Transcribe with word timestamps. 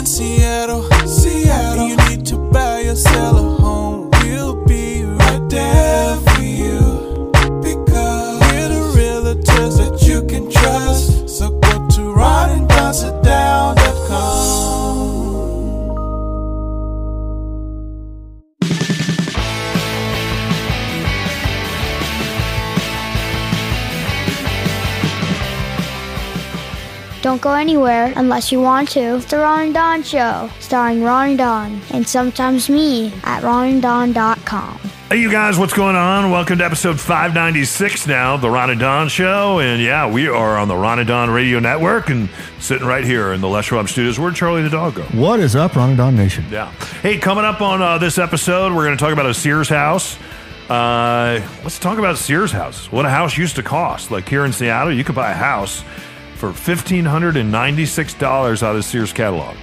in 0.00 0.06
Seattle, 0.06 0.82
Seattle, 1.06 1.88
you 1.88 1.96
need 2.08 2.24
to 2.24 2.38
buy 2.50 2.80
or 2.88 2.96
Don't 27.30 27.40
go 27.40 27.54
anywhere 27.54 28.12
unless 28.16 28.50
you 28.50 28.60
want 28.60 28.88
to. 28.88 29.14
It's 29.14 29.26
the 29.26 29.38
Ron 29.38 29.66
and 29.66 29.74
Don 29.74 30.02
Show, 30.02 30.50
starring 30.58 31.04
Ron 31.04 31.28
and 31.28 31.38
Don, 31.38 31.80
and 31.92 32.04
sometimes 32.04 32.68
me 32.68 33.12
at 33.22 33.44
ronanddon.com. 33.44 34.80
Hey, 35.08 35.20
you 35.20 35.30
guys, 35.30 35.56
what's 35.56 35.72
going 35.72 35.94
on? 35.94 36.32
Welcome 36.32 36.58
to 36.58 36.64
episode 36.64 36.98
596 36.98 38.08
now, 38.08 38.36
The 38.36 38.50
Ron 38.50 38.70
and 38.70 38.80
Don 38.80 39.08
Show. 39.08 39.60
And 39.60 39.80
yeah, 39.80 40.10
we 40.10 40.26
are 40.26 40.58
on 40.58 40.66
the 40.66 40.74
Ron 40.74 40.98
and 40.98 41.06
Don 41.06 41.30
Radio 41.30 41.60
Network 41.60 42.10
and 42.10 42.28
sitting 42.58 42.84
right 42.84 43.04
here 43.04 43.32
in 43.32 43.40
the 43.40 43.48
Les 43.48 43.64
Schwab 43.64 43.88
studios. 43.88 44.18
Where'd 44.18 44.34
Charlie 44.34 44.64
the 44.64 44.68
dog 44.68 44.96
go? 44.96 45.04
What 45.04 45.38
is 45.38 45.54
up, 45.54 45.76
Ron 45.76 45.90
and 45.90 45.98
Don 45.98 46.16
Nation? 46.16 46.44
Yeah. 46.50 46.72
Hey, 47.00 47.16
coming 47.16 47.44
up 47.44 47.60
on 47.60 47.80
uh, 47.80 47.98
this 47.98 48.18
episode, 48.18 48.72
we're 48.74 48.86
going 48.86 48.98
to 48.98 49.00
talk 49.00 49.12
about 49.12 49.26
a 49.26 49.34
Sears 49.34 49.68
house. 49.68 50.18
Uh, 50.68 51.40
let's 51.62 51.78
talk 51.78 51.98
about 51.98 52.18
Sears 52.18 52.50
houses. 52.50 52.90
What 52.90 53.06
a 53.06 53.10
house 53.10 53.38
used 53.38 53.54
to 53.54 53.62
cost. 53.62 54.10
Like 54.10 54.28
here 54.28 54.44
in 54.44 54.52
Seattle, 54.52 54.92
you 54.92 55.04
could 55.04 55.14
buy 55.14 55.30
a 55.30 55.34
house 55.34 55.84
for 56.40 56.50
$1,596 56.52 58.62
out 58.62 58.74
of 58.74 58.84
Sears 58.84 59.12
catalog. 59.12 59.54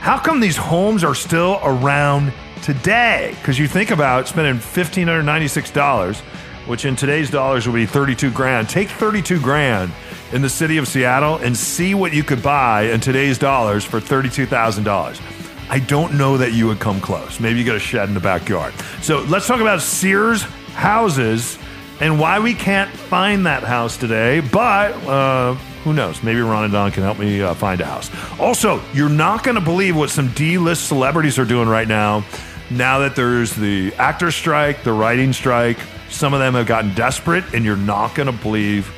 How 0.00 0.18
come 0.18 0.38
these 0.38 0.58
homes 0.58 1.02
are 1.02 1.14
still 1.14 1.58
around 1.62 2.34
today? 2.62 3.34
Because 3.38 3.58
you 3.58 3.66
think 3.66 3.90
about 3.90 4.28
spending 4.28 4.56
$1,596, 4.56 6.20
which 6.68 6.84
in 6.84 6.94
today's 6.94 7.30
dollars 7.30 7.66
would 7.66 7.74
be 7.74 7.86
32 7.86 8.30
grand. 8.32 8.68
Take 8.68 8.90
32 8.90 9.40
grand 9.40 9.90
in 10.32 10.42
the 10.42 10.50
city 10.50 10.76
of 10.76 10.86
Seattle 10.86 11.36
and 11.36 11.56
see 11.56 11.94
what 11.94 12.12
you 12.12 12.22
could 12.22 12.42
buy 12.42 12.82
in 12.82 13.00
today's 13.00 13.38
dollars 13.38 13.82
for 13.82 13.98
$32,000. 13.98 15.70
I 15.70 15.78
don't 15.78 16.18
know 16.18 16.36
that 16.36 16.52
you 16.52 16.66
would 16.66 16.80
come 16.80 17.00
close. 17.00 17.40
Maybe 17.40 17.60
you 17.60 17.64
got 17.64 17.76
a 17.76 17.80
shed 17.80 18.08
in 18.08 18.14
the 18.14 18.20
backyard. 18.20 18.74
So 19.00 19.22
let's 19.22 19.46
talk 19.46 19.62
about 19.62 19.80
Sears 19.80 20.42
houses 20.74 21.56
and 22.00 22.20
why 22.20 22.40
we 22.40 22.52
can't 22.52 22.90
find 22.90 23.46
that 23.46 23.62
house 23.62 23.96
today. 23.96 24.40
But 24.40 24.92
uh, 25.06 25.56
who 25.84 25.92
knows? 25.92 26.22
Maybe 26.22 26.40
Ron 26.40 26.64
and 26.64 26.72
Don 26.72 26.90
can 26.90 27.02
help 27.02 27.18
me 27.18 27.40
uh, 27.40 27.54
find 27.54 27.80
a 27.80 27.86
house. 27.86 28.10
Also, 28.38 28.82
you're 28.92 29.08
not 29.08 29.44
going 29.44 29.54
to 29.54 29.60
believe 29.60 29.96
what 29.96 30.10
some 30.10 30.28
D-list 30.32 30.88
celebrities 30.88 31.38
are 31.38 31.44
doing 31.44 31.68
right 31.68 31.88
now. 31.88 32.24
Now 32.70 33.00
that 33.00 33.16
there's 33.16 33.54
the 33.54 33.92
actor 33.94 34.30
strike, 34.30 34.84
the 34.84 34.92
writing 34.92 35.32
strike, 35.32 35.78
some 36.10 36.34
of 36.34 36.40
them 36.40 36.54
have 36.54 36.66
gotten 36.66 36.94
desperate, 36.94 37.44
and 37.54 37.64
you're 37.64 37.76
not 37.76 38.14
going 38.14 38.26
to 38.26 38.42
believe 38.42 38.92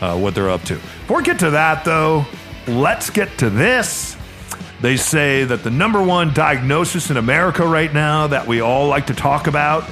uh, 0.00 0.18
what 0.18 0.34
they're 0.34 0.50
up 0.50 0.62
to. 0.64 0.74
Before 0.74 1.18
we 1.18 1.22
get 1.22 1.38
to 1.40 1.50
that, 1.50 1.84
though, 1.84 2.24
let's 2.66 3.10
get 3.10 3.38
to 3.38 3.50
this. 3.50 4.16
They 4.80 4.96
say 4.96 5.44
that 5.44 5.62
the 5.62 5.70
number 5.70 6.02
one 6.02 6.34
diagnosis 6.34 7.10
in 7.10 7.16
America 7.16 7.64
right 7.64 7.92
now 7.92 8.26
that 8.26 8.46
we 8.46 8.60
all 8.60 8.88
like 8.88 9.06
to 9.06 9.14
talk 9.14 9.46
about 9.46 9.88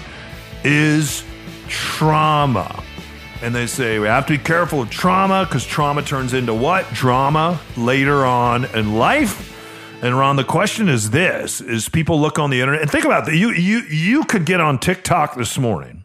is 0.64 1.24
trauma. 1.68 2.82
And 3.42 3.54
they 3.54 3.66
say 3.66 3.98
we 3.98 4.06
have 4.06 4.26
to 4.26 4.36
be 4.36 4.42
careful 4.42 4.82
of 4.82 4.90
trauma 4.90 5.46
because 5.46 5.64
trauma 5.64 6.02
turns 6.02 6.34
into 6.34 6.52
what? 6.52 6.86
Drama 6.92 7.58
later 7.76 8.26
on 8.26 8.66
in 8.66 8.96
life. 8.96 9.56
And 10.02 10.16
Ron, 10.16 10.36
the 10.36 10.44
question 10.44 10.88
is 10.90 11.10
this: 11.10 11.62
Is 11.62 11.88
people 11.88 12.20
look 12.20 12.38
on 12.38 12.50
the 12.50 12.60
internet 12.60 12.82
and 12.82 12.90
think 12.90 13.06
about 13.06 13.24
that? 13.26 13.36
You 13.36 13.50
you 13.50 13.80
you 13.80 14.24
could 14.24 14.44
get 14.44 14.60
on 14.60 14.78
TikTok 14.78 15.36
this 15.36 15.58
morning, 15.58 16.04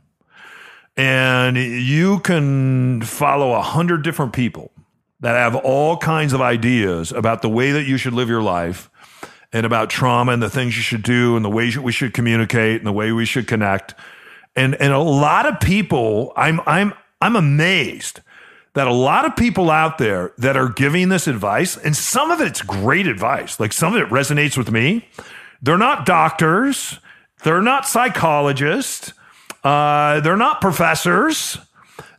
and 0.96 1.58
you 1.58 2.20
can 2.20 3.02
follow 3.02 3.54
a 3.54 3.62
hundred 3.62 4.04
different 4.04 4.32
people 4.32 4.72
that 5.20 5.36
have 5.36 5.56
all 5.56 5.98
kinds 5.98 6.34
of 6.34 6.40
ideas 6.40 7.12
about 7.12 7.42
the 7.42 7.50
way 7.50 7.72
that 7.72 7.84
you 7.84 7.98
should 7.98 8.14
live 8.14 8.30
your 8.30 8.42
life 8.42 8.90
and 9.52 9.66
about 9.66 9.90
trauma 9.90 10.34
and 10.34 10.42
the 10.42 10.50
things 10.50 10.76
you 10.76 10.84
should 10.84 11.04
do 11.04 11.36
and 11.36 11.44
the 11.44 11.50
ways 11.50 11.78
we 11.78 11.92
should 11.92 12.14
communicate 12.14 12.78
and 12.78 12.88
the 12.88 12.94
way 12.94 13.12
we 13.12 13.26
should 13.26 13.48
connect. 13.48 13.94
And 14.56 14.76
and 14.76 14.94
a 14.94 15.00
lot 15.00 15.46
of 15.46 15.60
people, 15.60 16.34
I'm 16.36 16.62
I'm 16.66 16.94
I'm 17.26 17.36
amazed 17.36 18.22
that 18.76 18.86
a 18.86 18.94
lot 18.94 19.26
of 19.26 19.36
people 19.36 19.72
out 19.72 19.98
there 19.98 20.32
that 20.38 20.56
are 20.56 20.70
giving 20.70 21.10
this 21.10 21.28
advice, 21.28 21.76
and 21.76 21.96
some 21.96 22.30
of 22.30 22.40
it's 22.40 22.62
great 22.62 23.08
advice, 23.08 23.60
like 23.60 23.74
some 23.74 23.96
of 23.96 24.00
it 24.00 24.10
resonates 24.10 24.56
with 24.56 24.70
me. 24.70 25.10
They're 25.60 25.80
not 25.80 26.06
doctors, 26.06 27.00
they're 27.44 27.64
not 27.64 27.88
psychologists, 27.88 29.14
uh, 29.64 30.20
they're 30.20 30.38
not 30.38 30.62
professors. 30.62 31.58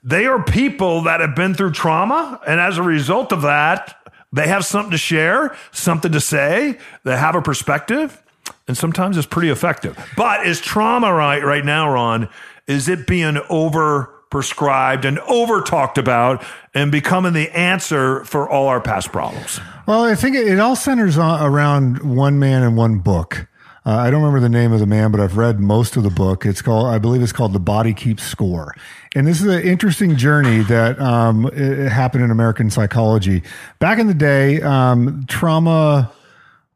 They 0.03 0.27
are 0.27 0.43
people 0.43 1.03
that 1.03 1.21
have 1.21 1.37
been 1.37 1.55
through 1.55 1.71
trauma, 1.71 2.41
and 2.45 2.59
as 2.59 2.77
a 2.77 2.83
result 2.83 3.33
of 3.33 3.43
that, 3.43 3.95
they 4.33 4.49
have 4.49 4.65
something 4.65 4.91
to 4.91 4.99
share, 4.99 5.55
something 5.71 6.11
to 6.11 6.21
say, 6.21 6.81
they 7.05 7.17
have 7.17 7.37
a 7.37 7.43
perspective, 7.43 8.21
and 8.67 8.77
sometimes 8.77 9.17
it's 9.17 9.27
pretty 9.27 9.51
effective. 9.51 9.97
But 10.17 10.49
is 10.49 10.61
trauma 10.61 11.15
right 11.15 11.45
right 11.45 11.65
now, 11.65 11.93
Ron? 11.93 12.29
Is 12.67 12.89
it 12.89 13.07
being 13.07 13.39
over 13.49 14.16
prescribed 14.31 15.05
and 15.05 15.19
over 15.21 15.61
talked 15.61 15.99
about 15.99 16.45
and 16.75 16.91
becoming 16.91 17.33
the 17.33 17.51
answer 17.51 18.25
for 18.25 18.49
all 18.49 18.69
our 18.69 18.81
past 18.81 19.13
problems? 19.13 19.61
Well, 19.87 20.05
I 20.05 20.15
think 20.15 20.37
it, 20.37 20.59
all 20.59 20.77
centers 20.77 21.17
on, 21.17 21.45
around 21.45 22.03
one 22.03 22.39
man 22.39 22.63
and 22.63 22.77
one 22.77 22.99
book. 22.99 23.47
Uh, 23.87 23.99
I 23.99 24.11
don't 24.11 24.21
remember 24.21 24.41
the 24.41 24.49
name 24.49 24.73
of 24.73 24.81
the 24.81 24.87
man, 24.87 25.13
but 25.13 25.21
I've 25.21 25.37
read 25.37 25.61
most 25.61 25.97
of 25.97 26.03
the 26.03 26.11
book. 26.11 26.45
It's 26.45 26.61
called, 26.61 26.89
I 26.89 26.99
believe 26.99 27.23
it's 27.23 27.31
called 27.31 27.53
The 27.53 27.61
Body 27.61 27.95
Keeps 27.95 28.25
Score. 28.25 28.75
And 29.15 29.29
this 29.29 29.41
is 29.41 29.47
an 29.47 29.63
interesting 29.63 30.17
journey 30.17 30.59
that 30.65 31.01
um, 31.01 31.49
it 31.53 31.89
happened 31.89 32.25
in 32.25 32.33
American 32.33 32.69
psychology. 32.69 33.45
Back 33.79 34.01
in 34.01 34.09
the 34.09 34.15
day, 34.15 34.61
um, 34.61 35.25
trauma 35.29 36.11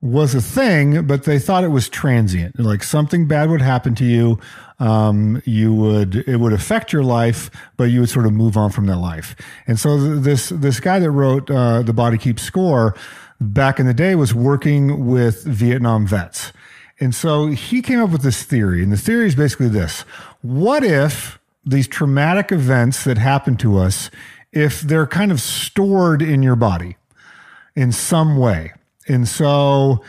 was 0.02 0.34
a 0.34 0.40
thing, 0.40 1.06
but 1.06 1.24
they 1.24 1.38
thought 1.38 1.62
it 1.62 1.68
was 1.68 1.88
transient. 1.88 2.58
Like 2.58 2.82
something 2.82 3.26
bad 3.26 3.50
would 3.50 3.60
happen 3.60 3.94
to 3.96 4.04
you. 4.04 4.38
Um, 4.78 5.42
you 5.44 5.74
would, 5.74 6.16
it 6.26 6.36
would 6.36 6.54
affect 6.54 6.90
your 6.90 7.04
life, 7.04 7.50
but 7.76 7.84
you 7.84 8.00
would 8.00 8.08
sort 8.08 8.24
of 8.24 8.32
move 8.32 8.56
on 8.56 8.70
from 8.70 8.86
that 8.86 8.96
life. 8.96 9.36
And 9.66 9.78
so 9.78 9.98
th- 9.98 10.22
this, 10.22 10.48
this 10.48 10.80
guy 10.80 10.98
that 11.00 11.10
wrote, 11.10 11.50
uh, 11.50 11.82
The 11.82 11.92
Body 11.92 12.16
Keeps 12.16 12.42
Score 12.42 12.96
back 13.42 13.78
in 13.78 13.86
the 13.86 13.92
day 13.92 14.14
was 14.14 14.34
working 14.34 15.06
with 15.06 15.44
Vietnam 15.44 16.06
vets. 16.06 16.52
And 16.98 17.14
so 17.14 17.48
he 17.48 17.82
came 17.82 18.00
up 18.00 18.10
with 18.10 18.22
this 18.22 18.42
theory. 18.42 18.82
And 18.82 18.90
the 18.90 18.96
theory 18.96 19.26
is 19.26 19.34
basically 19.34 19.68
this. 19.68 20.02
What 20.40 20.82
if 20.82 21.38
these 21.64 21.86
traumatic 21.86 22.52
events 22.52 23.04
that 23.04 23.18
happen 23.18 23.58
to 23.58 23.76
us, 23.76 24.10
if 24.50 24.80
they're 24.80 25.06
kind 25.06 25.30
of 25.30 25.42
stored 25.42 26.22
in 26.22 26.42
your 26.42 26.56
body 26.56 26.96
in 27.76 27.92
some 27.92 28.38
way? 28.38 28.72
And 29.10 29.26
so, 29.28 30.04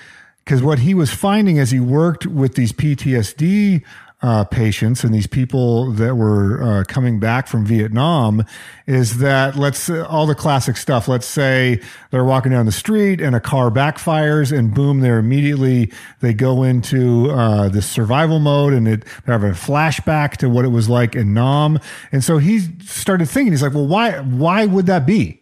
because 0.45 0.61
what 0.61 0.79
he 0.79 0.93
was 0.93 1.11
finding 1.11 1.57
as 1.59 1.71
he 1.71 1.79
worked 1.79 2.25
with 2.25 2.55
these 2.55 2.71
PTSD 2.71 3.83
uh, 4.21 4.43
patients 4.43 5.03
and 5.03 5.11
these 5.13 5.25
people 5.25 5.91
that 5.93 6.15
were 6.15 6.61
uh, 6.61 6.83
coming 6.87 7.19
back 7.19 7.47
from 7.47 7.65
Vietnam 7.65 8.45
is 8.85 9.17
that 9.17 9.55
let's 9.55 9.89
all 9.89 10.27
the 10.27 10.35
classic 10.35 10.77
stuff. 10.77 11.07
Let's 11.07 11.25
say 11.25 11.81
they're 12.11 12.23
walking 12.23 12.51
down 12.51 12.67
the 12.67 12.71
street 12.71 13.19
and 13.19 13.35
a 13.35 13.39
car 13.39 13.71
backfires 13.71 14.55
and 14.55 14.73
boom, 14.73 14.99
they're 14.99 15.17
immediately 15.17 15.91
they 16.19 16.35
go 16.35 16.61
into 16.61 17.31
uh, 17.31 17.69
this 17.69 17.89
survival 17.89 18.39
mode 18.39 18.73
and 18.73 18.87
it 18.87 19.05
they 19.25 19.31
have 19.31 19.43
a 19.43 19.51
flashback 19.51 20.37
to 20.37 20.49
what 20.49 20.65
it 20.65 20.69
was 20.69 20.87
like 20.87 21.15
in 21.15 21.33
Nam. 21.33 21.79
And 22.11 22.23
so 22.23 22.37
he 22.37 22.59
started 22.83 23.27
thinking, 23.27 23.53
he's 23.53 23.63
like, 23.63 23.73
well, 23.73 23.87
why 23.87 24.19
why 24.19 24.67
would 24.67 24.85
that 24.85 25.07
be? 25.07 25.40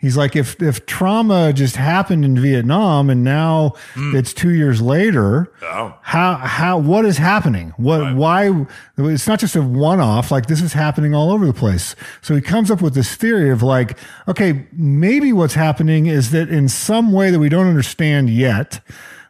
He's 0.00 0.16
like, 0.16 0.36
if 0.36 0.62
if 0.62 0.86
trauma 0.86 1.52
just 1.52 1.74
happened 1.74 2.24
in 2.24 2.38
Vietnam 2.38 3.10
and 3.10 3.24
now 3.24 3.72
hmm. 3.94 4.14
it's 4.14 4.32
two 4.32 4.50
years 4.50 4.80
later, 4.80 5.52
Oh. 5.60 5.98
how 6.02 6.34
how 6.36 6.78
what 6.78 7.04
is 7.04 7.18
happening? 7.18 7.72
What 7.76 8.14
why? 8.14 8.66
It's 8.96 9.26
not 9.26 9.40
just 9.40 9.56
a 9.56 9.62
one 9.62 9.98
off. 9.98 10.30
Like 10.30 10.46
this 10.46 10.62
is 10.62 10.72
happening 10.72 11.16
all 11.16 11.32
over 11.32 11.44
the 11.44 11.52
place. 11.52 11.96
So 12.20 12.36
he 12.36 12.40
comes 12.40 12.70
up 12.70 12.80
with 12.80 12.94
this 12.94 13.16
theory 13.16 13.50
of 13.50 13.60
like, 13.60 13.98
okay, 14.28 14.66
maybe 14.72 15.32
what's 15.32 15.54
happening 15.54 16.06
is 16.06 16.30
that 16.30 16.48
in 16.48 16.68
some 16.68 17.10
way 17.10 17.32
that 17.32 17.40
we 17.40 17.48
don't 17.48 17.66
understand 17.66 18.30
yet, 18.30 18.80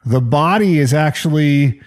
the 0.04 0.20
body 0.20 0.78
is 0.78 0.92
actually 0.92 1.81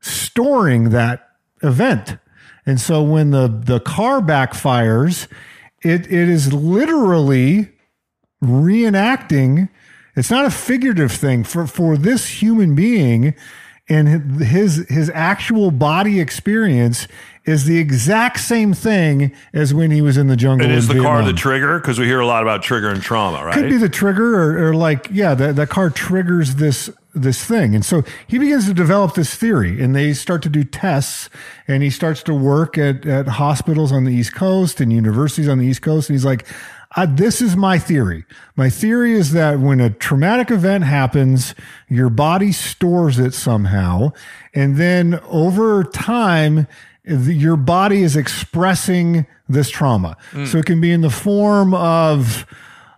storing 0.00 0.90
that 0.90 1.26
event. 1.62 2.18
And 2.66 2.78
so 2.78 3.02
when 3.02 3.30
the 3.30 3.48
the 3.48 3.80
car 3.80 4.20
backfires, 4.20 5.26
it 5.82 6.02
it 6.02 6.28
is 6.28 6.52
literally 6.52 7.72
reenacting 8.46 9.68
it's 10.14 10.30
not 10.30 10.44
a 10.44 10.50
figurative 10.50 11.12
thing 11.12 11.44
for 11.44 11.66
for 11.66 11.96
this 11.96 12.42
human 12.42 12.74
being 12.74 13.34
and 13.88 14.40
his 14.40 14.86
his 14.88 15.10
actual 15.14 15.70
body 15.70 16.20
experience 16.20 17.06
is 17.44 17.64
the 17.64 17.78
exact 17.78 18.40
same 18.40 18.74
thing 18.74 19.32
as 19.52 19.72
when 19.72 19.92
he 19.92 20.02
was 20.02 20.16
in 20.16 20.26
the 20.26 20.36
jungle. 20.36 20.66
And 20.66 20.76
is 20.76 20.88
the 20.88 20.94
car 20.94 21.18
the 21.18 21.26
Vietnam. 21.26 21.36
trigger? 21.36 21.78
Because 21.78 21.98
we 21.98 22.06
hear 22.06 22.18
a 22.18 22.26
lot 22.26 22.42
about 22.42 22.62
trigger 22.62 22.88
and 22.88 23.00
trauma, 23.00 23.44
right? 23.44 23.54
Could 23.54 23.70
be 23.70 23.76
the 23.76 23.88
trigger, 23.88 24.34
or, 24.34 24.68
or 24.68 24.74
like, 24.74 25.08
yeah, 25.12 25.34
that 25.34 25.54
that 25.54 25.68
car 25.68 25.90
triggers 25.90 26.56
this 26.56 26.90
this 27.14 27.44
thing, 27.44 27.74
and 27.74 27.84
so 27.84 28.02
he 28.26 28.38
begins 28.38 28.66
to 28.66 28.74
develop 28.74 29.14
this 29.14 29.34
theory, 29.34 29.80
and 29.82 29.94
they 29.94 30.12
start 30.12 30.42
to 30.42 30.50
do 30.50 30.64
tests, 30.64 31.30
and 31.68 31.82
he 31.82 31.88
starts 31.88 32.22
to 32.24 32.34
work 32.34 32.76
at 32.76 33.06
at 33.06 33.28
hospitals 33.28 33.92
on 33.92 34.04
the 34.04 34.12
East 34.12 34.34
Coast 34.34 34.80
and 34.80 34.92
universities 34.92 35.48
on 35.48 35.58
the 35.58 35.66
East 35.66 35.82
Coast, 35.82 36.10
and 36.10 36.14
he's 36.14 36.24
like. 36.24 36.46
Uh, 36.96 37.06
this 37.06 37.42
is 37.42 37.56
my 37.56 37.78
theory. 37.78 38.24
My 38.56 38.70
theory 38.70 39.12
is 39.12 39.32
that 39.32 39.60
when 39.60 39.80
a 39.80 39.90
traumatic 39.90 40.50
event 40.50 40.84
happens, 40.84 41.54
your 41.88 42.08
body 42.08 42.52
stores 42.52 43.18
it 43.18 43.34
somehow. 43.34 44.12
And 44.54 44.76
then 44.76 45.20
over 45.28 45.84
time, 45.84 46.66
your 47.04 47.56
body 47.56 48.02
is 48.02 48.16
expressing 48.16 49.26
this 49.48 49.68
trauma. 49.68 50.16
So 50.46 50.58
it 50.58 50.64
can 50.66 50.80
be 50.80 50.90
in 50.90 51.02
the 51.02 51.10
form 51.10 51.74
of 51.74 52.46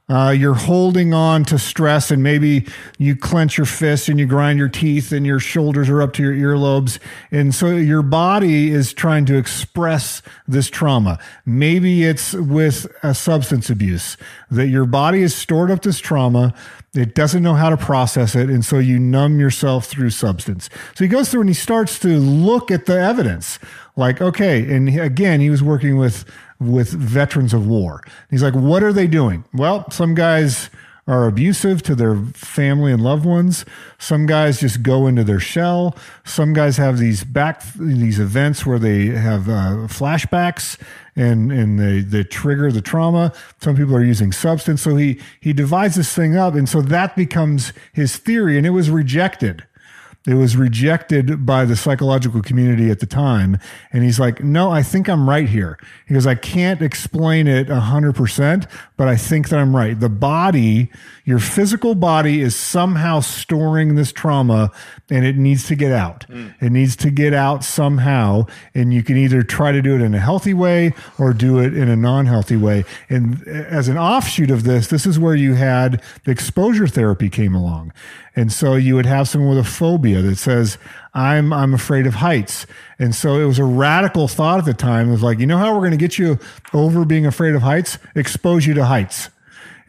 uh, 0.08 0.30
you're 0.30 0.54
holding 0.54 1.12
on 1.12 1.44
to 1.44 1.58
stress, 1.58 2.10
and 2.10 2.22
maybe 2.22 2.66
you 2.98 3.14
clench 3.14 3.58
your 3.58 3.66
fists 3.66 4.08
and 4.08 4.18
you 4.18 4.26
grind 4.26 4.58
your 4.58 4.68
teeth, 4.68 5.12
and 5.12 5.26
your 5.26 5.38
shoulders 5.38 5.88
are 5.88 6.00
up 6.00 6.14
to 6.14 6.22
your 6.22 6.34
earlobes. 6.56 6.98
And 7.30 7.54
so 7.54 7.68
your 7.68 8.02
body 8.02 8.70
is 8.70 8.94
trying 8.94 9.26
to 9.26 9.36
express 9.36 10.22
this 10.46 10.70
trauma. 10.70 11.18
Maybe 11.44 12.04
it's 12.04 12.32
with 12.32 12.86
a 13.02 13.14
substance 13.14 13.70
abuse 13.70 14.16
that 14.50 14.68
your 14.68 14.86
body 14.86 15.22
has 15.22 15.34
stored 15.34 15.70
up 15.70 15.82
this 15.82 15.98
trauma. 15.98 16.54
It 16.98 17.14
doesn't 17.14 17.44
know 17.44 17.54
how 17.54 17.70
to 17.70 17.76
process 17.76 18.34
it. 18.34 18.50
And 18.50 18.64
so 18.64 18.78
you 18.78 18.98
numb 18.98 19.38
yourself 19.38 19.86
through 19.86 20.10
substance. 20.10 20.68
So 20.96 21.04
he 21.04 21.08
goes 21.08 21.30
through 21.30 21.42
and 21.42 21.50
he 21.50 21.54
starts 21.54 22.00
to 22.00 22.08
look 22.18 22.72
at 22.72 22.86
the 22.86 22.98
evidence 23.00 23.60
like, 23.94 24.20
okay. 24.20 24.74
And 24.74 24.88
again, 24.98 25.40
he 25.40 25.48
was 25.48 25.62
working 25.62 25.96
with, 25.96 26.24
with 26.58 26.90
veterans 26.90 27.54
of 27.54 27.68
war. 27.68 28.02
He's 28.30 28.42
like, 28.42 28.54
what 28.54 28.82
are 28.82 28.92
they 28.92 29.06
doing? 29.06 29.44
Well, 29.54 29.88
some 29.90 30.14
guys 30.14 30.70
are 31.08 31.26
abusive 31.26 31.82
to 31.82 31.94
their 31.94 32.16
family 32.34 32.92
and 32.92 33.02
loved 33.02 33.24
ones. 33.24 33.64
Some 33.98 34.26
guys 34.26 34.60
just 34.60 34.82
go 34.82 35.06
into 35.06 35.24
their 35.24 35.40
shell. 35.40 35.96
Some 36.24 36.52
guys 36.52 36.76
have 36.76 36.98
these 36.98 37.24
back 37.24 37.62
these 37.72 38.20
events 38.20 38.66
where 38.66 38.78
they 38.78 39.06
have 39.06 39.48
uh, 39.48 39.88
flashbacks 39.88 40.78
and 41.16 41.50
and 41.50 41.80
they 41.80 42.00
they 42.00 42.24
trigger 42.24 42.70
the 42.70 42.82
trauma. 42.82 43.32
Some 43.60 43.74
people 43.74 43.96
are 43.96 44.04
using 44.04 44.32
substance. 44.32 44.82
So 44.82 44.96
he 44.96 45.18
he 45.40 45.54
divides 45.54 45.96
this 45.96 46.14
thing 46.14 46.36
up, 46.36 46.54
and 46.54 46.68
so 46.68 46.82
that 46.82 47.16
becomes 47.16 47.72
his 47.94 48.18
theory, 48.18 48.58
and 48.58 48.66
it 48.66 48.70
was 48.70 48.90
rejected. 48.90 49.64
It 50.28 50.34
was 50.34 50.58
rejected 50.58 51.46
by 51.46 51.64
the 51.64 51.74
psychological 51.74 52.42
community 52.42 52.90
at 52.90 53.00
the 53.00 53.06
time. 53.06 53.58
And 53.92 54.04
he's 54.04 54.20
like, 54.20 54.44
no, 54.44 54.70
I 54.70 54.82
think 54.82 55.08
I'm 55.08 55.26
right 55.26 55.48
here. 55.48 55.78
He 56.06 56.12
goes, 56.12 56.26
I 56.26 56.34
can't 56.34 56.82
explain 56.82 57.46
it 57.46 57.68
100%, 57.68 58.70
but 58.98 59.06
I 59.06 59.16
think 59.16 59.48
that 59.50 59.60
I'm 59.60 59.76
right. 59.76 59.98
The 59.98 60.08
body, 60.08 60.90
your 61.24 61.38
physical 61.38 61.94
body 61.94 62.40
is 62.40 62.56
somehow 62.56 63.20
storing 63.20 63.94
this 63.94 64.10
trauma 64.10 64.72
and 65.08 65.24
it 65.24 65.36
needs 65.36 65.68
to 65.68 65.76
get 65.76 65.92
out. 65.92 66.26
Mm. 66.28 66.54
It 66.60 66.72
needs 66.72 66.96
to 66.96 67.10
get 67.10 67.32
out 67.32 67.62
somehow. 67.62 68.46
And 68.74 68.92
you 68.92 69.04
can 69.04 69.16
either 69.16 69.44
try 69.44 69.70
to 69.70 69.80
do 69.80 69.94
it 69.94 70.02
in 70.02 70.16
a 70.16 70.18
healthy 70.18 70.52
way 70.52 70.94
or 71.16 71.32
do 71.32 71.60
it 71.60 71.76
in 71.76 71.88
a 71.88 71.94
non 71.94 72.26
healthy 72.26 72.56
way. 72.56 72.84
And 73.08 73.46
as 73.46 73.86
an 73.86 73.96
offshoot 73.96 74.50
of 74.50 74.64
this, 74.64 74.88
this 74.88 75.06
is 75.06 75.16
where 75.16 75.36
you 75.36 75.54
had 75.54 76.02
the 76.24 76.32
exposure 76.32 76.88
therapy 76.88 77.30
came 77.30 77.54
along. 77.54 77.92
And 78.34 78.52
so 78.52 78.74
you 78.74 78.96
would 78.96 79.06
have 79.06 79.28
someone 79.28 79.56
with 79.56 79.64
a 79.64 79.68
phobia 79.68 80.22
that 80.22 80.36
says, 80.36 80.76
I'm, 81.14 81.52
I'm 81.52 81.74
afraid 81.74 82.06
of 82.06 82.14
heights. 82.14 82.66
And 82.98 83.14
so 83.14 83.40
it 83.40 83.44
was 83.44 83.58
a 83.58 83.64
radical 83.64 84.28
thought 84.28 84.58
at 84.58 84.64
the 84.64 84.74
time. 84.74 85.08
It 85.08 85.12
was 85.12 85.22
like, 85.22 85.38
you 85.38 85.46
know 85.46 85.58
how 85.58 85.72
we're 85.72 85.80
going 85.80 85.92
to 85.92 85.96
get 85.96 86.18
you 86.18 86.38
over 86.72 87.04
being 87.04 87.26
afraid 87.26 87.54
of 87.54 87.62
heights? 87.62 87.98
Expose 88.14 88.66
you 88.66 88.74
to 88.74 88.84
heights. 88.84 89.30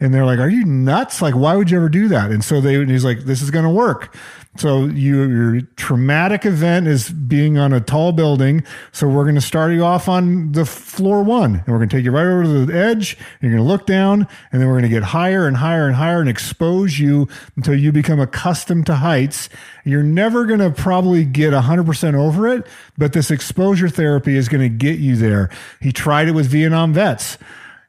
And 0.00 0.14
they're 0.14 0.26
like, 0.26 0.38
"Are 0.38 0.48
you 0.48 0.64
nuts? 0.64 1.20
Like, 1.20 1.34
why 1.34 1.56
would 1.56 1.70
you 1.70 1.76
ever 1.76 1.88
do 1.88 2.08
that?" 2.08 2.30
And 2.30 2.42
so 2.42 2.60
they, 2.60 2.76
and 2.76 2.90
he's 2.90 3.04
like, 3.04 3.20
"This 3.20 3.42
is 3.42 3.50
going 3.50 3.64
to 3.64 3.70
work." 3.70 4.16
So 4.56 4.86
you, 4.86 5.22
your 5.22 5.60
traumatic 5.76 6.44
event 6.44 6.88
is 6.88 7.10
being 7.10 7.56
on 7.56 7.72
a 7.72 7.80
tall 7.80 8.10
building. 8.10 8.64
So 8.90 9.06
we're 9.06 9.22
going 9.22 9.36
to 9.36 9.40
start 9.40 9.72
you 9.72 9.84
off 9.84 10.08
on 10.08 10.52
the 10.52 10.64
floor 10.64 11.22
one, 11.22 11.54
and 11.54 11.68
we're 11.68 11.78
going 11.78 11.88
to 11.88 11.96
take 11.96 12.04
you 12.04 12.10
right 12.10 12.26
over 12.26 12.42
to 12.42 12.66
the 12.66 12.76
edge. 12.76 13.16
And 13.40 13.42
you're 13.42 13.52
going 13.52 13.64
to 13.64 13.68
look 13.68 13.86
down, 13.86 14.26
and 14.50 14.60
then 14.60 14.68
we're 14.68 14.74
going 14.74 14.82
to 14.82 14.88
get 14.88 15.04
higher 15.04 15.46
and 15.46 15.56
higher 15.56 15.86
and 15.86 15.94
higher 15.94 16.20
and 16.20 16.28
expose 16.28 16.98
you 16.98 17.28
until 17.56 17.76
you 17.76 17.92
become 17.92 18.18
accustomed 18.18 18.86
to 18.86 18.96
heights. 18.96 19.48
You're 19.84 20.02
never 20.02 20.44
going 20.46 20.60
to 20.60 20.70
probably 20.70 21.24
get 21.24 21.52
100% 21.52 22.14
over 22.14 22.48
it, 22.48 22.66
but 22.98 23.12
this 23.12 23.30
exposure 23.30 23.88
therapy 23.88 24.36
is 24.36 24.48
going 24.48 24.62
to 24.62 24.68
get 24.68 24.98
you 24.98 25.14
there. 25.14 25.48
He 25.80 25.92
tried 25.92 26.28
it 26.28 26.32
with 26.32 26.46
Vietnam 26.46 26.92
vets. 26.92 27.38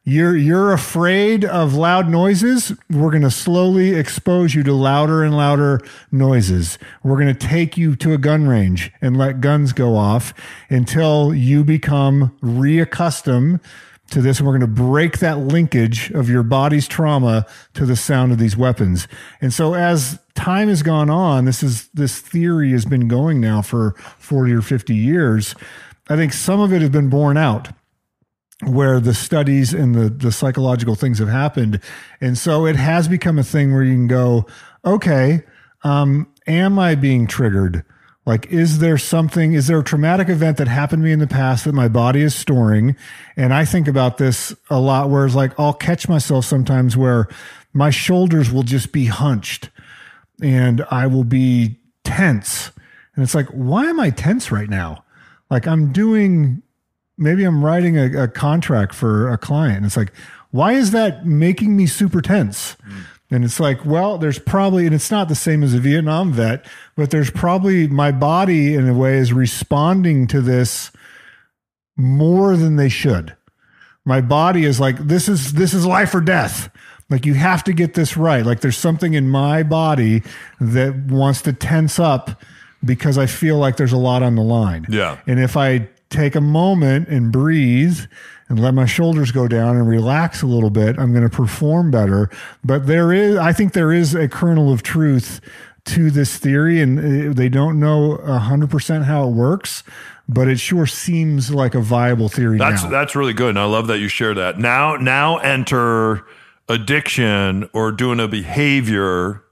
You're 0.03 0.35
you're 0.35 0.73
afraid 0.73 1.45
of 1.45 1.75
loud 1.75 2.09
noises. 2.09 2.73
We're 2.89 3.11
going 3.11 3.21
to 3.21 3.29
slowly 3.29 3.93
expose 3.93 4.55
you 4.55 4.63
to 4.63 4.73
louder 4.73 5.23
and 5.23 5.37
louder 5.37 5.79
noises. 6.11 6.79
We're 7.03 7.21
going 7.21 7.33
to 7.33 7.47
take 7.47 7.77
you 7.77 7.95
to 7.97 8.13
a 8.13 8.17
gun 8.17 8.47
range 8.47 8.91
and 8.99 9.15
let 9.15 9.41
guns 9.41 9.73
go 9.73 9.95
off 9.95 10.33
until 10.71 11.35
you 11.35 11.63
become 11.63 12.35
reaccustomed 12.41 13.59
to 14.09 14.23
this. 14.23 14.39
And 14.39 14.47
we're 14.47 14.57
going 14.57 14.73
to 14.75 14.81
break 14.81 15.19
that 15.19 15.37
linkage 15.37 16.09
of 16.09 16.31
your 16.31 16.41
body's 16.41 16.87
trauma 16.87 17.45
to 17.75 17.85
the 17.85 17.95
sound 17.95 18.31
of 18.31 18.39
these 18.39 18.57
weapons. 18.57 19.07
And 19.39 19.53
so 19.53 19.75
as 19.75 20.17
time 20.33 20.67
has 20.67 20.81
gone 20.81 21.11
on, 21.11 21.45
this 21.45 21.61
is 21.61 21.89
this 21.89 22.19
theory 22.19 22.71
has 22.71 22.85
been 22.85 23.07
going 23.07 23.39
now 23.39 23.61
for 23.61 23.93
40 24.17 24.51
or 24.53 24.63
50 24.63 24.95
years. 24.95 25.53
I 26.09 26.15
think 26.15 26.33
some 26.33 26.59
of 26.59 26.73
it 26.73 26.81
has 26.81 26.89
been 26.89 27.09
borne 27.09 27.37
out 27.37 27.69
where 28.63 28.99
the 28.99 29.13
studies 29.13 29.73
and 29.73 29.95
the, 29.95 30.09
the 30.09 30.31
psychological 30.31 30.95
things 30.95 31.19
have 31.19 31.27
happened. 31.27 31.79
And 32.19 32.37
so 32.37 32.65
it 32.65 32.75
has 32.75 33.07
become 33.07 33.39
a 33.39 33.43
thing 33.43 33.73
where 33.73 33.83
you 33.83 33.93
can 33.93 34.07
go, 34.07 34.45
okay, 34.85 35.43
um, 35.83 36.31
am 36.47 36.77
I 36.77 36.95
being 36.95 37.27
triggered? 37.27 37.83
Like, 38.25 38.47
is 38.51 38.79
there 38.79 38.99
something, 38.99 39.53
is 39.53 39.65
there 39.65 39.79
a 39.79 39.83
traumatic 39.83 40.29
event 40.29 40.57
that 40.57 40.67
happened 40.67 41.01
to 41.01 41.05
me 41.05 41.11
in 41.11 41.19
the 41.19 41.27
past 41.27 41.65
that 41.65 41.73
my 41.73 41.87
body 41.87 42.21
is 42.21 42.35
storing? 42.35 42.95
And 43.35 43.51
I 43.51 43.65
think 43.65 43.87
about 43.87 44.17
this 44.17 44.55
a 44.69 44.79
lot 44.79 45.09
where 45.09 45.25
it's 45.25 45.33
like, 45.33 45.59
I'll 45.59 45.73
catch 45.73 46.07
myself 46.07 46.45
sometimes 46.45 46.95
where 46.95 47.27
my 47.73 47.89
shoulders 47.89 48.51
will 48.51 48.63
just 48.63 48.91
be 48.91 49.05
hunched 49.05 49.71
and 50.41 50.85
I 50.91 51.07
will 51.07 51.23
be 51.23 51.79
tense. 52.03 52.71
And 53.15 53.23
it's 53.23 53.33
like, 53.33 53.47
why 53.47 53.85
am 53.85 53.99
I 53.99 54.11
tense 54.11 54.51
right 54.51 54.69
now? 54.69 55.03
Like, 55.49 55.67
I'm 55.67 55.91
doing 55.91 56.61
maybe 57.21 57.43
I'm 57.43 57.63
writing 57.63 57.97
a, 57.97 58.23
a 58.23 58.27
contract 58.27 58.93
for 58.95 59.29
a 59.29 59.37
client. 59.37 59.77
And 59.77 59.85
it's 59.85 59.95
like, 59.95 60.11
why 60.49 60.73
is 60.73 60.91
that 60.91 61.25
making 61.25 61.77
me 61.77 61.85
super 61.85 62.21
tense? 62.21 62.75
Mm. 62.85 63.03
And 63.33 63.45
it's 63.45 63.61
like, 63.61 63.85
well, 63.85 64.17
there's 64.17 64.39
probably, 64.39 64.85
and 64.85 64.93
it's 64.93 65.09
not 65.09 65.29
the 65.29 65.35
same 65.35 65.63
as 65.63 65.73
a 65.73 65.79
Vietnam 65.79 66.33
vet, 66.33 66.65
but 66.97 67.11
there's 67.11 67.31
probably 67.31 67.87
my 67.87 68.11
body 68.11 68.75
in 68.75 68.89
a 68.89 68.93
way 68.93 69.17
is 69.17 69.31
responding 69.31 70.27
to 70.27 70.41
this 70.41 70.91
more 71.95 72.57
than 72.57 72.75
they 72.75 72.89
should. 72.89 73.37
My 74.03 74.19
body 74.19 74.65
is 74.65 74.81
like, 74.81 74.97
this 74.97 75.29
is, 75.29 75.53
this 75.53 75.73
is 75.73 75.85
life 75.85 76.13
or 76.13 76.19
death. 76.19 76.69
Like 77.09 77.25
you 77.25 77.35
have 77.35 77.63
to 77.65 77.73
get 77.73 77.93
this 77.93 78.17
right. 78.17 78.45
Like 78.45 78.59
there's 78.61 78.77
something 78.77 79.13
in 79.13 79.29
my 79.29 79.63
body 79.63 80.23
that 80.59 80.95
wants 81.07 81.41
to 81.43 81.53
tense 81.53 81.99
up 81.99 82.41
because 82.83 83.17
I 83.17 83.27
feel 83.27 83.57
like 83.57 83.77
there's 83.77 83.93
a 83.93 83.97
lot 83.97 84.23
on 84.23 84.35
the 84.35 84.41
line. 84.41 84.87
Yeah. 84.89 85.19
And 85.27 85.39
if 85.39 85.55
I 85.55 85.87
take 86.11 86.35
a 86.35 86.41
moment 86.41 87.07
and 87.07 87.31
breathe 87.31 87.99
and 88.49 88.59
let 88.59 88.73
my 88.73 88.85
shoulders 88.85 89.31
go 89.31 89.47
down 89.47 89.77
and 89.77 89.87
relax 89.87 90.41
a 90.41 90.45
little 90.45 90.69
bit, 90.69 90.99
I'm 90.99 91.11
going 91.13 91.27
to 91.27 91.35
perform 91.35 91.89
better. 91.89 92.29
But 92.63 92.85
there 92.85 93.13
is, 93.13 93.37
I 93.37 93.53
think 93.53 93.73
there 93.73 93.93
is 93.93 94.13
a 94.13 94.27
kernel 94.27 94.73
of 94.73 94.83
truth 94.83 95.39
to 95.85 96.11
this 96.11 96.37
theory, 96.37 96.81
and 96.81 96.99
uh, 97.31 97.33
they 97.33 97.49
don't 97.49 97.79
know 97.79 98.19
100% 98.23 99.05
how 99.05 99.27
it 99.27 99.31
works, 99.31 99.83
but 100.27 100.47
it 100.47 100.59
sure 100.59 100.85
seems 100.85 101.51
like 101.51 101.73
a 101.73 101.79
viable 101.81 102.29
theory 102.29 102.57
That's 102.57 102.83
now. 102.83 102.89
that's 102.89 103.15
really 103.15 103.33
good, 103.33 103.49
and 103.49 103.59
I 103.59 103.65
love 103.65 103.87
that 103.87 103.99
you 103.99 104.07
share 104.07 104.33
that. 104.35 104.59
Now, 104.59 104.95
now 104.97 105.37
enter 105.37 106.25
addiction 106.69 107.69
or 107.73 107.91
doing 107.91 108.19
a 108.19 108.27
behavior, 108.27 109.43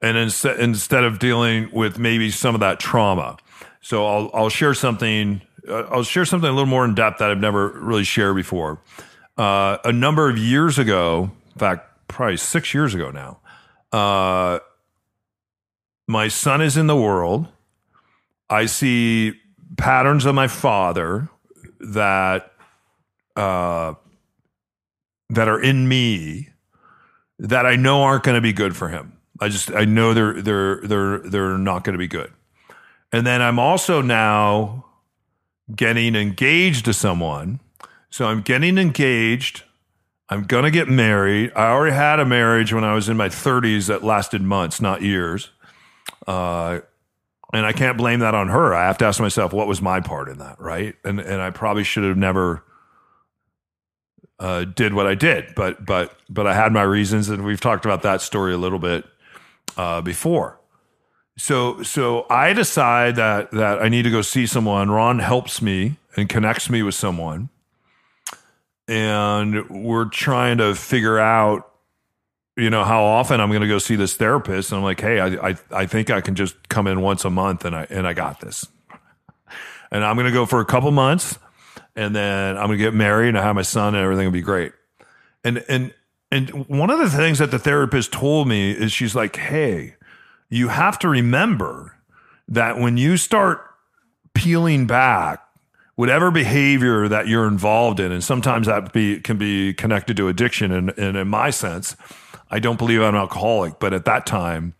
and 0.00 0.16
instead 0.16 0.58
instead 0.58 1.04
of 1.04 1.18
dealing 1.18 1.68
with 1.72 1.98
maybe 1.98 2.30
some 2.30 2.54
of 2.54 2.60
that 2.60 2.80
trauma. 2.80 3.36
So 3.80 4.06
I'll 4.06 4.30
I'll 4.34 4.48
share 4.48 4.74
something. 4.74 5.42
Uh, 5.68 5.82
I'll 5.90 6.02
share 6.02 6.24
something 6.24 6.48
a 6.48 6.52
little 6.52 6.66
more 6.66 6.84
in 6.84 6.94
depth 6.94 7.18
that 7.18 7.30
I've 7.30 7.38
never 7.38 7.68
really 7.68 8.04
shared 8.04 8.36
before. 8.36 8.80
Uh, 9.36 9.78
a 9.84 9.92
number 9.92 10.30
of 10.30 10.38
years 10.38 10.78
ago, 10.78 11.30
in 11.54 11.58
fact, 11.58 12.08
probably 12.08 12.36
six 12.36 12.72
years 12.72 12.94
ago 12.94 13.10
now, 13.10 13.40
uh, 13.92 14.60
my 16.08 16.28
son 16.28 16.62
is 16.62 16.76
in 16.76 16.86
the 16.86 16.96
world. 16.96 17.48
I 18.48 18.66
see 18.66 19.34
patterns 19.76 20.24
of 20.24 20.34
my 20.34 20.46
father 20.46 21.28
that 21.80 22.52
uh, 23.34 23.94
that 25.30 25.48
are 25.48 25.60
in 25.60 25.88
me 25.88 26.48
that 27.38 27.66
I 27.66 27.76
know 27.76 28.02
aren't 28.02 28.24
going 28.24 28.36
to 28.36 28.40
be 28.40 28.52
good 28.52 28.76
for 28.76 28.88
him. 28.88 29.18
I 29.40 29.48
just 29.48 29.70
I 29.72 29.84
know 29.84 30.14
they're 30.14 30.40
they're 30.40 30.80
they're 30.82 31.18
they're 31.18 31.58
not 31.58 31.84
going 31.84 31.94
to 31.94 31.98
be 31.98 32.08
good. 32.08 32.32
And 33.12 33.26
then 33.26 33.42
I'm 33.42 33.58
also 33.58 34.00
now 34.00 34.85
getting 35.74 36.14
engaged 36.14 36.84
to 36.84 36.92
someone. 36.92 37.60
So 38.10 38.26
I'm 38.26 38.42
getting 38.42 38.78
engaged. 38.78 39.64
I'm 40.28 40.44
going 40.44 40.64
to 40.64 40.70
get 40.70 40.88
married. 40.88 41.52
I 41.54 41.68
already 41.68 41.94
had 41.94 42.18
a 42.18 42.24
marriage 42.24 42.72
when 42.72 42.84
I 42.84 42.94
was 42.94 43.08
in 43.08 43.16
my 43.16 43.28
30s 43.28 43.86
that 43.88 44.02
lasted 44.02 44.42
months, 44.42 44.80
not 44.80 45.02
years. 45.02 45.50
Uh, 46.26 46.80
and 47.52 47.64
I 47.64 47.72
can't 47.72 47.96
blame 47.96 48.20
that 48.20 48.34
on 48.34 48.48
her. 48.48 48.74
I 48.74 48.86
have 48.86 48.98
to 48.98 49.04
ask 49.04 49.20
myself, 49.20 49.52
what 49.52 49.66
was 49.66 49.80
my 49.80 50.00
part 50.00 50.28
in 50.28 50.38
that, 50.38 50.60
right? 50.60 50.96
And 51.04 51.20
and 51.20 51.40
I 51.40 51.50
probably 51.50 51.84
should 51.84 52.04
have 52.04 52.16
never 52.16 52.64
uh, 54.38 54.64
did 54.64 54.94
what 54.94 55.06
I 55.06 55.14
did, 55.14 55.54
but 55.54 55.84
but 55.86 56.16
but 56.28 56.46
I 56.46 56.54
had 56.54 56.72
my 56.72 56.82
reasons, 56.82 57.28
and 57.28 57.44
we've 57.44 57.60
talked 57.60 57.84
about 57.84 58.02
that 58.02 58.20
story 58.20 58.52
a 58.52 58.58
little 58.58 58.78
bit 58.78 59.04
uh, 59.76 60.00
before. 60.00 60.58
So 61.38 61.82
so 61.82 62.26
I 62.30 62.52
decide 62.52 63.16
that 63.16 63.50
that 63.50 63.82
I 63.82 63.88
need 63.88 64.02
to 64.02 64.10
go 64.10 64.22
see 64.22 64.46
someone. 64.46 64.90
Ron 64.90 65.18
helps 65.18 65.60
me 65.60 65.96
and 66.16 66.28
connects 66.28 66.70
me 66.70 66.82
with 66.82 66.94
someone, 66.94 67.50
and 68.88 69.68
we're 69.68 70.06
trying 70.06 70.58
to 70.58 70.74
figure 70.74 71.18
out 71.18 71.70
you 72.56 72.70
know 72.70 72.84
how 72.84 73.04
often 73.04 73.38
I'm 73.40 73.50
going 73.50 73.60
to 73.60 73.68
go 73.68 73.78
see 73.78 73.96
this 73.96 74.16
therapist, 74.16 74.72
and 74.72 74.78
I'm 74.78 74.84
like, 74.84 75.00
hey, 75.00 75.20
I, 75.20 75.50
I 75.50 75.56
I 75.70 75.86
think 75.86 76.08
I 76.08 76.22
can 76.22 76.34
just 76.34 76.68
come 76.70 76.86
in 76.86 77.02
once 77.02 77.24
a 77.26 77.30
month, 77.30 77.66
and 77.66 77.76
I 77.76 77.86
and 77.90 78.06
I 78.06 78.14
got 78.14 78.40
this, 78.40 78.66
and 79.90 80.02
I'm 80.02 80.16
going 80.16 80.26
to 80.26 80.32
go 80.32 80.46
for 80.46 80.60
a 80.60 80.64
couple 80.64 80.90
months, 80.90 81.38
and 81.94 82.16
then 82.16 82.56
I'm 82.56 82.68
going 82.68 82.78
to 82.78 82.84
get 82.84 82.94
married, 82.94 83.28
and 83.28 83.38
I 83.38 83.42
have 83.42 83.54
my 83.54 83.62
son, 83.62 83.94
and 83.94 84.02
everything 84.02 84.24
will 84.24 84.32
be 84.32 84.40
great, 84.40 84.72
and 85.44 85.62
and 85.68 85.92
and 86.32 86.66
one 86.66 86.88
of 86.88 86.98
the 86.98 87.10
things 87.10 87.40
that 87.40 87.50
the 87.50 87.58
therapist 87.58 88.10
told 88.10 88.48
me 88.48 88.70
is 88.70 88.90
she's 88.90 89.14
like, 89.14 89.36
hey, 89.36 89.96
you 90.48 90.68
have 90.68 90.98
to 91.00 91.08
remember 91.08 91.96
that 92.48 92.78
when 92.78 92.96
you 92.96 93.16
start 93.16 93.62
peeling 94.34 94.86
back 94.86 95.42
whatever 95.96 96.30
behavior 96.30 97.08
that 97.08 97.26
you're 97.26 97.48
involved 97.48 97.98
in, 97.98 98.12
and 98.12 98.22
sometimes 98.22 98.66
that 98.66 98.92
be, 98.92 99.18
can 99.20 99.38
be 99.38 99.72
connected 99.74 100.16
to 100.16 100.28
addiction. 100.28 100.70
And, 100.70 100.90
and 100.98 101.16
in 101.16 101.28
my 101.28 101.50
sense, 101.50 101.96
I 102.50 102.58
don't 102.58 102.78
believe 102.78 103.00
I'm 103.00 103.14
an 103.14 103.20
alcoholic, 103.20 103.78
but 103.78 103.92
at 103.92 104.04
that 104.04 104.26
time, 104.26 104.74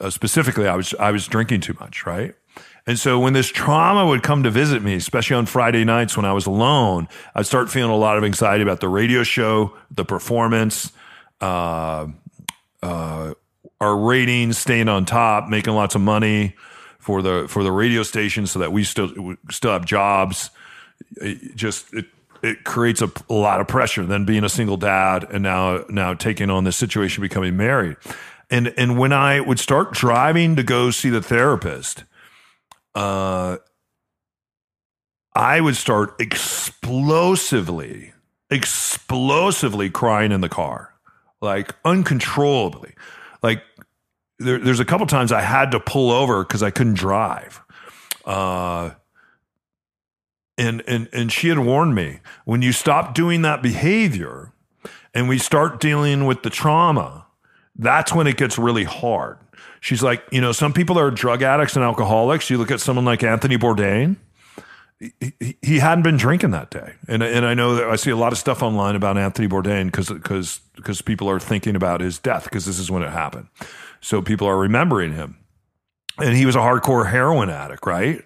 uh, 0.00 0.10
specifically, 0.10 0.66
I 0.66 0.74
was 0.74 0.92
I 0.98 1.12
was 1.12 1.26
drinking 1.28 1.60
too 1.60 1.76
much, 1.78 2.04
right? 2.04 2.34
And 2.86 2.98
so 2.98 3.20
when 3.20 3.34
this 3.34 3.48
trauma 3.48 4.06
would 4.06 4.22
come 4.22 4.42
to 4.42 4.50
visit 4.50 4.82
me, 4.82 4.94
especially 4.94 5.36
on 5.36 5.46
Friday 5.46 5.84
nights 5.84 6.16
when 6.16 6.24
I 6.24 6.32
was 6.32 6.46
alone, 6.46 7.06
I'd 7.34 7.46
start 7.46 7.70
feeling 7.70 7.92
a 7.92 7.96
lot 7.96 8.16
of 8.16 8.24
anxiety 8.24 8.62
about 8.62 8.80
the 8.80 8.88
radio 8.88 9.22
show, 9.22 9.76
the 9.90 10.04
performance, 10.04 10.90
uh, 11.40 12.08
uh, 12.82 13.34
our 13.80 13.96
ratings, 13.96 14.58
staying 14.58 14.88
on 14.88 15.04
top, 15.04 15.48
making 15.48 15.74
lots 15.74 15.94
of 15.94 16.00
money 16.00 16.54
for 16.98 17.22
the 17.22 17.46
for 17.48 17.62
the 17.62 17.72
radio 17.72 18.02
station, 18.02 18.46
so 18.46 18.58
that 18.58 18.72
we 18.72 18.84
still 18.84 19.12
we 19.16 19.36
still 19.50 19.72
have 19.72 19.84
jobs. 19.84 20.50
It 21.16 21.54
just 21.54 21.92
it 21.94 22.06
it 22.42 22.64
creates 22.64 23.02
a, 23.02 23.10
a 23.28 23.34
lot 23.34 23.60
of 23.60 23.68
pressure. 23.68 24.04
Then 24.04 24.24
being 24.24 24.44
a 24.44 24.48
single 24.48 24.76
dad, 24.76 25.26
and 25.30 25.42
now 25.42 25.84
now 25.88 26.14
taking 26.14 26.50
on 26.50 26.64
this 26.64 26.76
situation, 26.76 27.22
becoming 27.22 27.56
married, 27.56 27.96
and 28.50 28.74
and 28.76 28.98
when 28.98 29.12
I 29.12 29.40
would 29.40 29.58
start 29.58 29.92
driving 29.92 30.56
to 30.56 30.62
go 30.62 30.90
see 30.90 31.10
the 31.10 31.22
therapist, 31.22 32.04
uh, 32.94 33.58
I 35.34 35.60
would 35.60 35.76
start 35.76 36.16
explosively, 36.20 38.12
explosively 38.50 39.88
crying 39.88 40.32
in 40.32 40.40
the 40.40 40.48
car, 40.48 40.94
like 41.40 41.74
uncontrollably. 41.84 42.94
Like 43.42 43.62
there, 44.38 44.58
there's 44.58 44.80
a 44.80 44.84
couple 44.84 45.06
times 45.06 45.32
I 45.32 45.40
had 45.40 45.70
to 45.72 45.80
pull 45.80 46.10
over 46.10 46.44
because 46.44 46.62
I 46.62 46.70
couldn't 46.70 46.94
drive. 46.94 47.62
Uh, 48.24 48.90
and 50.56 50.82
and 50.86 51.08
and 51.12 51.32
she 51.32 51.48
had 51.48 51.58
warned 51.58 51.94
me 51.94 52.20
when 52.44 52.62
you 52.62 52.72
stop 52.72 53.14
doing 53.14 53.42
that 53.42 53.62
behavior 53.62 54.52
and 55.14 55.28
we 55.28 55.38
start 55.38 55.80
dealing 55.80 56.26
with 56.26 56.42
the 56.42 56.50
trauma, 56.50 57.26
that's 57.76 58.12
when 58.12 58.26
it 58.26 58.36
gets 58.36 58.58
really 58.58 58.84
hard. 58.84 59.38
She's 59.80 60.02
like, 60.02 60.24
you 60.32 60.40
know, 60.40 60.52
some 60.52 60.72
people 60.72 60.98
are 60.98 61.10
drug 61.10 61.42
addicts 61.42 61.76
and 61.76 61.84
alcoholics. 61.84 62.50
You 62.50 62.58
look 62.58 62.70
at 62.70 62.80
someone 62.80 63.04
like 63.04 63.22
Anthony 63.22 63.56
Bourdain. 63.56 64.16
He, 65.00 65.56
he 65.62 65.78
hadn't 65.78 66.02
been 66.02 66.16
drinking 66.16 66.50
that 66.50 66.70
day, 66.70 66.94
and 67.06 67.22
and 67.22 67.46
I 67.46 67.54
know 67.54 67.76
that 67.76 67.84
I 67.88 67.94
see 67.94 68.10
a 68.10 68.16
lot 68.16 68.32
of 68.32 68.38
stuff 68.38 68.64
online 68.64 68.96
about 68.96 69.16
Anthony 69.16 69.46
Bourdain 69.46 69.86
because 69.86 70.08
because 70.08 70.60
because 70.74 71.02
people 71.02 71.30
are 71.30 71.38
thinking 71.38 71.76
about 71.76 72.00
his 72.00 72.18
death 72.18 72.44
because 72.44 72.66
this 72.66 72.80
is 72.80 72.90
when 72.90 73.02
it 73.02 73.10
happened, 73.10 73.46
so 74.00 74.20
people 74.20 74.48
are 74.48 74.58
remembering 74.58 75.12
him, 75.12 75.36
and 76.18 76.36
he 76.36 76.44
was 76.46 76.56
a 76.56 76.60
hardcore 76.60 77.10
heroin 77.10 77.48
addict, 77.48 77.86
right? 77.86 78.24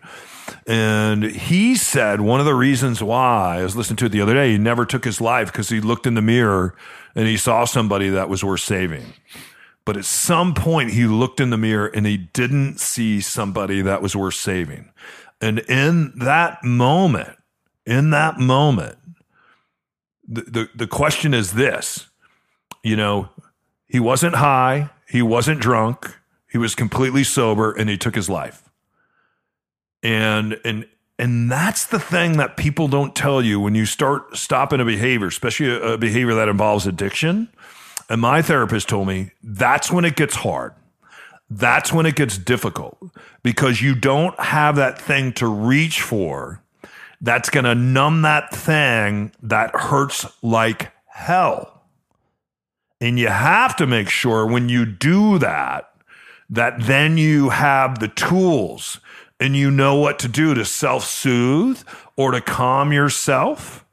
And 0.66 1.24
he 1.24 1.76
said 1.76 2.20
one 2.20 2.40
of 2.40 2.46
the 2.46 2.54
reasons 2.54 3.02
why 3.02 3.58
I 3.58 3.62
was 3.62 3.76
listening 3.76 3.96
to 3.98 4.06
it 4.06 4.08
the 4.10 4.20
other 4.20 4.34
day, 4.34 4.52
he 4.52 4.58
never 4.58 4.86
took 4.86 5.04
his 5.04 5.20
life 5.20 5.52
because 5.52 5.68
he 5.68 5.80
looked 5.80 6.06
in 6.06 6.14
the 6.14 6.22
mirror 6.22 6.74
and 7.14 7.26
he 7.26 7.36
saw 7.36 7.64
somebody 7.64 8.08
that 8.10 8.28
was 8.28 8.44
worth 8.44 8.60
saving. 8.60 9.12
But 9.84 9.96
at 9.96 10.04
some 10.04 10.54
point, 10.54 10.92
he 10.92 11.06
looked 11.06 11.40
in 11.40 11.50
the 11.50 11.58
mirror 11.58 11.88
and 11.88 12.06
he 12.06 12.16
didn't 12.16 12.78
see 12.78 13.20
somebody 13.20 13.82
that 13.82 14.00
was 14.00 14.14
worth 14.14 14.34
saving. 14.34 14.90
And 15.42 15.58
in 15.58 16.12
that 16.20 16.62
moment, 16.62 17.36
in 17.84 18.10
that 18.10 18.38
moment, 18.38 18.96
the, 20.26 20.42
the, 20.42 20.68
the 20.74 20.86
question 20.86 21.34
is 21.34 21.52
this 21.52 22.06
you 22.82 22.96
know, 22.96 23.28
he 23.86 24.00
wasn't 24.00 24.36
high, 24.36 24.90
he 25.08 25.22
wasn't 25.22 25.60
drunk, 25.60 26.16
he 26.50 26.58
was 26.58 26.74
completely 26.74 27.22
sober, 27.22 27.72
and 27.72 27.88
he 27.88 27.96
took 27.96 28.14
his 28.14 28.28
life. 28.28 28.68
And, 30.02 30.58
and, 30.64 30.86
and 31.18 31.50
that's 31.50 31.86
the 31.86 32.00
thing 32.00 32.38
that 32.38 32.56
people 32.56 32.88
don't 32.88 33.14
tell 33.14 33.40
you 33.40 33.60
when 33.60 33.76
you 33.76 33.86
start 33.86 34.36
stopping 34.36 34.80
a 34.80 34.84
behavior, 34.84 35.28
especially 35.28 35.70
a, 35.70 35.92
a 35.92 35.98
behavior 35.98 36.34
that 36.34 36.48
involves 36.48 36.86
addiction. 36.86 37.48
And 38.08 38.20
my 38.20 38.42
therapist 38.42 38.88
told 38.88 39.06
me 39.06 39.30
that's 39.42 39.92
when 39.92 40.04
it 40.04 40.16
gets 40.16 40.36
hard. 40.36 40.74
That's 41.54 41.92
when 41.92 42.06
it 42.06 42.16
gets 42.16 42.38
difficult 42.38 42.96
because 43.42 43.82
you 43.82 43.94
don't 43.94 44.38
have 44.40 44.76
that 44.76 44.98
thing 44.98 45.34
to 45.34 45.46
reach 45.46 46.00
for 46.00 46.62
that's 47.20 47.50
going 47.50 47.64
to 47.64 47.74
numb 47.74 48.22
that 48.22 48.54
thing 48.54 49.32
that 49.42 49.74
hurts 49.74 50.26
like 50.42 50.92
hell. 51.06 51.82
And 53.02 53.18
you 53.18 53.28
have 53.28 53.76
to 53.76 53.86
make 53.86 54.08
sure 54.08 54.46
when 54.46 54.70
you 54.70 54.86
do 54.86 55.38
that, 55.40 55.92
that 56.48 56.80
then 56.80 57.18
you 57.18 57.50
have 57.50 57.98
the 57.98 58.08
tools 58.08 58.98
and 59.38 59.54
you 59.54 59.70
know 59.70 59.96
what 59.96 60.18
to 60.20 60.28
do 60.28 60.54
to 60.54 60.64
self 60.64 61.04
soothe 61.04 61.82
or 62.16 62.30
to 62.30 62.40
calm 62.40 62.92
yourself 62.92 63.84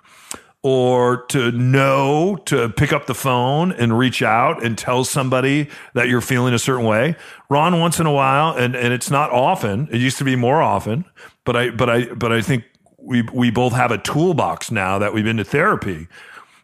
or 0.62 1.24
to 1.28 1.51
know 1.51 2.36
to 2.46 2.70
pick 2.70 2.92
up 2.92 3.06
the 3.06 3.16
phone 3.16 3.72
and 3.72 3.98
reach 3.98 4.22
out 4.22 4.63
and 4.63 4.78
tell 4.78 5.04
somebody 5.06 5.70
that 5.94 6.10
you're 6.10 6.22
feeling 6.22 6.54
a 6.54 6.60
certain 6.60 6.86
way. 6.86 7.16
Ron, 7.50 7.80
once 7.80 8.00
in 8.00 8.06
a 8.06 8.12
while, 8.12 8.56
and, 8.58 8.75
and 8.75 8.94
it's 8.94 9.10
not 9.10 9.32
often, 9.32 9.88
it 9.92 10.00
used 10.00 10.18
to 10.18 10.25
be 10.25 10.36
more 10.36 10.62
often, 10.62 11.06
but 11.46 11.56
I, 11.56 11.70
but 11.70 11.89
I, 11.89 12.06
but 12.13 12.34
I 12.34 12.42
think 12.42 12.66
we, 12.98 13.22
we 13.34 13.51
both 13.51 13.74
have 13.74 13.92
a 13.92 13.98
toolbox 13.98 14.70
now 14.70 15.00
that 15.00 15.13
we've 15.13 15.24
been 15.24 15.38
to 15.38 15.46
therapy. 15.46 16.08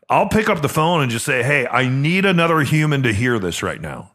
I'll 0.10 0.30
pick 0.30 0.50
up 0.50 0.62
the 0.62 0.70
phone 0.70 1.02
and 1.02 1.10
just 1.10 1.25
say, 1.25 1.42
Hey, 1.42 1.66
I 1.66 1.88
need 1.88 2.25
another 2.25 2.60
human 2.62 3.02
to 3.04 3.14
hear 3.14 3.40
this 3.40 3.64
right 3.64 3.82
now 3.82 4.14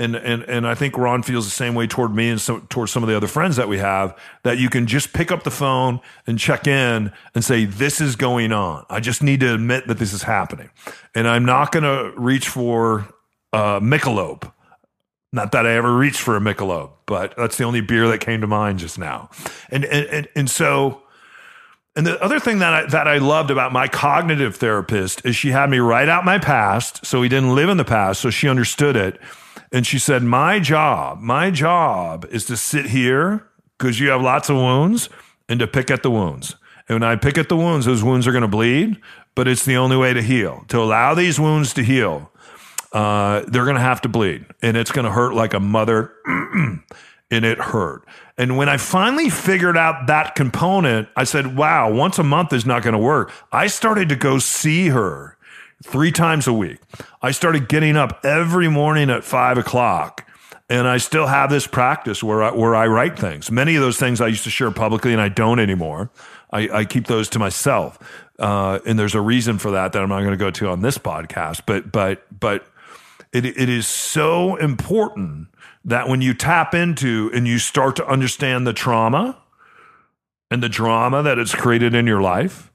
and 0.00 0.16
and 0.16 0.42
and 0.44 0.66
I 0.66 0.74
think 0.74 0.96
Ron 0.96 1.22
feels 1.22 1.44
the 1.44 1.50
same 1.50 1.74
way 1.74 1.86
toward 1.86 2.14
me 2.14 2.30
and 2.30 2.40
so, 2.40 2.60
towards 2.70 2.90
some 2.90 3.02
of 3.02 3.08
the 3.08 3.16
other 3.16 3.26
friends 3.26 3.56
that 3.56 3.68
we 3.68 3.78
have. 3.78 4.16
That 4.42 4.58
you 4.58 4.70
can 4.70 4.86
just 4.86 5.12
pick 5.12 5.30
up 5.30 5.44
the 5.44 5.50
phone 5.50 6.00
and 6.26 6.38
check 6.38 6.66
in 6.66 7.12
and 7.34 7.44
say, 7.44 7.66
"This 7.66 8.00
is 8.00 8.16
going 8.16 8.50
on. 8.50 8.86
I 8.88 9.00
just 9.00 9.22
need 9.22 9.40
to 9.40 9.54
admit 9.54 9.86
that 9.88 9.98
this 9.98 10.12
is 10.12 10.22
happening," 10.22 10.70
and 11.14 11.28
I'm 11.28 11.44
not 11.44 11.70
going 11.70 11.84
to 11.84 12.18
reach 12.18 12.48
for 12.48 13.06
uh, 13.52 13.80
Michelob. 13.80 14.50
Not 15.32 15.52
that 15.52 15.66
I 15.66 15.74
ever 15.74 15.94
reached 15.94 16.20
for 16.20 16.36
a 16.36 16.40
Michelob, 16.40 16.90
but 17.06 17.34
that's 17.36 17.56
the 17.56 17.64
only 17.64 17.82
beer 17.82 18.08
that 18.08 18.18
came 18.18 18.40
to 18.40 18.46
mind 18.46 18.78
just 18.78 18.98
now. 18.98 19.28
And 19.68 19.84
and 19.84 20.06
and, 20.06 20.28
and 20.34 20.50
so. 20.50 21.02
And 21.96 22.06
the 22.06 22.22
other 22.22 22.38
thing 22.38 22.60
that 22.60 22.72
I, 22.72 22.86
that 22.86 23.08
I 23.08 23.18
loved 23.18 23.50
about 23.50 23.72
my 23.72 23.88
cognitive 23.88 24.54
therapist 24.54 25.26
is 25.26 25.34
she 25.34 25.50
had 25.50 25.68
me 25.68 25.80
write 25.80 26.08
out 26.08 26.24
my 26.24 26.38
past. 26.38 27.04
So 27.04 27.18
we 27.18 27.28
didn't 27.28 27.56
live 27.56 27.68
in 27.68 27.78
the 27.78 27.84
past. 27.84 28.20
So 28.20 28.30
she 28.30 28.48
understood 28.48 28.94
it. 28.94 29.20
And 29.72 29.86
she 29.86 29.98
said, 29.98 30.22
My 30.22 30.58
job, 30.58 31.20
my 31.20 31.50
job 31.50 32.26
is 32.30 32.44
to 32.46 32.56
sit 32.56 32.86
here 32.86 33.46
because 33.78 34.00
you 34.00 34.10
have 34.10 34.22
lots 34.22 34.48
of 34.48 34.56
wounds 34.56 35.08
and 35.48 35.60
to 35.60 35.66
pick 35.66 35.90
at 35.90 36.02
the 36.02 36.10
wounds. 36.10 36.56
And 36.88 37.00
when 37.00 37.08
I 37.08 37.16
pick 37.16 37.38
at 37.38 37.48
the 37.48 37.56
wounds, 37.56 37.86
those 37.86 38.02
wounds 38.02 38.26
are 38.26 38.32
going 38.32 38.42
to 38.42 38.48
bleed, 38.48 39.00
but 39.34 39.46
it's 39.46 39.64
the 39.64 39.76
only 39.76 39.96
way 39.96 40.12
to 40.12 40.22
heal. 40.22 40.64
To 40.68 40.78
allow 40.78 41.14
these 41.14 41.38
wounds 41.38 41.72
to 41.74 41.84
heal, 41.84 42.30
uh, 42.92 43.42
they're 43.46 43.64
going 43.64 43.76
to 43.76 43.80
have 43.80 44.00
to 44.02 44.08
bleed 44.08 44.46
and 44.60 44.76
it's 44.76 44.90
going 44.90 45.04
to 45.04 45.12
hurt 45.12 45.34
like 45.34 45.54
a 45.54 45.60
mother. 45.60 46.12
and 47.30 47.44
it 47.44 47.58
hurt. 47.58 48.04
And 48.36 48.56
when 48.56 48.68
I 48.68 48.76
finally 48.76 49.30
figured 49.30 49.76
out 49.76 50.08
that 50.08 50.34
component, 50.34 51.08
I 51.14 51.24
said, 51.24 51.56
wow, 51.56 51.92
once 51.92 52.18
a 52.18 52.24
month 52.24 52.52
is 52.52 52.66
not 52.66 52.82
going 52.82 52.94
to 52.94 52.98
work. 52.98 53.32
I 53.52 53.68
started 53.68 54.08
to 54.08 54.16
go 54.16 54.38
see 54.38 54.88
her 54.88 55.36
three 55.84 56.12
times 56.12 56.46
a 56.46 56.52
week. 56.52 56.78
I 57.22 57.30
started 57.32 57.68
getting 57.68 57.96
up 57.96 58.20
every 58.24 58.68
morning 58.68 59.10
at 59.10 59.24
five 59.24 59.58
o'clock 59.58 60.26
And 60.68 60.86
I 60.86 60.98
still 60.98 61.26
have 61.26 61.50
this 61.50 61.66
practice 61.66 62.22
where 62.22 62.44
I, 62.44 62.52
where 62.52 62.76
I 62.76 62.86
write 62.86 63.18
things. 63.18 63.50
Many 63.50 63.74
of 63.74 63.82
those 63.82 63.98
things 63.98 64.20
I 64.20 64.28
used 64.28 64.44
to 64.44 64.50
share 64.50 64.70
publicly, 64.70 65.12
and 65.12 65.20
I 65.20 65.28
don't 65.28 65.58
anymore. 65.58 66.10
I, 66.52 66.68
I 66.70 66.84
keep 66.84 67.08
those 67.08 67.28
to 67.30 67.40
myself, 67.40 67.98
uh, 68.38 68.78
and 68.86 68.98
there's 68.98 69.16
a 69.16 69.20
reason 69.20 69.58
for 69.58 69.72
that 69.72 69.92
that 69.92 70.02
I'm 70.02 70.08
not 70.08 70.20
going 70.20 70.30
to 70.30 70.36
go 70.36 70.50
to 70.52 70.68
on 70.68 70.82
this 70.82 70.96
podcast. 70.98 71.62
But 71.66 71.90
but 71.92 72.24
but 72.38 72.66
it 73.32 73.44
it 73.46 73.68
is 73.68 73.86
so 73.88 74.56
important 74.56 75.48
that 75.84 76.08
when 76.08 76.20
you 76.22 76.34
tap 76.34 76.74
into 76.74 77.30
and 77.34 77.48
you 77.48 77.58
start 77.58 77.96
to 77.96 78.06
understand 78.06 78.66
the 78.66 78.72
trauma 78.72 79.42
and 80.50 80.62
the 80.62 80.68
drama 80.68 81.22
that 81.22 81.38
it's 81.38 81.54
created 81.54 81.94
in 81.94 82.06
your 82.06 82.20
life, 82.22 82.69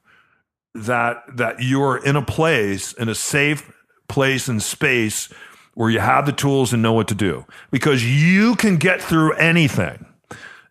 that 0.75 1.23
that 1.37 1.61
you're 1.61 1.97
in 1.97 2.15
a 2.15 2.21
place 2.21 2.93
in 2.93 3.09
a 3.09 3.15
safe 3.15 3.71
place 4.07 4.47
and 4.47 4.61
space 4.61 5.29
where 5.73 5.89
you 5.89 5.99
have 5.99 6.25
the 6.25 6.31
tools 6.31 6.73
and 6.73 6.81
know 6.81 6.93
what 6.93 7.07
to 7.07 7.15
do 7.15 7.45
because 7.71 8.05
you 8.05 8.55
can 8.55 8.77
get 8.77 9.01
through 9.01 9.33
anything 9.33 10.05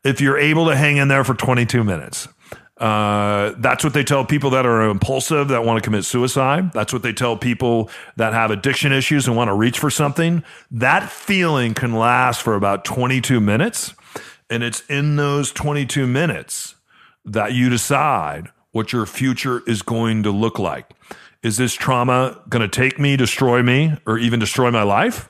if 0.05 0.21
you're 0.21 0.39
able 0.39 0.67
to 0.67 0.77
hang 0.77 0.99
in 0.99 1.09
there 1.09 1.25
for 1.25 1.35
22 1.35 1.83
minutes. 1.83 2.29
Uh, 2.77 3.55
that's 3.59 3.85
what 3.85 3.95
they 3.95 4.03
tell 4.03 4.25
people 4.25 4.51
that 4.51 4.67
are 4.67 4.83
impulsive 4.83 5.49
that 5.49 5.65
want 5.65 5.83
to 5.83 5.87
commit 5.87 6.05
suicide. 6.05 6.73
That's 6.73 6.93
what 6.93 7.03
they 7.03 7.13
tell 7.13 7.37
people 7.37 7.89
that 8.17 8.33
have 8.33 8.51
addiction 8.51 8.93
issues 8.93 9.29
and 9.29 9.37
want 9.37 9.49
to 9.49 9.55
reach 9.55 9.79
for 9.79 9.91
something. 9.91 10.43
That 10.71 11.09
feeling 11.09 11.73
can 11.75 11.95
last 11.95 12.43
for 12.43 12.55
about 12.55 12.85
22 12.85 13.41
minutes. 13.41 13.95
And 14.51 14.63
it's 14.63 14.83
in 14.89 15.17
those 15.17 15.53
22 15.53 16.07
minutes 16.07 16.75
that 17.25 17.53
you 17.53 17.71
decide 17.71 18.51
what 18.75 18.93
your 18.93 19.07
future 19.07 19.63
is 19.69 19.83
going 19.83 20.25
to 20.25 20.33
look 20.33 20.59
like. 20.59 20.91
Is 21.45 21.59
this 21.59 21.75
trauma 21.75 22.43
going 22.49 22.69
to 22.69 22.69
take 22.69 22.99
me, 22.99 23.17
destroy 23.17 23.63
me, 23.63 23.97
or 24.05 24.19
even 24.19 24.41
destroy 24.41 24.73
my 24.73 24.83
life? 24.83 25.29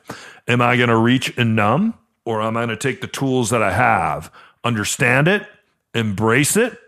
Am 0.48 0.62
I 0.62 0.78
going 0.78 0.88
to 0.88 0.96
reach 0.96 1.36
and 1.36 1.54
numb, 1.54 1.92
or 2.24 2.40
am 2.40 2.56
I 2.56 2.60
going 2.60 2.70
to 2.70 2.76
take 2.76 3.02
the 3.02 3.06
tools 3.06 3.50
that 3.50 3.62
I 3.62 3.72
have, 3.72 4.32
understand 4.64 5.28
it, 5.28 5.46
embrace 5.94 6.56
it, 6.56 6.78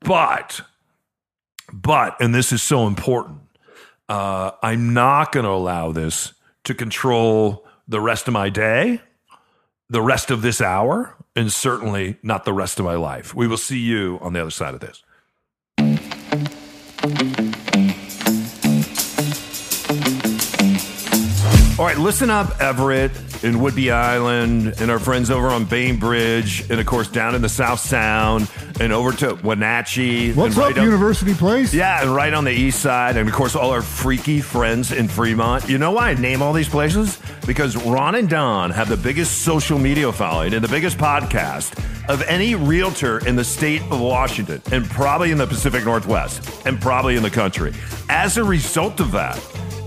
but, 0.00 0.60
but, 1.72 2.16
and 2.20 2.32
this 2.32 2.52
is 2.52 2.62
so 2.62 2.86
important, 2.86 3.40
uh, 4.08 4.52
I'm 4.62 4.94
not 4.94 5.32
going 5.32 5.44
to 5.44 5.50
allow 5.50 5.90
this 5.90 6.32
to 6.62 6.74
control 6.74 7.66
the 7.88 8.00
rest 8.00 8.28
of 8.28 8.34
my 8.34 8.50
day, 8.50 9.00
the 9.90 10.00
rest 10.00 10.30
of 10.30 10.42
this 10.42 10.60
hour, 10.60 11.16
and 11.34 11.52
certainly 11.52 12.18
not 12.22 12.44
the 12.44 12.52
rest 12.52 12.78
of 12.78 12.84
my 12.84 12.94
life. 12.94 13.34
We 13.34 13.48
will 13.48 13.56
see 13.56 13.80
you 13.80 14.20
on 14.22 14.32
the 14.32 14.40
other 14.40 14.52
side 14.52 14.74
of 14.74 14.80
this. 14.80 15.02
All 17.04 17.10
right, 21.84 21.98
listen 21.98 22.30
up, 22.30 22.58
Everett 22.62 23.10
and 23.44 23.56
Whidbey 23.56 23.92
Island, 23.92 24.74
and 24.80 24.90
our 24.90 24.98
friends 24.98 25.30
over 25.30 25.48
on 25.48 25.64
Bainbridge, 25.66 26.68
and 26.70 26.80
of 26.80 26.86
course 26.86 27.08
down 27.08 27.34
in 27.34 27.42
the 27.42 27.48
South 27.48 27.78
Sound, 27.80 28.50
and 28.80 28.92
over 28.92 29.12
to 29.12 29.38
Wenatchee. 29.44 30.32
What's 30.32 30.56
up, 30.56 30.62
right 30.64 30.78
up- 30.78 30.84
University 30.84 31.34
Place? 31.34 31.72
yeah, 31.74 32.02
and 32.02 32.14
right 32.14 32.32
on 32.32 32.44
the 32.44 32.52
east 32.52 32.80
side, 32.80 33.16
and 33.16 33.28
of 33.28 33.34
course, 33.34 33.54
all 33.54 33.70
our 33.70 33.82
freaky 33.82 34.40
friends 34.40 34.90
in 34.92 35.06
Fremont. 35.08 35.68
You 35.68 35.78
know 35.78 35.92
why 35.92 36.10
I 36.10 36.14
name 36.14 36.42
all 36.42 36.52
these 36.52 36.68
places? 36.68 37.18
Because 37.46 37.76
Ron 37.76 38.14
and 38.14 38.28
Don 38.28 38.70
have 38.70 38.88
the 38.88 38.96
biggest 38.96 39.42
social 39.42 39.78
media 39.78 40.10
following 40.10 40.54
and 40.54 40.64
the 40.64 40.68
biggest 40.68 40.96
podcast 40.98 41.78
of 42.08 42.22
any 42.22 42.54
realtor 42.54 43.26
in 43.26 43.36
the 43.36 43.44
state 43.44 43.82
of 43.90 44.00
Washington, 44.00 44.60
and 44.72 44.84
probably 44.90 45.30
in 45.30 45.38
the 45.38 45.46
Pacific 45.46 45.84
Northwest, 45.84 46.66
and 46.66 46.80
probably 46.80 47.16
in 47.16 47.22
the 47.22 47.30
country. 47.30 47.72
As 48.08 48.36
a 48.38 48.44
result 48.44 49.00
of 49.00 49.12
that, 49.12 49.36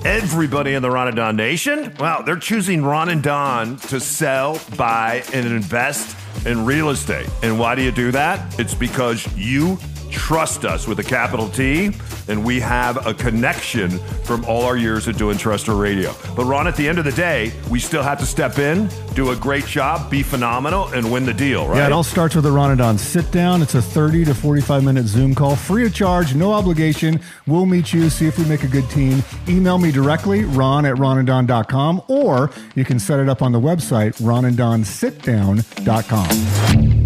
Everybody 0.08 0.74
in 0.74 0.82
the 0.82 0.90
Ron 0.90 1.10
and 1.10 1.18
Don 1.18 1.36
Nation, 1.36 1.94
well, 2.00 2.24
they're 2.24 2.38
choosing 2.38 2.82
Ron 2.82 3.10
and 3.10 3.22
Don 3.22 3.76
to 3.76 4.00
sell, 4.00 4.58
buy, 4.78 5.22
and 5.34 5.46
invest 5.46 6.16
in 6.46 6.64
real 6.64 6.92
estate. 6.92 7.28
And 7.44 7.60
why 7.60 7.76
do 7.76 7.82
you 7.82 7.92
do 7.92 8.14
that? 8.14 8.58
It's 8.58 8.74
because 8.74 9.28
you 9.36 9.78
trust 10.10 10.66
us 10.66 10.88
with 10.88 11.00
a 11.00 11.04
capital 11.04 11.50
T, 11.50 11.92
and 12.28 12.44
we 12.44 12.60
have 12.60 13.06
a 13.06 13.14
connection 13.14 13.90
from 14.24 14.44
all 14.46 14.64
our 14.64 14.78
years 14.78 15.08
of 15.08 15.18
doing 15.18 15.38
terrestrial 15.38 15.80
radio. 15.80 16.14
But 16.36 16.46
Ron, 16.46 16.68
at 16.68 16.76
the 16.76 16.88
end 16.88 17.00
of 17.00 17.06
the 17.06 17.12
day, 17.12 17.52
we 17.70 17.80
still 17.80 18.04
have 18.04 18.20
to 18.20 18.26
step 18.26 18.60
in, 18.60 18.90
do 19.14 19.32
a 19.32 19.36
great 19.36 19.66
job, 19.66 20.10
be 20.10 20.24
phenomenal, 20.24 20.88
and 20.90 21.12
win 21.12 21.26
the 21.26 21.34
deal, 21.34 21.68
right? 21.68 21.78
Yeah, 21.78 21.88
it 21.88 21.92
all 21.92 22.04
starts 22.04 22.36
with 22.36 22.46
a 22.46 22.50
Ronadon 22.50 23.00
sit 23.00 23.32
down. 23.32 23.62
It's 23.62 23.76
a 23.76 23.82
30 23.82 24.26
to 24.26 24.36
45 24.36 24.84
minute 24.84 25.06
Zoom 25.06 25.34
call, 25.34 25.56
free 25.56 25.86
of 25.86 25.94
charge, 25.94 26.36
no 26.36 26.52
obligation. 26.54 27.20
We'll 27.46 27.66
meet 27.66 27.94
you, 27.94 28.10
see 28.10 28.28
if 28.28 28.38
we 28.38 28.46
make 28.46 28.64
a 28.64 28.68
good 28.68 28.90
team. 28.90 29.24
Email 29.48 29.78
me 29.78 29.92
directly, 29.92 30.44
ron 30.46 30.86
at 30.86 30.96
ronanddon.com, 30.96 32.04
or 32.08 32.52
you 32.76 32.86
can 32.86 33.00
set 33.00 33.20
it 33.20 33.30
up 33.30 33.42
on 33.42 33.52
the 33.52 33.60
website, 33.60 34.14
ronanddonsitdown.com. 34.22 36.97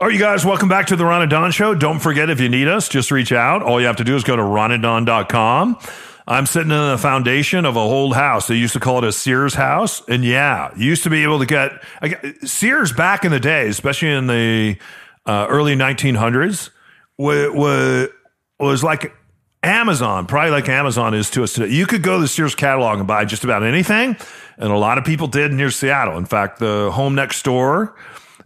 All 0.00 0.06
right, 0.06 0.14
you 0.14 0.18
guys, 0.18 0.46
welcome 0.46 0.70
back 0.70 0.86
to 0.86 0.96
the 0.96 1.04
Ron 1.04 1.20
and 1.20 1.30
Don 1.30 1.50
Show. 1.50 1.74
Don't 1.74 1.98
forget, 1.98 2.30
if 2.30 2.40
you 2.40 2.48
need 2.48 2.68
us, 2.68 2.88
just 2.88 3.10
reach 3.10 3.32
out. 3.32 3.62
All 3.62 3.78
you 3.78 3.86
have 3.86 3.96
to 3.96 4.04
do 4.04 4.16
is 4.16 4.24
go 4.24 4.34
to 4.34 4.40
ronanddon.com. 4.40 5.78
I'm 6.26 6.46
sitting 6.46 6.70
in 6.70 6.90
the 6.92 6.96
foundation 6.96 7.66
of 7.66 7.76
a 7.76 7.80
old 7.80 8.14
house. 8.14 8.46
They 8.46 8.54
used 8.54 8.72
to 8.72 8.80
call 8.80 8.96
it 8.96 9.04
a 9.04 9.12
Sears 9.12 9.52
house. 9.52 10.00
And 10.08 10.24
yeah, 10.24 10.70
you 10.74 10.86
used 10.86 11.02
to 11.02 11.10
be 11.10 11.22
able 11.22 11.38
to 11.40 11.44
get 11.44 11.72
Sears 12.48 12.94
back 12.94 13.26
in 13.26 13.30
the 13.30 13.38
day, 13.38 13.68
especially 13.68 14.08
in 14.08 14.26
the 14.26 14.78
uh, 15.26 15.46
early 15.50 15.76
1900s, 15.76 16.70
was, 17.18 17.50
was, 17.54 18.08
was 18.58 18.82
like 18.82 19.14
Amazon, 19.62 20.26
probably 20.26 20.50
like 20.50 20.70
Amazon 20.70 21.12
is 21.12 21.28
to 21.32 21.42
us 21.42 21.52
today. 21.52 21.74
You 21.74 21.84
could 21.84 22.02
go 22.02 22.16
to 22.16 22.22
the 22.22 22.28
Sears 22.28 22.54
catalog 22.54 23.00
and 23.00 23.06
buy 23.06 23.26
just 23.26 23.44
about 23.44 23.62
anything. 23.62 24.16
And 24.56 24.72
a 24.72 24.78
lot 24.78 24.96
of 24.96 25.04
people 25.04 25.26
did 25.26 25.52
near 25.52 25.70
Seattle. 25.70 26.16
In 26.16 26.24
fact, 26.24 26.58
the 26.58 26.90
home 26.90 27.14
next 27.14 27.42
door 27.42 27.94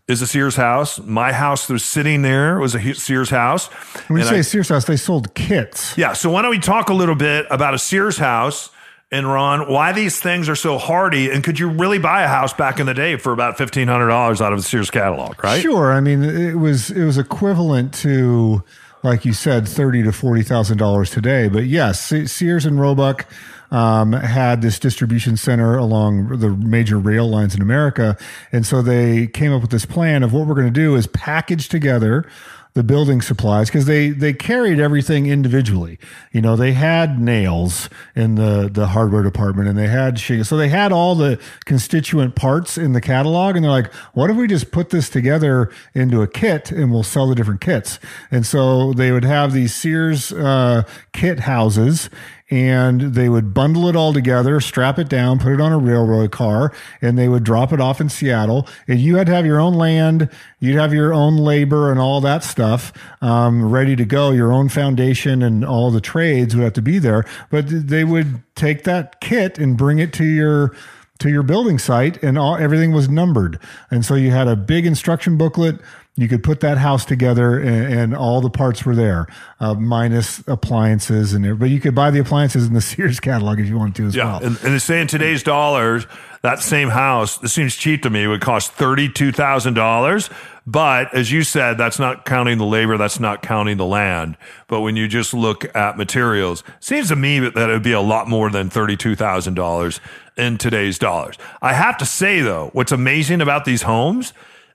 is 0.09 0.21
a 0.23 0.27
Sears 0.27 0.57
house. 0.57 0.99
My 1.01 1.33
house 1.33 1.67
that 1.67 1.73
was 1.73 1.85
sitting 1.85 2.23
there 2.23 2.59
was 2.59 2.75
a 2.75 2.95
Sears 2.95 3.31
house. 3.31 3.67
When 4.09 4.21
you 4.21 4.27
say 4.27 4.39
I- 4.39 4.43
Sears 4.43 4.69
House, 4.69 4.85
they 4.85 4.97
sold 4.97 5.35
kits. 5.35 5.97
yeah. 5.97 6.13
So 6.13 6.31
why 6.31 6.43
don't 6.43 6.51
we 6.51 6.59
talk 6.59 6.89
a 6.91 6.95
little 6.95 7.15
bit 7.15 7.47
about 7.51 7.75
a 7.75 7.79
Sears 7.79 8.19
house 8.19 8.71
and 9.13 9.27
Ron, 9.31 9.71
why 9.71 9.93
these 9.93 10.19
things 10.21 10.49
are 10.49 10.57
so 10.57 10.77
hardy? 10.77 11.31
And 11.31 11.45
could 11.45 11.59
you 11.59 11.69
really 11.69 11.99
buy 11.99 12.23
a 12.23 12.29
house 12.29 12.53
back 12.53 12.81
in 12.81 12.87
the 12.87 12.95
day 12.95 13.17
for 13.17 13.33
about 13.33 13.57
fifteen 13.57 13.87
hundred 13.89 14.09
dollars 14.09 14.41
out 14.41 14.53
of 14.53 14.59
the 14.59 14.65
Sears 14.65 14.91
catalog, 14.91 15.43
right? 15.45 15.63
Sure. 15.63 15.93
I 15.93 16.01
mean, 16.01 16.25
it 16.25 16.55
was 16.59 16.91
it 16.91 17.05
was 17.05 17.17
equivalent 17.17 17.95
to, 17.95 18.65
like 19.05 19.25
you 19.25 19.33
said, 19.33 19.69
thirty 19.69 20.03
to 20.03 20.11
forty 20.13 20.43
thousand 20.43 20.79
dollars 20.79 21.11
today. 21.11 21.49
But 21.49 21.65
yes, 21.67 22.13
Sears 22.31 22.67
and 22.67 22.81
Roebuck 22.81 23.27
um, 23.71 24.13
had 24.13 24.63
this 24.63 24.79
distribution 24.79 25.37
center 25.37 25.77
along 25.77 26.39
the 26.39 26.51
major 26.51 26.99
rail 26.99 27.29
lines 27.29 27.55
in 27.55 27.63
America, 27.63 28.17
and 28.53 28.67
so 28.67 28.83
they 28.83 29.27
came 29.27 29.53
up 29.53 29.63
with 29.63 29.71
this 29.71 29.87
plan 29.87 30.23
of 30.23 30.33
what 30.33 30.47
we're 30.47 30.55
going 30.55 30.67
to 30.67 30.73
do 30.73 30.95
is 30.95 31.07
package 31.07 31.69
together 31.69 32.27
the 32.75 32.83
building 32.83 33.23
supplies 33.23 33.69
because 33.69 33.87
they 33.87 34.11
they 34.11 34.33
carried 34.33 34.81
everything 34.81 35.27
individually. 35.27 35.97
You 36.33 36.41
know, 36.41 36.57
they 36.57 36.73
had 36.73 37.21
nails 37.21 37.89
in 38.17 38.35
the 38.35 38.69
the 38.71 38.89
hardware 38.89 39.23
department, 39.23 39.69
and 39.69 39.79
they 39.79 39.87
had 39.87 40.19
shingles. 40.19 40.49
So 40.49 40.57
they 40.57 40.69
had 40.69 40.91
all 40.91 41.15
the 41.15 41.41
constituent 41.65 42.35
parts 42.35 42.77
in 42.77 42.93
the 42.93 43.01
catalog, 43.01 43.55
and 43.55 43.65
they're 43.65 43.71
like, 43.71 43.93
"What 44.13 44.29
if 44.29 44.37
we 44.37 44.49
just 44.49 44.73
put 44.73 44.91
this 44.91 45.09
together 45.09 45.71
into 45.95 46.21
a 46.21 46.27
kit, 46.27 46.73
and 46.73 46.91
we'll 46.91 47.05
sell 47.05 47.29
the 47.29 47.37
different 47.37 47.61
kits?" 47.61 48.01
And 48.33 48.45
so 48.45 48.93
they 48.93 49.13
would 49.13 49.25
have 49.25 49.53
these 49.53 49.73
Sears 49.73 50.33
uh, 50.33 50.83
kit 51.13 51.41
houses. 51.41 52.11
And 52.51 53.01
they 53.15 53.31
would 53.31 53.55
bundle 53.55 53.89
it 53.89 53.97
all 53.97 54.13
together, 54.13 54.61
strap 54.61 54.99
it 54.99 55.09
down, 55.09 55.39
put 55.39 55.53
it 55.53 55.61
on 55.61 55.73
a 55.73 55.79
railroad 55.79 56.31
car, 56.31 56.75
and 57.01 57.19
they 57.19 57.27
would 57.27 57.43
drop 57.43 57.73
it 57.73 57.81
off 57.81 58.03
in 58.03 58.11
Seattle. 58.11 58.69
And 58.87 59.01
you 59.01 59.17
had 59.17 59.29
to 59.29 59.33
have 59.35 59.47
your 59.47 59.59
own 59.59 59.75
land, 59.75 60.29
you'd 60.61 60.77
have 60.77 60.93
your 60.93 61.15
own 61.15 61.39
labor 61.39 61.91
and 61.91 61.99
all 61.99 62.21
that 62.21 62.45
stuff 62.45 62.93
um, 63.23 63.71
ready 63.71 63.97
to 63.97 64.05
go. 64.05 64.31
Your 64.31 64.53
own 64.53 64.69
foundation 64.69 65.43
and 65.43 65.65
all 65.65 65.91
the 65.91 66.03
trades 66.03 66.55
would 66.55 66.65
have 66.65 66.75
to 66.75 66.83
be 66.83 66.99
there. 66.99 67.25
But 67.51 67.65
they 67.69 68.05
would 68.05 68.43
take 68.55 68.85
that 68.85 69.21
kit 69.21 69.59
and 69.59 69.77
bring 69.77 69.99
it 69.99 70.13
to 70.15 70.25
your 70.25 70.75
to 71.21 71.31
your 71.31 71.45
building 71.45 71.79
site, 71.79 72.23
and 72.23 72.37
all 72.37 72.57
everything 72.57 72.93
was 72.93 73.09
numbered. 73.09 73.59
And 73.91 74.05
so 74.05 74.15
you 74.15 74.31
had 74.31 74.49
a 74.49 74.57
big 74.57 74.85
instruction 74.85 75.39
booklet. 75.39 75.81
You 76.17 76.29
could 76.29 76.45
put 76.45 76.61
that 76.61 76.79
house 76.79 77.05
together, 77.05 77.59
and, 77.59 77.93
and 77.93 78.15
all 78.17 78.41
the 78.41 78.49
parts 78.51 78.85
were 78.85 78.95
there, 78.95 79.27
uh, 79.59 79.75
minus 79.75 80.47
appliances 80.47 81.33
and 81.33 81.45
everything. 81.45 81.59
But 81.59 81.71
you 81.71 81.81
could 81.81 81.95
buy 81.95 82.13
the 82.13 82.21
appliances 82.21 82.69
in 82.69 82.73
the 82.73 82.81
Sears 82.93 83.19
catalog 83.19 83.59
if 83.59 83.67
you 83.67 83.77
wanted 83.77 83.97
to 83.97 84.07
as 84.07 84.15
Yeah, 84.15 84.25
well. 84.27 84.37
and, 84.37 84.57
and 84.63 84.75
they 84.75 84.79
say 84.79 85.01
in 85.01 85.09
today's 85.09 85.43
dollars, 85.43 86.07
that 86.43 86.61
same 86.61 86.91
house, 86.91 87.39
this 87.39 87.53
seems 87.53 87.75
cheap 87.75 88.03
to 88.03 88.11
me, 88.11 88.23
It 88.25 88.27
would 88.29 88.41
cost 88.43 88.73
thirty-two 88.75 89.33
thousand 89.33 89.75
dollars. 89.75 90.31
But 90.67 91.13
as 91.13 91.31
you 91.33 91.43
said, 91.43 91.79
that's 91.79 91.99
not 91.99 92.25
counting 92.25 92.57
the 92.59 92.65
labor, 92.65 92.97
that's 92.97 93.19
not 93.21 93.43
counting 93.43 93.77
the 93.77 93.85
land. 93.85 94.37
But 94.69 94.81
when 94.83 94.95
you 94.97 95.09
just 95.09 95.35
look 95.35 95.67
at 95.77 95.99
materials, 95.99 96.63
seems 96.81 97.09
to 97.09 97.17
me 97.17 97.39
that 97.41 97.69
it 97.69 97.73
would 97.73 97.83
be 97.83 97.93
a 97.93 98.01
lot 98.01 98.29
more 98.29 98.51
than 98.51 98.71
thirty-two 98.71 99.17
thousand 99.17 99.55
dollars 99.55 100.01
in 100.37 100.59
today's 100.59 100.97
dollars. 100.99 101.37
I 101.61 101.73
have 101.73 101.99
to 101.99 102.07
say 102.07 102.41
though, 102.41 102.71
what's 102.73 102.93
amazing 102.93 103.41
about 103.41 103.65
these 103.65 103.83
homes 103.83 104.33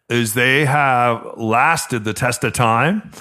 is 0.10 0.34
they 0.34 0.66
have 0.66 1.38
lasted 1.38 2.04
the 2.04 2.14
test 2.14 2.44
of 2.44 2.54
time 2.54 3.12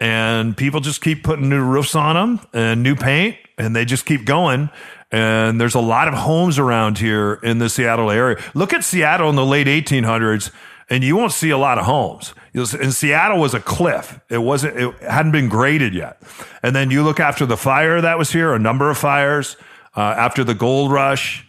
and 0.00 0.56
people 0.56 0.80
just 0.80 1.00
keep 1.00 1.22
putting 1.24 1.48
new 1.48 1.62
roofs 1.62 1.94
on 1.94 2.14
them 2.14 2.46
and 2.52 2.82
new 2.82 2.94
paint 2.94 3.36
and 3.58 3.74
they 3.74 3.84
just 3.84 4.04
keep 4.06 4.24
going 4.24 4.68
And 5.14 5.60
there's 5.60 5.76
a 5.76 5.80
lot 5.80 6.08
of 6.08 6.14
homes 6.14 6.58
around 6.58 6.98
here 6.98 7.34
in 7.34 7.58
the 7.58 7.68
Seattle 7.68 8.10
area. 8.10 8.42
Look 8.52 8.72
at 8.72 8.82
Seattle 8.82 9.30
in 9.30 9.36
the 9.36 9.46
late 9.46 9.68
1800s, 9.68 10.50
and 10.90 11.04
you 11.04 11.16
won't 11.16 11.30
see 11.30 11.50
a 11.50 11.58
lot 11.58 11.78
of 11.78 11.84
homes. 11.84 12.34
And 12.52 12.92
Seattle 12.92 13.38
was 13.38 13.54
a 13.54 13.60
cliff. 13.60 14.18
It 14.28 14.38
wasn't. 14.38 14.76
It 14.76 14.94
hadn't 15.02 15.30
been 15.30 15.48
graded 15.48 15.94
yet. 15.94 16.20
And 16.64 16.74
then 16.74 16.90
you 16.90 17.04
look 17.04 17.20
after 17.20 17.46
the 17.46 17.56
fire 17.56 18.00
that 18.00 18.18
was 18.18 18.32
here, 18.32 18.54
a 18.54 18.58
number 18.58 18.90
of 18.90 18.98
fires 18.98 19.56
uh, 19.96 20.00
after 20.00 20.42
the 20.42 20.54
gold 20.54 20.90
rush, 20.90 21.43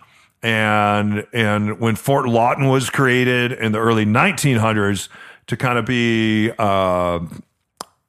and 0.45 1.25
and 1.33 1.79
when 1.79 1.95
Fort 1.95 2.27
Lawton 2.27 2.69
was 2.69 2.89
created 2.89 3.51
in 3.51 3.71
the 3.71 3.79
early 3.79 4.05
1900s 4.05 5.09
to 5.47 5.57
kind 5.57 5.77
of 5.77 5.85
be. 5.85 6.51
Uh, 6.57 7.19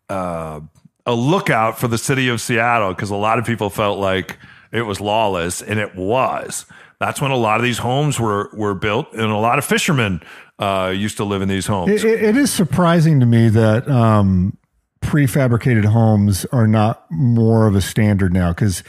uh, 0.08 0.60
a 1.08 1.14
lookout 1.14 1.78
for 1.78 1.86
the 1.88 1.98
city 1.98 2.28
of 2.28 2.40
Seattle 2.40 2.88
because 2.92 3.10
a 3.10 3.16
lot 3.16 3.38
of 3.38 3.44
people 3.46 3.70
felt 3.70 3.98
like 3.98 4.36
it 4.72 4.82
was 4.82 5.00
lawless, 5.00 5.62
and 5.62 5.78
it 5.78 5.94
was. 5.94 6.66
That's 6.98 7.20
when 7.20 7.30
a 7.30 7.36
lot 7.36 7.58
of 7.58 7.62
these 7.62 7.78
homes 7.78 8.18
were 8.18 8.50
were 8.52 8.74
built, 8.74 9.12
and 9.12 9.22
a 9.22 9.36
lot 9.36 9.58
of 9.58 9.64
fishermen 9.64 10.20
uh, 10.58 10.92
used 10.94 11.16
to 11.18 11.24
live 11.24 11.42
in 11.42 11.48
these 11.48 11.66
homes. 11.66 12.04
It, 12.04 12.04
it- 12.04 12.36
is 12.36 12.52
surprising 12.52 13.20
to 13.20 13.26
me 13.26 13.48
that 13.50 13.88
um, 13.88 14.56
prefabricated 15.00 15.84
homes 15.84 16.44
are 16.46 16.66
not 16.66 17.04
more 17.10 17.66
of 17.68 17.76
a 17.76 17.80
standard 17.80 18.32
now 18.32 18.52
because 18.52 18.82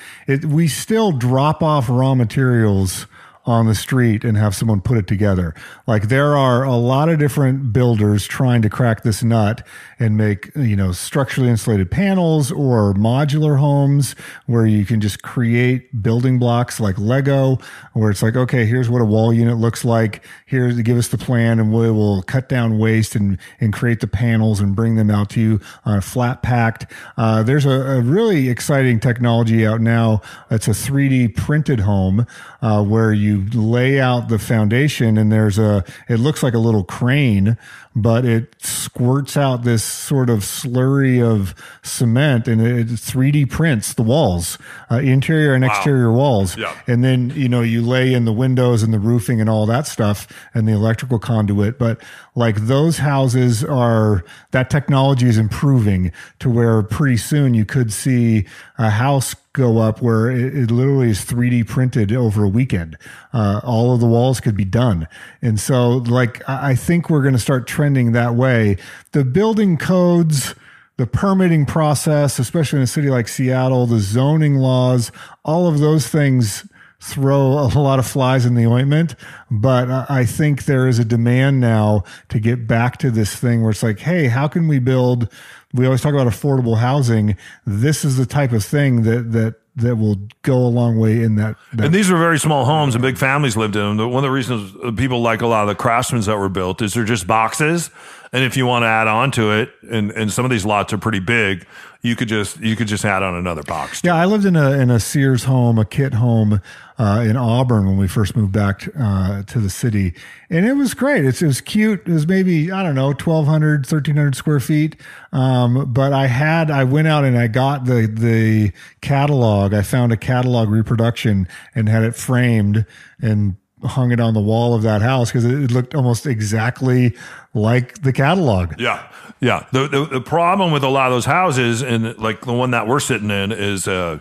we 0.43 0.67
still 0.67 1.12
drop 1.12 1.62
off 1.62 1.88
raw 1.88 2.15
materials 2.15 3.05
on 3.47 3.65
the 3.65 3.75
street 3.75 4.23
and 4.23 4.38
have 4.38 4.55
someone 4.55 4.81
put 4.81 4.97
it 4.97 5.07
together. 5.07 5.55
Like 5.88 6.10
there 6.10 6.36
are 6.36 6.63
a 6.63 6.75
lot 6.75 7.10
of 7.10 7.17
different 7.19 7.71
builders 7.73 8.27
trying 8.27 8.62
to 8.62 8.69
crack 8.69 9.03
this 9.03 9.23
nut 9.23 9.65
and 9.99 10.15
make, 10.15 10.51
you 10.55 10.75
know, 10.75 10.91
structurally 10.91 11.49
insulated 11.49 11.89
panels 11.89 12.51
or 12.51 12.93
modular 12.93 13.60
homes 13.60 14.13
where 14.45 14.65
you 14.65 14.86
can 14.86 15.01
just 15.01 15.23
create 15.23 16.03
building 16.03 16.38
blocks 16.38 16.79
like 16.79 16.97
Lego, 16.99 17.57
where 17.93 18.12
it's 18.12 18.21
like, 18.21 18.36
okay, 18.36 18.65
here's 18.65 18.89
what 18.89 19.01
a 19.01 19.05
wall 19.05 19.33
unit 19.33 19.57
looks 19.57 19.83
like. 19.83 20.23
Here's 20.45 20.79
give 20.81 20.97
us 20.97 21.07
the 21.07 21.17
plan 21.17 21.60
and 21.60 21.73
we 21.73 21.89
will 21.89 22.21
cut 22.21 22.47
down 22.47 22.77
waste 22.77 23.15
and, 23.15 23.39
and 23.60 23.73
create 23.73 23.99
the 23.99 24.07
panels 24.07 24.60
and 24.60 24.75
bring 24.75 24.95
them 24.95 25.10
out 25.10 25.29
to 25.31 25.41
you 25.41 25.62
on 25.83 25.97
a 25.97 26.01
flat 26.01 26.43
packed. 26.43 26.91
Uh, 27.17 27.41
there's 27.41 27.65
a, 27.65 27.71
a 27.71 28.01
really 28.01 28.49
exciting 28.49 28.99
technology 28.99 29.65
out 29.65 29.81
now. 29.81 30.21
It's 30.51 30.67
a 30.67 30.71
3D 30.71 31.36
printed 31.36 31.81
home, 31.81 32.27
uh, 32.62 32.83
where 32.83 33.13
you 33.13 33.45
lay 33.53 33.99
out 33.99 34.29
the 34.29 34.39
foundation 34.39 35.17
and 35.17 35.31
there's 35.31 35.57
a, 35.57 35.83
it 36.07 36.19
looks 36.19 36.43
like 36.43 36.53
a 36.53 36.60
little 36.60 36.83
crane, 36.83 37.57
but 37.95 38.25
it 38.25 38.55
squirts 38.60 39.36
out 39.36 39.63
this 39.63 39.87
sort 39.88 40.30
of 40.30 40.39
slurry 40.39 41.23
of 41.23 41.56
cement 41.84 42.47
and 42.47 42.62
it 42.62 42.88
3D 42.88 43.50
prints 43.50 43.93
the 43.93 44.04
walls, 44.04 44.58
uh, 44.91 44.95
interior 44.95 45.54
and 45.54 45.63
exterior 45.63 46.12
walls. 46.12 46.58
Yeah. 46.58 46.76
And 46.88 47.04
then, 47.04 47.32
you 47.32 47.50
know, 47.50 47.62
you 47.62 47.82
lay 47.82 48.13
in 48.13 48.26
the 48.26 48.34
windows 48.34 48.84
and 48.84 48.93
the 48.93 49.00
roofing 49.00 49.41
and 49.41 49.50
all 49.50 49.65
that 49.65 49.88
stuff 49.88 50.28
and 50.54 50.67
the 50.67 50.73
electrical 50.73 51.19
conduit. 51.19 51.78
But 51.78 52.02
like 52.38 52.67
those 52.67 53.00
houses 53.00 53.63
are, 53.63 54.23
that 54.52 54.69
technology 54.69 55.28
is 55.28 55.39
improving 55.39 56.12
to 56.38 56.52
where 56.52 56.84
pretty 56.84 57.17
soon 57.17 57.56
you 57.56 57.65
could 57.65 57.91
see 57.91 58.45
a 58.78 58.91
house 58.91 59.34
go 59.54 59.80
up 59.80 60.04
where 60.04 60.30
it, 60.30 60.56
it 60.56 60.69
literally 60.69 61.10
is 61.10 61.26
3D 61.26 61.67
printed 61.67 62.12
over 62.13 62.43
a 62.43 62.47
weekend. 62.47 62.95
Uh, 63.34 63.60
all 63.63 63.91
of 63.91 64.00
the 64.00 64.06
walls 64.06 64.39
could 64.39 64.56
be 64.56 64.63
done. 64.63 65.08
And 65.41 65.60
so 65.60 65.93
like, 65.97 66.47
I 66.47 66.76
think 66.76 67.10
we're 67.10 67.23
going 67.23 67.34
to 67.34 67.39
start 67.39 67.65
trending 67.65 68.12
that 68.12 68.36
way. 68.36 68.78
The 69.13 69.26
building 69.26 69.76
codes, 69.76 70.54
the 70.97 71.08
permitting 71.08 71.65
process, 71.65 72.38
especially 72.38 72.78
in 72.78 72.84
a 72.84 72.88
city 72.88 73.10
like 73.10 73.28
Seattle, 73.28 73.88
the 73.88 74.00
zoning 74.00 74.58
laws, 74.58 75.12
all 75.43 75.67
of 75.67 75.80
those 75.80 76.08
things 76.08 76.67
throw 76.99 77.41
a 77.60 77.69
lot 77.79 77.99
of 77.99 78.07
flies 78.07 78.45
in 78.45 78.55
the 78.55 78.65
ointment. 78.65 79.15
But 79.51 80.10
I 80.10 80.25
think 80.25 80.65
there 80.65 80.88
is 80.88 80.99
a 80.99 81.05
demand 81.05 81.60
now 81.60 82.03
to 82.29 82.39
get 82.39 82.67
back 82.67 82.97
to 82.97 83.12
this 83.12 83.36
thing 83.36 83.62
where 83.62 83.71
it's 83.71 83.83
like, 83.83 83.99
hey, 83.99 84.27
how 84.27 84.47
can 84.47 84.67
we 84.67 84.79
build? 84.79 85.31
We 85.73 85.86
always 85.86 86.01
talk 86.01 86.13
about 86.13 86.27
affordable 86.27 86.77
housing. 86.77 87.38
This 87.65 88.03
is 88.03 88.17
the 88.17 88.25
type 88.25 88.51
of 88.51 88.63
thing 88.63 89.03
that 89.03 89.31
that 89.33 89.55
that 89.77 89.95
will 89.95 90.17
go 90.41 90.57
a 90.57 90.67
long 90.69 90.97
way 90.97 91.21
in 91.21 91.36
that. 91.36 91.55
that 91.73 91.86
And 91.86 91.93
these 91.93 92.10
are 92.10 92.17
very 92.17 92.39
small 92.39 92.65
homes, 92.65 92.95
and 92.95 93.01
big 93.01 93.17
families 93.17 93.55
lived 93.55 93.75
in 93.75 93.97
them. 93.97 94.10
One 94.10 94.23
of 94.23 94.23
the 94.23 94.31
reasons 94.31 94.73
people 94.97 95.21
like 95.21 95.41
a 95.41 95.47
lot 95.47 95.62
of 95.62 95.67
the 95.67 95.75
craftsmen 95.75 96.21
that 96.21 96.38
were 96.38 96.49
built 96.49 96.81
is 96.81 96.95
they're 96.95 97.03
just 97.03 97.27
boxes. 97.27 97.91
And 98.33 98.43
if 98.43 98.57
you 98.57 98.65
want 98.65 98.83
to 98.83 98.88
add 98.88 99.07
on 99.07 99.31
to 99.31 99.51
it, 99.51 99.71
and, 99.89 100.12
and 100.12 100.31
some 100.33 100.43
of 100.43 100.51
these 100.51 100.65
lots 100.65 100.91
are 100.93 100.97
pretty 100.97 101.19
big, 101.19 101.65
you 102.01 102.15
could 102.15 102.27
just 102.27 102.60
you 102.60 102.75
could 102.75 102.88
just 102.88 103.05
add 103.05 103.23
on 103.23 103.36
another 103.36 103.63
box. 103.63 104.01
Yeah, 104.03 104.15
I 104.15 104.25
lived 104.25 104.45
in 104.45 104.55
a 104.55 104.71
in 104.71 104.89
a 104.89 104.99
Sears 104.99 105.43
home, 105.43 105.77
a 105.77 105.86
kit 105.86 106.15
home 106.15 106.60
uh, 106.99 107.23
in 107.25 107.38
Auburn 107.38 107.86
when 107.86 107.97
we 107.97 108.07
first 108.07 108.36
moved 108.36 108.51
back 108.51 108.88
uh, 108.99 109.43
to 109.43 109.60
the 109.60 109.69
city, 109.69 110.13
and 110.49 110.65
it 110.65 110.73
was 110.73 110.93
great. 110.93 111.25
It's, 111.25 111.41
it 111.41 111.47
was 111.47 111.62
cute. 111.62 112.07
It 112.07 112.12
was 112.12 112.27
maybe 112.27 112.71
I 112.71 112.81
don't 112.83 112.95
know 112.95 113.07
1,200, 113.07 113.86
1,300 113.86 114.36
square 114.36 114.60
feet. 114.60 114.95
Um, 115.31 115.91
but 115.93 116.13
I 116.13 116.27
had 116.27 116.71
I 116.71 116.83
went 116.83 117.07
out 117.07 117.23
and 117.23 117.38
I 117.38 117.47
got 117.47 117.86
the 117.86 118.07
the 118.07 118.71
catalog. 119.01 119.73
I 119.73 119.81
found 119.81 120.12
a 120.12 120.17
catalog 120.17 120.69
reproduction 120.69 121.47
and 121.75 121.88
had 121.88 122.03
it 122.03 122.15
framed 122.15 122.86
and 123.21 123.57
hung 123.83 124.12
it 124.12 124.19
on 124.19 124.33
the 124.33 124.41
wall 124.41 124.73
of 124.73 124.81
that 124.83 125.01
house 125.01 125.29
because 125.29 125.45
it, 125.45 125.71
looked 125.71 125.93
almost 125.93 126.25
exactly 126.25 127.15
like 127.53 128.01
the 128.01 128.12
catalog. 128.13 128.79
Yeah, 128.79 129.07
yeah. 129.39 129.67
The, 129.71 129.88
the 129.88 130.05
the 130.05 130.21
problem 130.21 130.71
with 130.71 130.83
a 130.83 130.89
lot 130.89 131.07
of 131.07 131.13
those 131.13 131.25
houses, 131.25 131.81
and 131.81 132.17
like 132.17 132.41
the 132.41 132.53
one 132.53 132.71
that 132.71 132.88
we're 132.88 132.99
sitting 132.99 133.29
in, 133.29 133.51
is 133.51 133.88
uh 133.88 134.19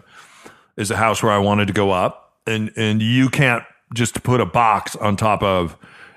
is 0.77 0.91
a 0.91 0.97
house 0.97 1.23
where 1.23 1.33
I 1.33 1.39
wanted 1.39 1.69
to 1.69 1.73
go 1.73 1.91
up, 1.91 2.26
and 2.47 2.73
and 2.77 3.03
you 3.03 3.29
can't 3.29 3.65
just 3.95 4.23
put 4.23 4.41
a 4.41 4.47
box 4.47 4.97
on 4.97 5.17
top 5.17 5.43
of 5.43 5.77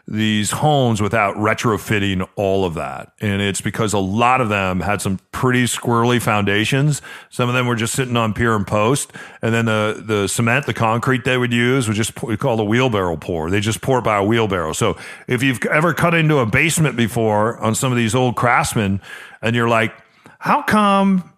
these 0.10 0.50
homes 0.50 1.02
without 1.02 1.36
retrofitting 1.36 2.28
all 2.36 2.65
of 2.65 2.74
that. 2.74 3.13
And 3.22 3.44
it's 3.44 3.62
because 3.62 3.94
a 3.94 4.00
lot 4.00 4.42
of 4.42 4.50
them 4.50 4.80
had 4.80 5.02
some 5.02 5.20
pretty 5.32 5.65
squirrely 5.65 6.20
foundations. 6.20 7.04
Some 7.30 7.48
of 7.48 7.54
them 7.54 7.68
were 7.68 7.76
just 7.76 7.94
sitting 7.94 8.18
on 8.18 8.34
pier 8.34 8.56
and 8.56 8.65
post. 8.65 9.12
And 9.44 9.54
then 9.54 9.65
the, 9.65 10.04
the 10.04 10.28
cement, 10.28 10.65
the 10.65 10.74
concrete 10.74 11.26
they 11.26 11.38
would 11.38 11.54
use 11.54 11.88
was 11.88 11.96
just 11.96 12.24
we 12.24 12.38
call 12.38 12.60
a 12.60 12.63
wheelbarrow 12.63 13.18
pour. 13.18 13.52
They 13.52 13.60
just 13.60 13.82
pour 13.82 14.00
it 14.00 14.04
by 14.04 14.18
a 14.18 14.24
wheelbarrow. 14.24 14.74
So 14.74 14.98
if 15.28 15.44
you've 15.44 15.63
ever 15.65 15.94
cut 15.94 16.15
into 16.15 16.39
a 16.39 16.46
basement 16.48 16.98
before 16.98 17.60
on 17.60 17.76
some 17.76 17.92
of 17.92 17.98
these 17.98 18.15
old 18.15 18.36
craftsmen 18.36 19.02
and 19.44 19.56
you're 19.56 19.70
like, 19.70 19.94
how 20.39 20.63
come 20.63 21.32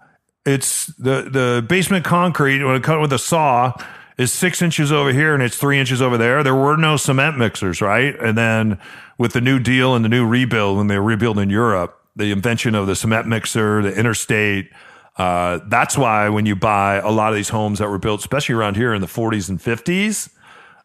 it's 0.45 0.87
the, 0.95 1.29
the 1.29 1.65
basement 1.67 2.05
concrete 2.05 2.63
when 2.63 2.75
it 2.75 2.83
cut 2.83 3.01
with 3.01 3.11
a 3.11 3.19
saw 3.19 3.73
is 4.21 4.31
six 4.31 4.61
inches 4.61 4.91
over 4.91 5.11
here 5.11 5.33
and 5.33 5.41
it's 5.41 5.57
three 5.57 5.79
inches 5.79 6.01
over 6.01 6.17
there. 6.17 6.43
There 6.43 6.55
were 6.55 6.77
no 6.77 6.95
cement 6.95 7.37
mixers, 7.37 7.81
right? 7.81 8.15
And 8.19 8.37
then 8.37 8.79
with 9.17 9.33
the 9.33 9.41
New 9.41 9.59
Deal 9.59 9.95
and 9.95 10.05
the 10.05 10.09
new 10.09 10.25
rebuild, 10.25 10.77
when 10.77 10.87
they 10.87 10.97
were 10.97 11.03
rebuilding 11.03 11.49
Europe, 11.49 11.99
the 12.15 12.31
invention 12.31 12.75
of 12.75 12.85
the 12.85 12.95
cement 12.95 13.27
mixer, 13.27 13.81
the 13.81 13.93
interstate, 13.93 14.69
uh, 15.17 15.59
that's 15.67 15.97
why 15.97 16.29
when 16.29 16.45
you 16.45 16.55
buy 16.55 16.95
a 16.97 17.09
lot 17.09 17.29
of 17.29 17.35
these 17.35 17.49
homes 17.49 17.79
that 17.79 17.89
were 17.89 17.97
built, 17.97 18.19
especially 18.19 18.53
around 18.53 18.77
here 18.77 18.93
in 18.93 19.01
the 19.01 19.07
40s 19.07 19.49
and 19.49 19.59
50s, 19.59 20.29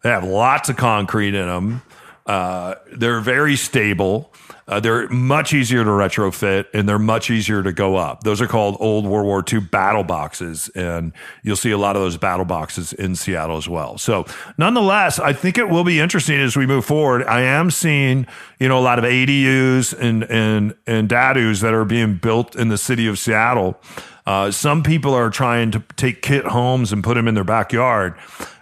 they 0.03 0.09
have 0.09 0.25
lots 0.25 0.69
of 0.69 0.77
concrete 0.77 1.35
in 1.35 1.47
them. 1.47 1.83
Uh, 2.27 2.75
they're 2.93 3.21
very 3.21 3.57
stable. 3.57 4.33
Uh, 4.69 4.81
they're 4.81 5.09
much 5.09 5.53
easier 5.53 5.85
to 5.85 5.91
retrofit 5.91 6.67
and 6.75 6.89
they're 6.89 6.99
much 6.99 7.31
easier 7.31 7.63
to 7.63 7.73
go 7.73 7.95
up. 7.95 8.25
Those 8.25 8.41
are 8.41 8.49
called 8.49 8.77
old 8.81 9.07
World 9.07 9.27
War 9.27 9.45
II 9.51 9.61
battle 9.61 10.03
boxes. 10.03 10.69
And 10.75 11.13
you'll 11.45 11.55
see 11.55 11.71
a 11.71 11.79
lot 11.79 11.95
of 11.95 12.03
those 12.03 12.17
battle 12.17 12.45
boxes 12.45 12.93
in 12.93 13.15
Seattle 13.15 13.57
as 13.57 13.69
well. 13.69 13.97
So 13.97 14.27
nonetheless, 14.59 15.21
I 15.21 15.33
think 15.33 15.57
it 15.57 15.69
will 15.69 15.85
be 15.85 16.01
interesting 16.01 16.41
as 16.41 16.57
we 16.57 16.67
move 16.67 16.85
forward. 16.85 17.25
I 17.27 17.43
am 17.43 17.71
seeing, 17.71 18.27
you 18.59 18.67
know, 18.67 18.79
a 18.79 18.81
lot 18.81 18.99
of 18.99 19.05
ADUs 19.05 19.97
and, 19.97 20.25
and, 20.25 20.75
and 20.85 21.09
DADUs 21.09 21.61
that 21.61 21.73
are 21.73 21.85
being 21.85 22.17
built 22.17 22.57
in 22.57 22.69
the 22.69 22.79
city 22.79 23.07
of 23.07 23.21
Seattle. 23.21 23.81
Uh, 24.27 24.51
some 24.51 24.83
people 24.83 25.15
are 25.15 25.31
trying 25.31 25.71
to 25.71 25.83
take 25.97 26.21
kit 26.21 26.45
homes 26.45 26.93
and 26.93 27.05
put 27.05 27.15
them 27.15 27.29
in 27.29 27.35
their 27.35 27.45
backyard. 27.45 28.15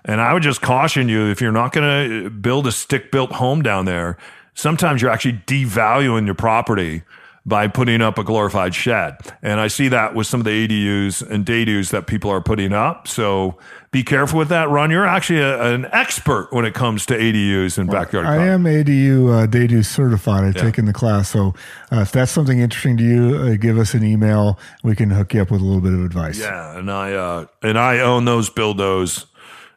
And 0.05 0.21
I 0.21 0.35
would 0.35 0.43
just 0.43 0.61
caution 0.61 1.09
you 1.09 1.27
if 1.27 1.41
you're 1.41 1.53
not 1.53 1.73
going 1.73 2.25
to 2.25 2.31
build 2.31 2.67
a 2.67 2.73
stick 2.73 3.11
built 3.11 3.33
home 3.33 3.63
down 3.63 3.87
there, 3.87 4.19
sometimes 4.55 5.01
you're 5.01 5.11
actually 5.11 5.41
devaluing 5.47 6.27
your 6.27 6.35
property 6.35 7.03
by 7.47 7.69
putting 7.69 8.01
up 8.01 8.19
a 8.19 8.25
glorified 8.25 8.75
shed. 8.75 9.17
And 9.43 9.61
I 9.61 9.69
see 9.69 9.89
that 9.89 10.15
with 10.15 10.27
some 10.27 10.41
of 10.41 10.45
the 10.45 10.67
ADUs 10.67 11.29
and 11.29 11.45
DADUs 11.45 11.91
that 11.91 12.07
people 12.07 12.31
are 12.31 12.41
putting 12.41 12.73
up. 12.73 13.07
So 13.07 13.59
be 13.91 14.03
careful 14.03 14.39
with 14.39 14.49
that, 14.49 14.71
Ron. 14.71 14.91
You're 14.91 15.07
actually 15.07 15.41
a, 15.41 15.75
an 15.75 15.87
expert 15.93 16.49
when 16.53 16.65
it 16.65 16.73
comes 16.73 17.05
to 17.07 17.15
ADUs 17.19 17.77
and 17.77 17.91
backyard. 17.91 18.27
I 18.27 18.47
am 18.47 18.65
ADU 18.65 19.45
uh, 19.45 19.47
DADU 19.47 19.85
certified. 19.85 20.45
I've 20.45 20.55
taken 20.55 20.87
the 20.87 20.95
class. 20.95 21.29
So 21.31 21.55
uh, 21.93 22.01
if 22.01 22.13
that's 22.13 22.33
something 22.33 22.61
interesting 22.61 22.97
to 22.97 23.05
you, 23.05 23.37
uh, 23.37 23.57
give 23.57 23.79
us 23.79 23.93
an 23.93 24.05
email. 24.05 24.59
We 24.83 24.97
can 24.97 25.11
hook 25.11 25.35
you 25.35 25.43
up 25.43 25.51
with 25.51 25.61
a 25.61 25.65
little 25.65 25.83
bit 25.83 25.93
of 25.93 26.03
advice. 26.03 26.39
Yeah, 26.39 26.79
and 26.79 26.91
I 26.91 27.13
uh, 27.13 27.47
and 27.63 27.79
I 27.79 28.01
own 28.01 28.25
those, 28.25 28.49
build 28.49 28.79
those, 28.79 29.27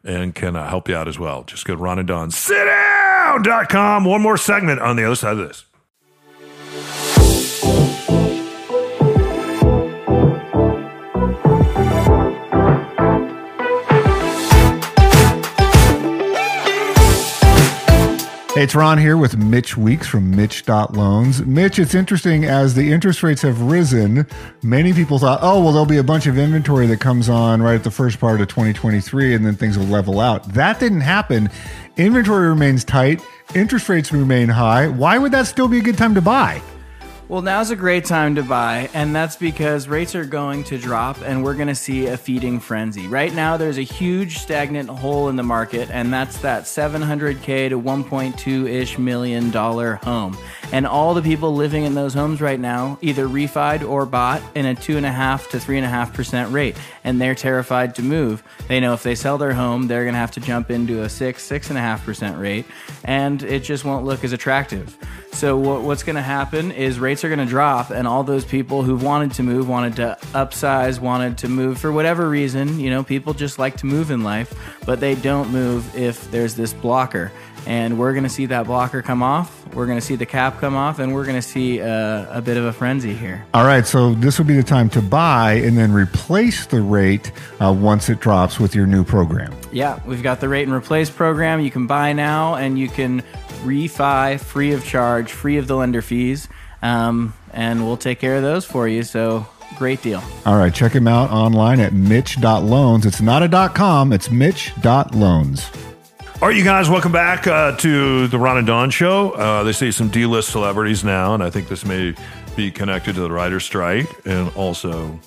and 0.02 0.34
can 0.34 0.56
uh, 0.56 0.68
help 0.68 0.88
you 0.88 0.96
out 0.96 1.06
as 1.06 1.18
well. 1.18 1.44
Just 1.44 1.66
go 1.66 1.76
to 1.76 1.80
Ron 1.80 1.98
and 1.98 2.08
Don 2.08 2.30
sitdown.com. 2.30 4.04
One 4.04 4.22
more 4.22 4.38
segment 4.38 4.80
on 4.80 4.96
the 4.96 5.04
other 5.04 5.16
side 5.16 5.38
of 5.38 5.46
this. 5.46 5.64
It's 18.58 18.74
Ron 18.74 18.98
here 18.98 19.16
with 19.16 19.36
Mitch 19.36 19.76
Weeks 19.76 20.08
from 20.08 20.34
Mitch.loans. 20.34 21.46
Mitch, 21.46 21.78
it's 21.78 21.94
interesting 21.94 22.44
as 22.44 22.74
the 22.74 22.90
interest 22.90 23.22
rates 23.22 23.42
have 23.42 23.62
risen, 23.62 24.26
many 24.64 24.92
people 24.92 25.20
thought, 25.20 25.38
oh, 25.42 25.62
well, 25.62 25.70
there'll 25.70 25.86
be 25.86 25.98
a 25.98 26.02
bunch 26.02 26.26
of 26.26 26.36
inventory 26.36 26.88
that 26.88 26.98
comes 26.98 27.28
on 27.28 27.62
right 27.62 27.76
at 27.76 27.84
the 27.84 27.90
first 27.92 28.18
part 28.18 28.40
of 28.40 28.48
2023 28.48 29.34
and 29.34 29.46
then 29.46 29.54
things 29.54 29.78
will 29.78 29.86
level 29.86 30.18
out. 30.18 30.42
That 30.54 30.80
didn't 30.80 31.02
happen. 31.02 31.50
Inventory 31.98 32.48
remains 32.48 32.82
tight, 32.82 33.22
interest 33.54 33.88
rates 33.88 34.10
remain 34.10 34.48
high. 34.48 34.88
Why 34.88 35.18
would 35.18 35.30
that 35.30 35.46
still 35.46 35.68
be 35.68 35.78
a 35.78 35.82
good 35.82 35.96
time 35.96 36.16
to 36.16 36.20
buy? 36.20 36.60
Well, 37.28 37.42
now's 37.42 37.70
a 37.70 37.76
great 37.76 38.06
time 38.06 38.36
to 38.36 38.42
buy, 38.42 38.88
and 38.94 39.14
that's 39.14 39.36
because 39.36 39.86
rates 39.86 40.14
are 40.14 40.24
going 40.24 40.64
to 40.64 40.78
drop 40.78 41.20
and 41.20 41.44
we're 41.44 41.52
going 41.56 41.68
to 41.68 41.74
see 41.74 42.06
a 42.06 42.16
feeding 42.16 42.58
frenzy. 42.58 43.06
Right 43.06 43.34
now, 43.34 43.58
there's 43.58 43.76
a 43.76 43.82
huge 43.82 44.38
stagnant 44.38 44.88
hole 44.88 45.28
in 45.28 45.36
the 45.36 45.42
market, 45.42 45.90
and 45.90 46.10
that's 46.10 46.38
that 46.38 46.62
700K 46.62 47.68
to 47.68 47.78
1.2 47.78 48.66
ish 48.70 48.98
million 48.98 49.50
dollar 49.50 49.96
home. 49.96 50.38
And 50.70 50.86
all 50.86 51.14
the 51.14 51.22
people 51.22 51.54
living 51.54 51.84
in 51.84 51.94
those 51.94 52.12
homes 52.12 52.40
right 52.40 52.60
now 52.60 52.98
either 53.00 53.26
refied 53.26 53.88
or 53.88 54.04
bought 54.04 54.42
in 54.54 54.66
a 54.66 54.74
2.5 54.74 55.48
to 55.50 55.56
3.5% 55.56 56.52
rate, 56.52 56.76
and 57.04 57.20
they're 57.20 57.34
terrified 57.34 57.94
to 57.94 58.02
move. 58.02 58.42
They 58.68 58.80
know 58.80 58.92
if 58.92 59.02
they 59.02 59.14
sell 59.14 59.38
their 59.38 59.54
home, 59.54 59.86
they're 59.86 60.04
going 60.04 60.14
to 60.14 60.18
have 60.20 60.32
to 60.32 60.40
jump 60.40 60.70
into 60.70 61.02
a 61.02 61.08
6, 61.08 61.50
6.5% 61.50 62.40
rate, 62.40 62.66
and 63.04 63.42
it 63.42 63.60
just 63.60 63.84
won't 63.84 64.04
look 64.04 64.24
as 64.24 64.32
attractive. 64.32 64.96
So 65.32 65.56
what, 65.56 65.82
what's 65.82 66.02
going 66.02 66.16
to 66.16 66.22
happen 66.22 66.72
is 66.72 66.98
rates 66.98 67.24
are 67.24 67.28
going 67.28 67.38
to 67.38 67.46
drop, 67.46 67.90
and 67.90 68.06
all 68.06 68.24
those 68.24 68.44
people 68.44 68.82
who've 68.82 69.02
wanted 69.02 69.32
to 69.34 69.42
move, 69.42 69.68
wanted 69.68 69.96
to 69.96 70.18
upsize, 70.32 71.00
wanted 71.00 71.38
to 71.38 71.48
move 71.48 71.78
for 71.78 71.92
whatever 71.92 72.28
reason. 72.28 72.78
You 72.78 72.90
know, 72.90 73.02
people 73.02 73.32
just 73.32 73.58
like 73.58 73.76
to 73.78 73.86
move 73.86 74.10
in 74.10 74.22
life, 74.22 74.52
but 74.84 75.00
they 75.00 75.14
don't 75.14 75.50
move 75.50 75.96
if 75.96 76.30
there's 76.30 76.54
this 76.54 76.72
blocker. 76.72 77.32
And 77.68 77.98
we're 77.98 78.14
going 78.14 78.24
to 78.24 78.30
see 78.30 78.46
that 78.46 78.64
blocker 78.64 79.02
come 79.02 79.22
off. 79.22 79.66
We're 79.74 79.84
going 79.84 79.98
to 79.98 80.04
see 80.04 80.16
the 80.16 80.24
cap 80.24 80.58
come 80.58 80.74
off, 80.74 81.00
and 81.00 81.12
we're 81.12 81.26
going 81.26 81.36
to 81.36 81.42
see 81.46 81.80
a, 81.80 82.26
a 82.30 82.40
bit 82.40 82.56
of 82.56 82.64
a 82.64 82.72
frenzy 82.72 83.12
here. 83.12 83.44
All 83.52 83.66
right, 83.66 83.86
so 83.86 84.14
this 84.14 84.38
would 84.38 84.46
be 84.46 84.56
the 84.56 84.62
time 84.62 84.88
to 84.88 85.02
buy 85.02 85.52
and 85.52 85.76
then 85.76 85.92
replace 85.92 86.64
the 86.64 86.80
rate 86.80 87.30
uh, 87.60 87.70
once 87.70 88.08
it 88.08 88.20
drops 88.20 88.58
with 88.58 88.74
your 88.74 88.86
new 88.86 89.04
program. 89.04 89.54
Yeah, 89.70 90.00
we've 90.06 90.22
got 90.22 90.40
the 90.40 90.48
rate 90.48 90.62
and 90.62 90.72
replace 90.72 91.10
program. 91.10 91.60
You 91.60 91.70
can 91.70 91.86
buy 91.86 92.14
now, 92.14 92.54
and 92.54 92.78
you 92.78 92.88
can 92.88 93.20
refi 93.64 94.40
free 94.40 94.72
of 94.72 94.82
charge, 94.82 95.30
free 95.30 95.58
of 95.58 95.66
the 95.66 95.76
lender 95.76 96.00
fees, 96.00 96.48
um, 96.80 97.34
and 97.52 97.84
we'll 97.84 97.98
take 97.98 98.18
care 98.18 98.36
of 98.36 98.42
those 98.42 98.64
for 98.64 98.88
you. 98.88 99.02
So 99.02 99.46
great 99.76 100.00
deal. 100.00 100.22
All 100.46 100.56
right, 100.56 100.72
check 100.72 100.92
him 100.92 101.06
out 101.06 101.30
online 101.30 101.80
at 101.80 101.92
mitch.loans. 101.92 103.04
It's 103.04 103.20
not 103.20 103.42
a 103.42 103.48
dot 103.48 103.74
com, 103.74 104.14
it's 104.14 104.30
mitch.loans. 104.30 105.70
All 106.40 106.46
right, 106.46 106.56
you 106.56 106.62
guys, 106.62 106.88
welcome 106.88 107.10
back 107.10 107.48
uh, 107.48 107.76
to 107.78 108.28
the 108.28 108.38
Ron 108.38 108.58
and 108.58 108.66
Don 108.66 108.90
show. 108.90 109.30
Uh, 109.32 109.64
they 109.64 109.72
say 109.72 109.90
some 109.90 110.08
D-list 110.08 110.50
celebrities 110.50 111.02
now, 111.02 111.34
and 111.34 111.42
I 111.42 111.50
think 111.50 111.66
this 111.66 111.84
may 111.84 112.14
be 112.54 112.70
connected 112.70 113.16
to 113.16 113.22
the 113.22 113.30
writer's 113.30 113.64
strike 113.64 114.06
and 114.24 114.48
also 114.54 115.18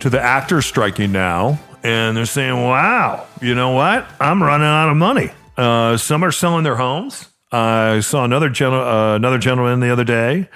to 0.00 0.10
the 0.10 0.20
actors 0.20 0.66
striking 0.66 1.10
now. 1.10 1.58
And 1.82 2.14
they're 2.14 2.26
saying, 2.26 2.52
"Wow, 2.52 3.24
you 3.40 3.54
know 3.54 3.70
what? 3.70 4.06
I'm 4.20 4.42
running 4.42 4.66
out 4.66 4.90
of 4.90 4.96
money." 4.98 5.30
Uh, 5.56 5.96
some 5.96 6.22
are 6.22 6.32
selling 6.32 6.64
their 6.64 6.76
homes. 6.76 7.26
I 7.50 8.00
saw 8.00 8.24
another 8.24 8.50
gen- 8.50 8.74
uh, 8.74 9.14
another 9.14 9.38
gentleman 9.38 9.80
the 9.80 9.90
other 9.90 10.04
day 10.04 10.50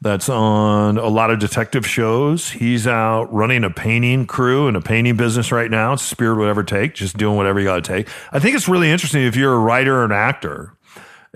that's 0.00 0.28
on 0.28 0.98
a 0.98 1.08
lot 1.08 1.30
of 1.30 1.38
detective 1.38 1.86
shows. 1.86 2.50
He's 2.50 2.86
out 2.86 3.32
running 3.32 3.64
a 3.64 3.70
painting 3.70 4.26
crew 4.26 4.68
and 4.68 4.76
a 4.76 4.80
painting 4.80 5.16
business 5.16 5.50
right 5.50 5.70
now. 5.70 5.96
Spirit 5.96 6.38
whatever 6.38 6.62
take, 6.62 6.94
just 6.94 7.16
doing 7.16 7.36
whatever 7.36 7.58
you 7.58 7.66
got 7.66 7.82
to 7.82 7.96
take. 7.96 8.08
I 8.32 8.38
think 8.38 8.56
it's 8.56 8.68
really 8.68 8.90
interesting 8.90 9.22
if 9.22 9.36
you're 9.36 9.54
a 9.54 9.58
writer 9.58 9.96
or 9.96 10.04
an 10.04 10.12
actor 10.12 10.76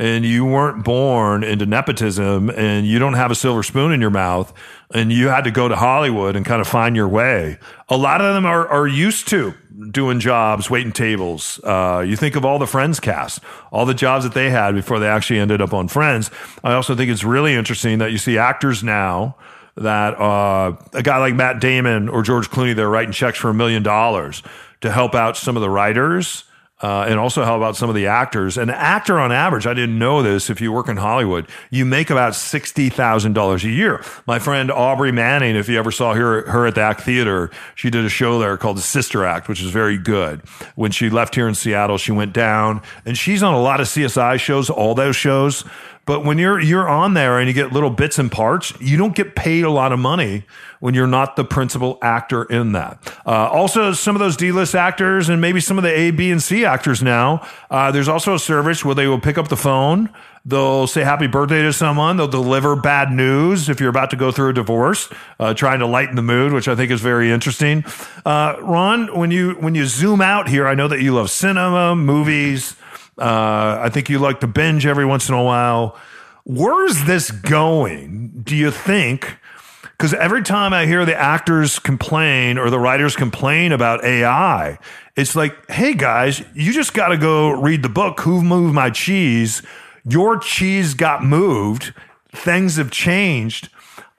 and 0.00 0.24
you 0.24 0.46
weren't 0.46 0.82
born 0.82 1.44
into 1.44 1.66
nepotism 1.66 2.48
and 2.48 2.86
you 2.86 2.98
don't 2.98 3.12
have 3.12 3.30
a 3.30 3.34
silver 3.34 3.62
spoon 3.62 3.92
in 3.92 4.00
your 4.00 4.08
mouth 4.08 4.50
and 4.94 5.12
you 5.12 5.28
had 5.28 5.44
to 5.44 5.50
go 5.50 5.68
to 5.68 5.76
Hollywood 5.76 6.36
and 6.36 6.46
kind 6.46 6.62
of 6.62 6.66
find 6.66 6.96
your 6.96 7.06
way. 7.06 7.58
A 7.90 7.98
lot 7.98 8.22
of 8.22 8.34
them 8.34 8.46
are, 8.46 8.66
are 8.66 8.88
used 8.88 9.28
to 9.28 9.52
doing 9.90 10.18
jobs, 10.18 10.70
waiting 10.70 10.90
tables. 10.90 11.60
Uh, 11.62 12.02
you 12.06 12.16
think 12.16 12.34
of 12.34 12.46
all 12.46 12.58
the 12.58 12.66
Friends 12.66 12.98
cast, 12.98 13.40
all 13.70 13.84
the 13.84 13.92
jobs 13.92 14.24
that 14.24 14.32
they 14.32 14.48
had 14.48 14.74
before 14.74 14.98
they 14.98 15.06
actually 15.06 15.38
ended 15.38 15.60
up 15.60 15.74
on 15.74 15.86
Friends. 15.86 16.30
I 16.64 16.72
also 16.72 16.96
think 16.96 17.10
it's 17.10 17.22
really 17.22 17.54
interesting 17.54 17.98
that 17.98 18.10
you 18.10 18.16
see 18.16 18.38
actors 18.38 18.82
now 18.82 19.36
that 19.76 20.18
uh, 20.18 20.76
a 20.94 21.02
guy 21.02 21.18
like 21.18 21.34
Matt 21.34 21.60
Damon 21.60 22.08
or 22.08 22.22
George 22.22 22.48
Clooney, 22.48 22.74
they're 22.74 22.88
writing 22.88 23.12
checks 23.12 23.36
for 23.36 23.50
a 23.50 23.54
million 23.54 23.82
dollars 23.82 24.42
to 24.80 24.90
help 24.90 25.14
out 25.14 25.36
some 25.36 25.58
of 25.58 25.60
the 25.60 25.68
writers 25.68 26.44
uh, 26.82 27.04
and 27.08 27.18
also 27.18 27.44
how 27.44 27.56
about 27.56 27.76
some 27.76 27.88
of 27.88 27.94
the 27.94 28.06
actors? 28.06 28.56
An 28.56 28.70
actor 28.70 29.18
on 29.18 29.32
average, 29.32 29.66
I 29.66 29.74
didn't 29.74 29.98
know 29.98 30.22
this. 30.22 30.48
If 30.48 30.60
you 30.60 30.72
work 30.72 30.88
in 30.88 30.96
Hollywood, 30.96 31.48
you 31.70 31.84
make 31.84 32.10
about 32.10 32.34
sixty 32.34 32.88
thousand 32.88 33.34
dollars 33.34 33.64
a 33.64 33.68
year. 33.68 34.02
My 34.26 34.38
friend 34.38 34.70
Aubrey 34.70 35.12
Manning, 35.12 35.56
if 35.56 35.68
you 35.68 35.78
ever 35.78 35.90
saw 35.90 36.14
her 36.14 36.48
her 36.50 36.66
at 36.66 36.74
the 36.74 36.80
ACT 36.80 37.02
Theatre, 37.02 37.50
she 37.74 37.90
did 37.90 38.04
a 38.04 38.08
show 38.08 38.38
there 38.38 38.56
called 38.56 38.78
the 38.78 38.82
Sister 38.82 39.24
Act, 39.24 39.48
which 39.48 39.60
is 39.60 39.70
very 39.70 39.98
good. 39.98 40.40
When 40.74 40.90
she 40.90 41.10
left 41.10 41.34
here 41.34 41.48
in 41.48 41.54
Seattle, 41.54 41.98
she 41.98 42.12
went 42.12 42.32
down, 42.32 42.80
and 43.04 43.16
she's 43.16 43.42
on 43.42 43.54
a 43.54 43.60
lot 43.60 43.80
of 43.80 43.86
CSI 43.86 44.38
shows, 44.40 44.70
all 44.70 44.94
those 44.94 45.16
shows. 45.16 45.64
But 46.10 46.24
when 46.24 46.38
you're 46.38 46.58
you're 46.58 46.88
on 46.88 47.14
there 47.14 47.38
and 47.38 47.46
you 47.46 47.54
get 47.54 47.72
little 47.72 47.88
bits 47.88 48.18
and 48.18 48.32
parts, 48.32 48.72
you 48.80 48.96
don't 48.96 49.14
get 49.14 49.36
paid 49.36 49.62
a 49.62 49.70
lot 49.70 49.92
of 49.92 50.00
money 50.00 50.42
when 50.80 50.92
you're 50.92 51.06
not 51.06 51.36
the 51.36 51.44
principal 51.44 51.98
actor 52.02 52.42
in 52.42 52.72
that. 52.72 53.16
Uh, 53.24 53.48
also, 53.48 53.92
some 53.92 54.16
of 54.16 54.18
those 54.18 54.36
D-list 54.36 54.74
actors 54.74 55.28
and 55.28 55.40
maybe 55.40 55.60
some 55.60 55.78
of 55.78 55.84
the 55.84 55.96
A, 55.96 56.10
B, 56.10 56.32
and 56.32 56.42
C 56.42 56.64
actors 56.64 57.00
now. 57.00 57.46
Uh, 57.70 57.92
there's 57.92 58.08
also 58.08 58.34
a 58.34 58.40
service 58.40 58.84
where 58.84 58.96
they 58.96 59.06
will 59.06 59.20
pick 59.20 59.38
up 59.38 59.46
the 59.46 59.56
phone. 59.56 60.12
They'll 60.44 60.88
say 60.88 61.04
happy 61.04 61.28
birthday 61.28 61.62
to 61.62 61.72
someone. 61.72 62.16
They'll 62.16 62.26
deliver 62.26 62.74
bad 62.74 63.12
news 63.12 63.68
if 63.68 63.78
you're 63.78 63.90
about 63.90 64.10
to 64.10 64.16
go 64.16 64.32
through 64.32 64.48
a 64.48 64.52
divorce, 64.52 65.08
uh, 65.38 65.54
trying 65.54 65.78
to 65.78 65.86
lighten 65.86 66.16
the 66.16 66.22
mood, 66.22 66.52
which 66.52 66.66
I 66.66 66.74
think 66.74 66.90
is 66.90 67.00
very 67.00 67.30
interesting. 67.30 67.84
Uh, 68.26 68.56
Ron, 68.60 69.16
when 69.16 69.30
you 69.30 69.52
when 69.60 69.76
you 69.76 69.86
zoom 69.86 70.20
out 70.20 70.48
here, 70.48 70.66
I 70.66 70.74
know 70.74 70.88
that 70.88 71.00
you 71.00 71.14
love 71.14 71.30
cinema, 71.30 71.94
movies. 71.94 72.74
Uh, 73.20 73.78
I 73.82 73.90
think 73.90 74.08
you 74.08 74.18
like 74.18 74.40
to 74.40 74.46
binge 74.46 74.86
every 74.86 75.04
once 75.04 75.28
in 75.28 75.34
a 75.34 75.42
while. 75.42 75.98
Where's 76.44 77.04
this 77.04 77.30
going? 77.30 78.40
Do 78.42 78.56
you 78.56 78.70
think? 78.70 79.36
Because 79.82 80.14
every 80.14 80.42
time 80.42 80.72
I 80.72 80.86
hear 80.86 81.04
the 81.04 81.14
actors 81.14 81.78
complain 81.78 82.56
or 82.56 82.70
the 82.70 82.78
writers 82.78 83.14
complain 83.14 83.70
about 83.70 84.02
AI, 84.02 84.78
it's 85.14 85.36
like, 85.36 85.70
hey 85.70 85.92
guys, 85.92 86.42
you 86.54 86.72
just 86.72 86.94
got 86.94 87.08
to 87.08 87.18
go 87.18 87.50
read 87.50 87.82
the 87.82 87.90
book, 87.90 88.20
Who 88.20 88.42
Moved 88.42 88.74
My 88.74 88.88
Cheese? 88.88 89.60
Your 90.08 90.38
cheese 90.38 90.94
got 90.94 91.22
moved. 91.22 91.92
Things 92.30 92.76
have 92.76 92.90
changed. 92.90 93.68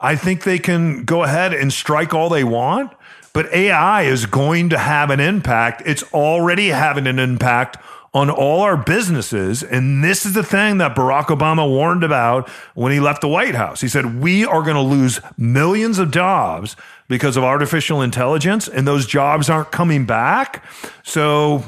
I 0.00 0.14
think 0.14 0.44
they 0.44 0.60
can 0.60 1.04
go 1.04 1.24
ahead 1.24 1.52
and 1.52 1.72
strike 1.72 2.14
all 2.14 2.28
they 2.28 2.44
want, 2.44 2.92
but 3.32 3.52
AI 3.52 4.02
is 4.02 4.26
going 4.26 4.68
to 4.70 4.78
have 4.78 5.10
an 5.10 5.18
impact. 5.18 5.82
It's 5.84 6.04
already 6.12 6.68
having 6.68 7.08
an 7.08 7.18
impact 7.18 7.78
on 8.14 8.28
all 8.28 8.60
our 8.60 8.76
businesses. 8.76 9.62
And 9.62 10.04
this 10.04 10.26
is 10.26 10.34
the 10.34 10.42
thing 10.42 10.78
that 10.78 10.94
Barack 10.94 11.26
Obama 11.26 11.68
warned 11.68 12.04
about 12.04 12.48
when 12.74 12.92
he 12.92 13.00
left 13.00 13.22
the 13.22 13.28
White 13.28 13.54
House. 13.54 13.80
He 13.80 13.88
said, 13.88 14.20
We 14.20 14.44
are 14.44 14.62
going 14.62 14.76
to 14.76 14.82
lose 14.82 15.20
millions 15.38 15.98
of 15.98 16.10
jobs 16.10 16.76
because 17.08 17.36
of 17.36 17.44
artificial 17.44 18.02
intelligence, 18.02 18.68
and 18.68 18.86
those 18.86 19.06
jobs 19.06 19.48
aren't 19.48 19.70
coming 19.72 20.04
back. 20.04 20.64
So, 21.02 21.64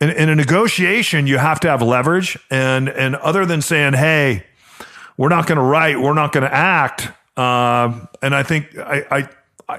in, 0.00 0.10
in 0.10 0.28
a 0.28 0.34
negotiation, 0.34 1.26
you 1.26 1.38
have 1.38 1.60
to 1.60 1.68
have 1.68 1.82
leverage. 1.82 2.38
And, 2.50 2.88
and 2.88 3.16
other 3.16 3.46
than 3.46 3.62
saying, 3.62 3.94
Hey, 3.94 4.46
we're 5.16 5.28
not 5.28 5.46
going 5.46 5.56
to 5.56 5.64
write, 5.64 6.00
we're 6.00 6.14
not 6.14 6.32
going 6.32 6.44
to 6.44 6.54
act. 6.54 7.08
Uh, 7.36 8.06
and 8.20 8.34
I 8.34 8.42
think 8.42 8.76
I, 8.76 9.04
I 9.10 9.28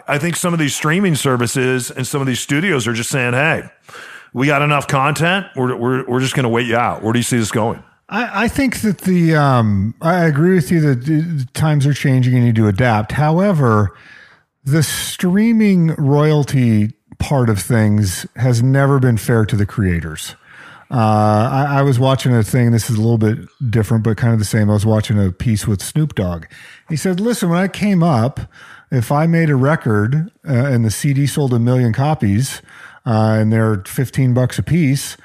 I 0.08 0.18
think 0.20 0.38
some 0.38 0.54
of 0.54 0.60
these 0.60 0.74
streaming 0.74 1.16
services 1.16 1.92
and 1.92 2.08
some 2.08 2.22
of 2.22 2.28
these 2.28 2.40
studios 2.40 2.88
are 2.88 2.94
just 2.94 3.10
saying, 3.10 3.34
"Hey, 3.34 3.70
we 4.34 4.48
got 4.48 4.62
enough 4.62 4.88
content. 4.88 5.48
We're 5.56 5.76
we're, 5.76 6.06
we're 6.08 6.20
just 6.20 6.36
going 6.36 6.44
to 6.44 6.50
wait 6.50 6.68
you 6.68 6.78
out. 6.78 7.04
Where 7.04 7.14
do 7.14 7.20
you 7.20 7.24
see 7.24 7.38
this 7.38 7.52
going? 7.52 7.84
I, 8.10 8.44
I 8.44 8.48
think 8.48 8.82
that 8.82 9.00
the 9.00 9.36
um, 9.36 9.96
I 10.02 10.26
agree 10.26 10.56
with 10.56 10.72
you 10.72 10.82
that 10.82 11.06
the 11.06 11.48
times 11.54 11.86
are 11.88 11.94
changing 11.94 12.34
and 12.36 12.44
you 12.44 12.50
need 12.50 12.56
to 12.58 12.68
adapt. 12.68 13.14
However, 13.14 13.96
the 14.64 14.84
streaming 14.84 15.96
royalty 15.96 16.94
part 17.20 17.50
of 17.50 17.60
things 17.60 18.26
has 18.36 18.62
never 18.62 19.00
been 19.00 19.18
fair 19.18 19.46
to 19.46 19.56
the 19.56 19.66
creators. 19.66 20.36
Uh, 20.90 21.50
I, 21.50 21.80
I, 21.80 21.82
was 21.84 22.00
watching 22.00 22.34
a 22.34 22.44
thing. 22.44 22.72
This 22.72 22.90
is 22.90 22.98
a 22.98 23.02
little 23.02 23.18
bit 23.18 23.48
different, 23.70 24.04
but 24.04 24.18
kind 24.18 24.34
of 24.34 24.40
the 24.40 24.46
same. 24.46 24.70
I 24.70 24.74
was 24.74 24.86
watching 24.86 25.18
a 25.18 25.32
piece 25.32 25.66
with 25.66 25.82
Snoop 25.82 26.16
Dogg. 26.16 26.48
He 26.90 26.98
said, 26.98 27.22
"Listen, 27.22 27.48
when 27.48 27.60
I 27.60 27.70
came 27.70 28.04
up, 28.04 28.42
if 28.92 29.10
I 29.10 29.26
made 29.26 29.50
a 29.50 29.56
record 29.56 30.32
uh, 30.46 30.52
and 30.52 30.84
the 30.84 30.92
CD 30.92 31.28
sold 31.28 31.54
a 31.54 31.60
million 31.60 31.94
copies, 31.94 32.62
uh, 33.06 33.38
and 33.40 33.52
they're 33.52 33.84
15 33.86 34.34
bucks 34.34 34.60
a 34.60 34.64
piece, 34.64 35.18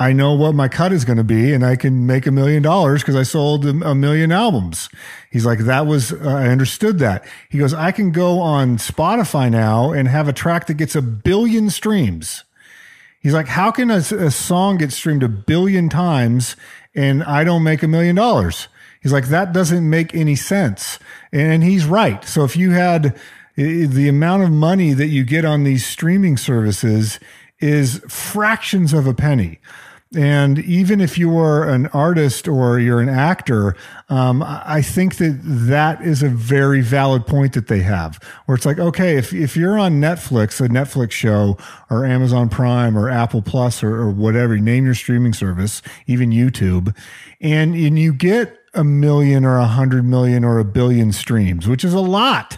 I 0.00 0.12
know 0.12 0.34
what 0.34 0.54
my 0.54 0.68
cut 0.68 0.92
is 0.92 1.04
going 1.04 1.16
to 1.16 1.24
be 1.24 1.52
and 1.52 1.64
I 1.64 1.74
can 1.74 2.06
make 2.06 2.26
a 2.26 2.30
million 2.30 2.62
dollars 2.62 3.02
because 3.02 3.16
I 3.16 3.24
sold 3.24 3.66
a 3.66 3.94
million 3.94 4.30
albums. 4.30 4.88
He's 5.30 5.44
like, 5.44 5.58
that 5.60 5.86
was, 5.86 6.12
uh, 6.12 6.18
I 6.22 6.48
understood 6.48 7.00
that. 7.00 7.26
He 7.48 7.58
goes, 7.58 7.74
I 7.74 7.90
can 7.90 8.12
go 8.12 8.38
on 8.38 8.76
Spotify 8.76 9.50
now 9.50 9.90
and 9.90 10.06
have 10.06 10.28
a 10.28 10.32
track 10.32 10.66
that 10.68 10.74
gets 10.74 10.94
a 10.94 11.02
billion 11.02 11.68
streams. 11.68 12.44
He's 13.20 13.34
like, 13.34 13.48
how 13.48 13.72
can 13.72 13.90
a, 13.90 13.96
a 13.96 14.30
song 14.30 14.78
get 14.78 14.92
streamed 14.92 15.24
a 15.24 15.28
billion 15.28 15.88
times 15.88 16.54
and 16.94 17.24
I 17.24 17.42
don't 17.44 17.64
make 17.64 17.82
a 17.82 17.88
million 17.88 18.14
dollars. 18.14 18.68
He's 19.00 19.12
like, 19.12 19.28
that 19.28 19.52
doesn't 19.52 19.88
make 19.88 20.14
any 20.14 20.36
sense. 20.36 20.98
And 21.32 21.62
he's 21.62 21.84
right. 21.84 22.24
So 22.24 22.44
if 22.44 22.56
you 22.56 22.72
had 22.72 23.16
the 23.58 24.08
amount 24.08 24.44
of 24.44 24.50
money 24.50 24.92
that 24.92 25.08
you 25.08 25.24
get 25.24 25.44
on 25.44 25.64
these 25.64 25.84
streaming 25.84 26.36
services 26.36 27.18
is 27.58 27.98
fractions 28.08 28.92
of 28.92 29.06
a 29.06 29.14
penny. 29.14 29.58
And 30.14 30.60
even 30.60 31.02
if 31.02 31.18
you 31.18 31.36
are 31.36 31.68
an 31.68 31.88
artist 31.88 32.48
or 32.48 32.78
you're 32.78 33.00
an 33.00 33.10
actor, 33.10 33.76
um, 34.08 34.42
I 34.46 34.80
think 34.80 35.16
that 35.16 35.40
that 35.42 36.00
is 36.00 36.22
a 36.22 36.28
very 36.28 36.80
valid 36.80 37.26
point 37.26 37.52
that 37.54 37.66
they 37.66 37.80
have, 37.80 38.18
where 38.46 38.56
it's 38.56 38.64
like, 38.64 38.78
okay, 38.78 39.18
if 39.18 39.34
if 39.34 39.54
you're 39.54 39.78
on 39.78 40.00
Netflix, 40.00 40.64
a 40.64 40.68
Netflix 40.68 41.10
show, 41.10 41.58
or 41.90 42.06
Amazon 42.06 42.48
Prime, 42.48 42.96
or 42.96 43.10
Apple 43.10 43.42
Plus, 43.42 43.82
or, 43.82 43.96
or 43.96 44.10
whatever, 44.10 44.56
name 44.56 44.86
your 44.86 44.94
streaming 44.94 45.34
service, 45.34 45.82
even 46.06 46.30
YouTube, 46.30 46.96
and 47.42 47.74
and 47.74 47.98
you 47.98 48.14
get 48.14 48.56
a 48.72 48.84
million 48.84 49.44
or 49.44 49.58
a 49.58 49.66
hundred 49.66 50.06
million 50.06 50.42
or 50.42 50.58
a 50.58 50.64
billion 50.64 51.12
streams, 51.12 51.68
which 51.68 51.84
is 51.84 51.92
a 51.92 52.00
lot 52.00 52.56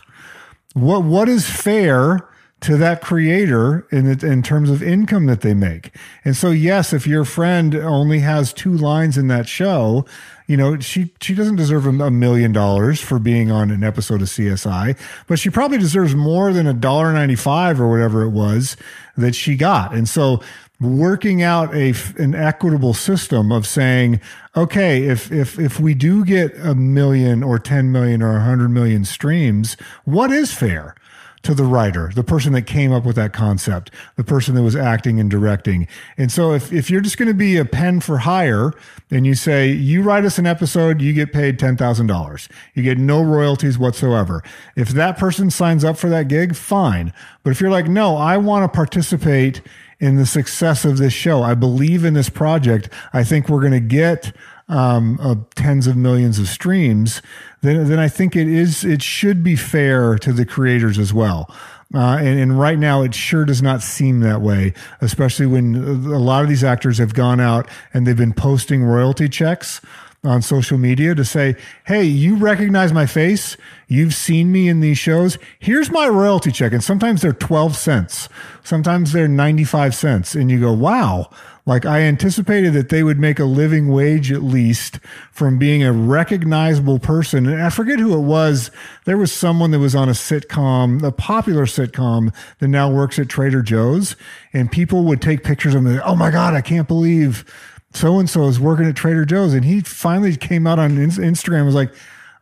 what 0.74 1.04
what 1.04 1.28
is 1.28 1.48
fair 1.48 2.26
to 2.60 2.76
that 2.76 3.00
creator 3.00 3.86
in 3.90 4.06
in 4.24 4.42
terms 4.42 4.70
of 4.70 4.82
income 4.82 5.26
that 5.26 5.40
they 5.40 5.54
make. 5.54 5.94
And 6.24 6.36
so 6.36 6.50
yes, 6.50 6.92
if 6.92 7.06
your 7.06 7.24
friend 7.24 7.74
only 7.74 8.20
has 8.20 8.52
two 8.52 8.72
lines 8.72 9.16
in 9.16 9.28
that 9.28 9.48
show, 9.48 10.04
you 10.46 10.56
know, 10.56 10.78
she 10.78 11.12
she 11.20 11.34
doesn't 11.34 11.56
deserve 11.56 11.86
a 11.86 12.10
million 12.10 12.52
dollars 12.52 13.00
for 13.00 13.18
being 13.18 13.50
on 13.50 13.70
an 13.70 13.82
episode 13.82 14.20
of 14.20 14.28
CSI, 14.28 14.98
but 15.26 15.38
she 15.38 15.48
probably 15.48 15.78
deserves 15.78 16.14
more 16.14 16.52
than 16.52 16.66
a 16.66 16.74
dollar 16.74 17.12
95 17.12 17.80
or 17.80 17.88
whatever 17.88 18.22
it 18.22 18.30
was 18.30 18.76
that 19.16 19.34
she 19.34 19.56
got. 19.56 19.94
And 19.94 20.08
so 20.08 20.42
working 20.80 21.42
out 21.42 21.74
a 21.74 21.94
an 22.16 22.34
equitable 22.34 22.94
system 22.94 23.52
of 23.52 23.66
saying, 23.66 24.20
okay, 24.56 25.04
if 25.04 25.30
if 25.30 25.58
if 25.58 25.78
we 25.78 25.94
do 25.94 26.24
get 26.24 26.56
a 26.58 26.74
million 26.74 27.42
or 27.42 27.58
10 27.58 27.92
million 27.92 28.22
or 28.22 28.32
100 28.32 28.68
million 28.68 29.04
streams, 29.04 29.76
what 30.04 30.30
is 30.30 30.52
fair? 30.52 30.94
to 31.42 31.54
the 31.54 31.64
writer, 31.64 32.10
the 32.14 32.22
person 32.22 32.52
that 32.52 32.62
came 32.62 32.92
up 32.92 33.04
with 33.04 33.16
that 33.16 33.32
concept, 33.32 33.90
the 34.16 34.24
person 34.24 34.54
that 34.54 34.62
was 34.62 34.76
acting 34.76 35.18
and 35.18 35.30
directing. 35.30 35.88
And 36.18 36.30
so 36.30 36.52
if, 36.52 36.70
if 36.70 36.90
you're 36.90 37.00
just 37.00 37.16
going 37.16 37.28
to 37.28 37.34
be 37.34 37.56
a 37.56 37.64
pen 37.64 38.00
for 38.00 38.18
hire 38.18 38.72
and 39.10 39.26
you 39.26 39.34
say, 39.34 39.70
you 39.70 40.02
write 40.02 40.24
us 40.26 40.38
an 40.38 40.46
episode, 40.46 41.00
you 41.00 41.14
get 41.14 41.32
paid 41.32 41.58
$10,000. 41.58 42.48
You 42.74 42.82
get 42.82 42.98
no 42.98 43.22
royalties 43.22 43.78
whatsoever. 43.78 44.42
If 44.76 44.90
that 44.90 45.16
person 45.16 45.50
signs 45.50 45.82
up 45.82 45.96
for 45.96 46.10
that 46.10 46.28
gig, 46.28 46.54
fine. 46.54 47.12
But 47.42 47.50
if 47.50 47.60
you're 47.60 47.70
like, 47.70 47.86
no, 47.86 48.16
I 48.16 48.36
want 48.36 48.70
to 48.70 48.76
participate 48.76 49.62
in 50.00 50.16
the 50.16 50.26
success 50.26 50.84
of 50.84 50.98
this 50.98 51.12
show. 51.12 51.42
I 51.42 51.54
believe 51.54 52.04
in 52.04 52.14
this 52.14 52.28
project. 52.28 52.88
I 53.12 53.22
think 53.22 53.48
we're 53.48 53.60
going 53.60 53.72
to 53.72 53.80
get 53.80 54.32
um, 54.70 55.18
uh, 55.20 55.34
tens 55.54 55.86
of 55.86 55.96
millions 55.96 56.38
of 56.38 56.48
streams, 56.48 57.20
then 57.60 57.88
then 57.88 57.98
I 57.98 58.08
think 58.08 58.36
it 58.36 58.48
is 58.48 58.84
it 58.84 59.02
should 59.02 59.42
be 59.42 59.56
fair 59.56 60.16
to 60.18 60.32
the 60.32 60.46
creators 60.46 60.98
as 60.98 61.12
well. 61.12 61.52
Uh, 61.92 62.18
and, 62.20 62.38
and 62.38 62.58
right 62.58 62.78
now, 62.78 63.02
it 63.02 63.12
sure 63.12 63.44
does 63.44 63.60
not 63.60 63.82
seem 63.82 64.20
that 64.20 64.40
way, 64.40 64.72
especially 65.00 65.46
when 65.46 65.74
a 65.74 66.20
lot 66.20 66.44
of 66.44 66.48
these 66.48 66.62
actors 66.62 66.98
have 66.98 67.14
gone 67.14 67.40
out 67.40 67.68
and 67.92 68.06
they've 68.06 68.16
been 68.16 68.32
posting 68.32 68.84
royalty 68.84 69.28
checks 69.28 69.80
on 70.22 70.42
social 70.42 70.76
media 70.76 71.14
to 71.14 71.24
say, 71.24 71.56
Hey, 71.86 72.04
you 72.04 72.36
recognize 72.36 72.92
my 72.92 73.06
face. 73.06 73.56
You've 73.88 74.14
seen 74.14 74.52
me 74.52 74.68
in 74.68 74.80
these 74.80 74.98
shows. 74.98 75.38
Here's 75.58 75.90
my 75.90 76.08
royalty 76.08 76.52
check. 76.52 76.72
And 76.72 76.84
sometimes 76.84 77.22
they're 77.22 77.32
12 77.32 77.74
cents. 77.76 78.28
Sometimes 78.62 79.12
they're 79.12 79.28
95 79.28 79.94
cents. 79.94 80.34
And 80.34 80.50
you 80.50 80.60
go, 80.60 80.72
wow. 80.72 81.30
Like 81.66 81.86
I 81.86 82.00
anticipated 82.00 82.72
that 82.74 82.88
they 82.88 83.02
would 83.02 83.18
make 83.18 83.38
a 83.38 83.44
living 83.44 83.88
wage 83.88 84.32
at 84.32 84.42
least 84.42 84.98
from 85.30 85.58
being 85.58 85.82
a 85.82 85.92
recognizable 85.92 86.98
person. 86.98 87.46
And 87.46 87.62
I 87.62 87.70
forget 87.70 87.98
who 87.98 88.14
it 88.14 88.22
was. 88.22 88.70
There 89.04 89.16
was 89.18 89.32
someone 89.32 89.70
that 89.70 89.78
was 89.78 89.94
on 89.94 90.08
a 90.08 90.12
sitcom, 90.12 91.02
a 91.02 91.12
popular 91.12 91.66
sitcom 91.66 92.34
that 92.58 92.68
now 92.68 92.90
works 92.90 93.18
at 93.18 93.28
Trader 93.28 93.62
Joe's 93.62 94.16
and 94.52 94.70
people 94.70 95.04
would 95.04 95.22
take 95.22 95.44
pictures 95.44 95.74
of 95.74 95.86
him. 95.86 96.00
Oh 96.04 96.16
my 96.16 96.30
God, 96.30 96.54
I 96.54 96.60
can't 96.60 96.88
believe 96.88 97.44
so 97.92 98.18
and 98.18 98.28
so 98.28 98.44
is 98.44 98.60
working 98.60 98.86
at 98.86 98.96
Trader 98.96 99.24
Joe's. 99.24 99.54
And 99.54 99.64
he 99.64 99.80
finally 99.80 100.36
came 100.36 100.66
out 100.66 100.78
on 100.78 100.90
Instagram 100.96 101.58
and 101.58 101.66
was 101.66 101.74
like, 101.74 101.92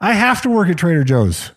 I 0.00 0.12
have 0.12 0.42
to 0.42 0.50
work 0.50 0.68
at 0.68 0.76
Trader 0.76 1.04
Joe's. 1.04 1.50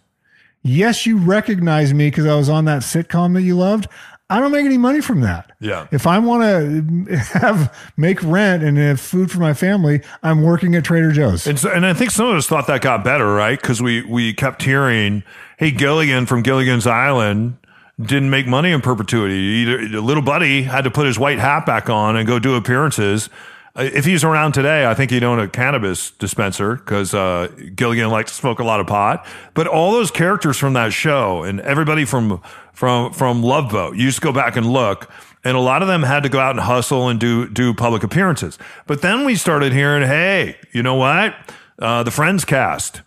Yes, 0.63 1.05
you 1.05 1.17
recognize 1.17 1.93
me 1.93 2.09
because 2.09 2.25
I 2.25 2.35
was 2.35 2.49
on 2.49 2.65
that 2.65 2.81
sitcom 2.81 3.33
that 3.33 3.41
you 3.41 3.57
loved. 3.57 3.87
I 4.29 4.39
don't 4.39 4.53
make 4.53 4.65
any 4.65 4.77
money 4.77 5.01
from 5.01 5.21
that. 5.21 5.51
Yeah. 5.59 5.87
If 5.91 6.07
I 6.07 6.17
want 6.19 6.43
to 6.43 7.15
have 7.17 7.77
make 7.97 8.23
rent 8.23 8.63
and 8.63 8.77
have 8.77 9.01
food 9.01 9.29
for 9.29 9.39
my 9.39 9.53
family, 9.53 10.01
I'm 10.23 10.41
working 10.41 10.73
at 10.75 10.85
Trader 10.85 11.11
Joe's. 11.11 11.45
And, 11.45 11.59
so, 11.59 11.69
and 11.69 11.85
I 11.85 11.93
think 11.93 12.11
some 12.11 12.27
of 12.27 12.35
us 12.35 12.47
thought 12.47 12.67
that 12.67 12.81
got 12.81 13.03
better, 13.03 13.33
right? 13.33 13.59
Because 13.59 13.81
we, 13.81 14.03
we 14.03 14.33
kept 14.33 14.63
hearing, 14.63 15.23
hey, 15.57 15.71
Gilligan 15.71 16.27
from 16.27 16.43
Gilligan's 16.43 16.87
Island 16.87 17.57
didn't 17.99 18.29
make 18.29 18.47
money 18.47 18.71
in 18.71 18.79
perpetuity. 18.79 19.35
Either, 19.35 20.01
little 20.01 20.23
buddy 20.23 20.63
had 20.63 20.85
to 20.85 20.91
put 20.91 21.05
his 21.05 21.19
white 21.19 21.39
hat 21.39 21.65
back 21.65 21.89
on 21.89 22.15
and 22.15 22.25
go 22.25 22.39
do 22.39 22.55
appearances. 22.55 23.29
Uh, 23.75 23.89
If 23.93 24.05
he's 24.05 24.23
around 24.23 24.53
today, 24.53 24.85
I 24.85 24.93
think 24.93 25.11
he'd 25.11 25.23
own 25.23 25.39
a 25.39 25.47
cannabis 25.47 26.11
dispenser 26.11 26.75
because 26.75 27.13
uh, 27.13 27.47
Gilligan 27.75 28.09
liked 28.09 28.29
to 28.29 28.35
smoke 28.35 28.59
a 28.59 28.63
lot 28.63 28.79
of 28.79 28.87
pot. 28.87 29.25
But 29.53 29.67
all 29.67 29.91
those 29.91 30.11
characters 30.11 30.57
from 30.57 30.73
that 30.73 30.93
show 30.93 31.43
and 31.43 31.59
everybody 31.61 32.05
from 32.05 32.41
from 32.73 33.13
from 33.13 33.43
Love 33.43 33.71
Boat, 33.71 33.95
you 33.95 34.07
just 34.07 34.21
go 34.21 34.31
back 34.31 34.55
and 34.55 34.65
look, 34.65 35.09
and 35.43 35.55
a 35.55 35.59
lot 35.61 35.81
of 35.81 35.87
them 35.87 36.03
had 36.03 36.23
to 36.23 36.29
go 36.29 36.39
out 36.39 36.51
and 36.51 36.59
hustle 36.61 37.07
and 37.09 37.19
do 37.19 37.47
do 37.49 37.73
public 37.73 38.03
appearances. 38.03 38.57
But 38.87 39.01
then 39.01 39.25
we 39.25 39.35
started 39.35 39.73
hearing, 39.73 40.07
hey, 40.07 40.57
you 40.71 40.83
know 40.83 40.95
what? 40.95 41.35
Uh, 41.79 42.03
the 42.03 42.11
Friends 42.11 42.45
cast 42.45 43.01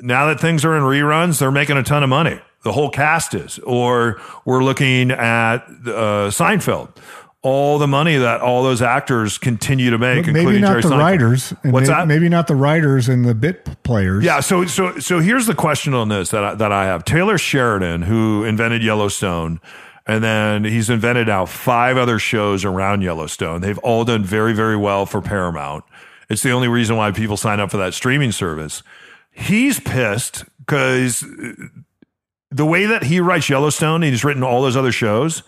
now 0.00 0.26
that 0.26 0.40
things 0.40 0.64
are 0.64 0.76
in 0.76 0.82
reruns, 0.82 1.38
they're 1.38 1.50
making 1.50 1.76
a 1.76 1.82
ton 1.82 2.02
of 2.02 2.08
money. 2.08 2.40
The 2.62 2.72
whole 2.72 2.90
cast 2.90 3.34
is. 3.34 3.58
Or 3.60 4.20
we're 4.44 4.64
looking 4.64 5.10
at 5.10 5.58
uh, 5.86 6.30
Seinfeld. 6.30 6.96
All 7.46 7.78
the 7.78 7.86
money 7.86 8.16
that 8.16 8.40
all 8.40 8.62
those 8.62 8.80
actors 8.80 9.36
continue 9.36 9.90
to 9.90 9.98
make, 9.98 10.24
maybe 10.26 10.38
including 10.40 10.60
not 10.62 10.68
Jerry 10.70 10.82
the 10.82 10.88
Seinfeld. 10.88 10.98
writers. 10.98 11.54
And 11.62 11.72
What's 11.74 11.88
may- 11.88 11.94
that? 11.94 12.08
Maybe 12.08 12.28
not 12.30 12.46
the 12.46 12.56
writers 12.56 13.06
and 13.06 13.24
the 13.26 13.34
bit 13.34 13.82
players. 13.82 14.24
Yeah, 14.24 14.40
so 14.40 14.64
so 14.64 14.98
so 14.98 15.20
here's 15.20 15.44
the 15.46 15.54
question 15.54 15.92
on 15.92 16.08
this 16.08 16.30
that 16.30 16.42
I, 16.42 16.54
that 16.54 16.72
I 16.72 16.86
have. 16.86 17.04
Taylor 17.04 17.36
Sheridan, 17.36 18.00
who 18.02 18.44
invented 18.44 18.82
Yellowstone, 18.82 19.60
and 20.06 20.24
then 20.24 20.64
he's 20.64 20.88
invented 20.88 21.26
now 21.26 21.44
five 21.44 21.98
other 21.98 22.18
shows 22.18 22.64
around 22.64 23.02
Yellowstone. 23.02 23.60
They've 23.60 23.78
all 23.80 24.06
done 24.06 24.24
very 24.24 24.54
very 24.54 24.76
well 24.76 25.04
for 25.04 25.20
Paramount. 25.20 25.84
It's 26.30 26.42
the 26.42 26.52
only 26.52 26.68
reason 26.68 26.96
why 26.96 27.10
people 27.10 27.36
sign 27.36 27.60
up 27.60 27.70
for 27.70 27.76
that 27.76 27.92
streaming 27.92 28.32
service. 28.32 28.82
He's 29.30 29.78
pissed 29.80 30.44
because 30.60 31.22
the 32.50 32.64
way 32.64 32.86
that 32.86 33.02
he 33.02 33.20
writes 33.20 33.50
Yellowstone, 33.50 34.00
he's 34.00 34.24
written 34.24 34.42
all 34.42 34.62
those 34.62 34.78
other 34.78 34.92
shows. 34.92 35.42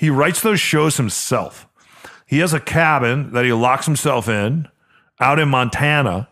He 0.00 0.08
writes 0.08 0.40
those 0.40 0.58
shows 0.58 0.96
himself. 0.96 1.68
He 2.24 2.38
has 2.38 2.54
a 2.54 2.58
cabin 2.58 3.32
that 3.32 3.44
he 3.44 3.52
locks 3.52 3.84
himself 3.84 4.30
in 4.30 4.66
out 5.20 5.38
in 5.38 5.50
Montana 5.50 6.30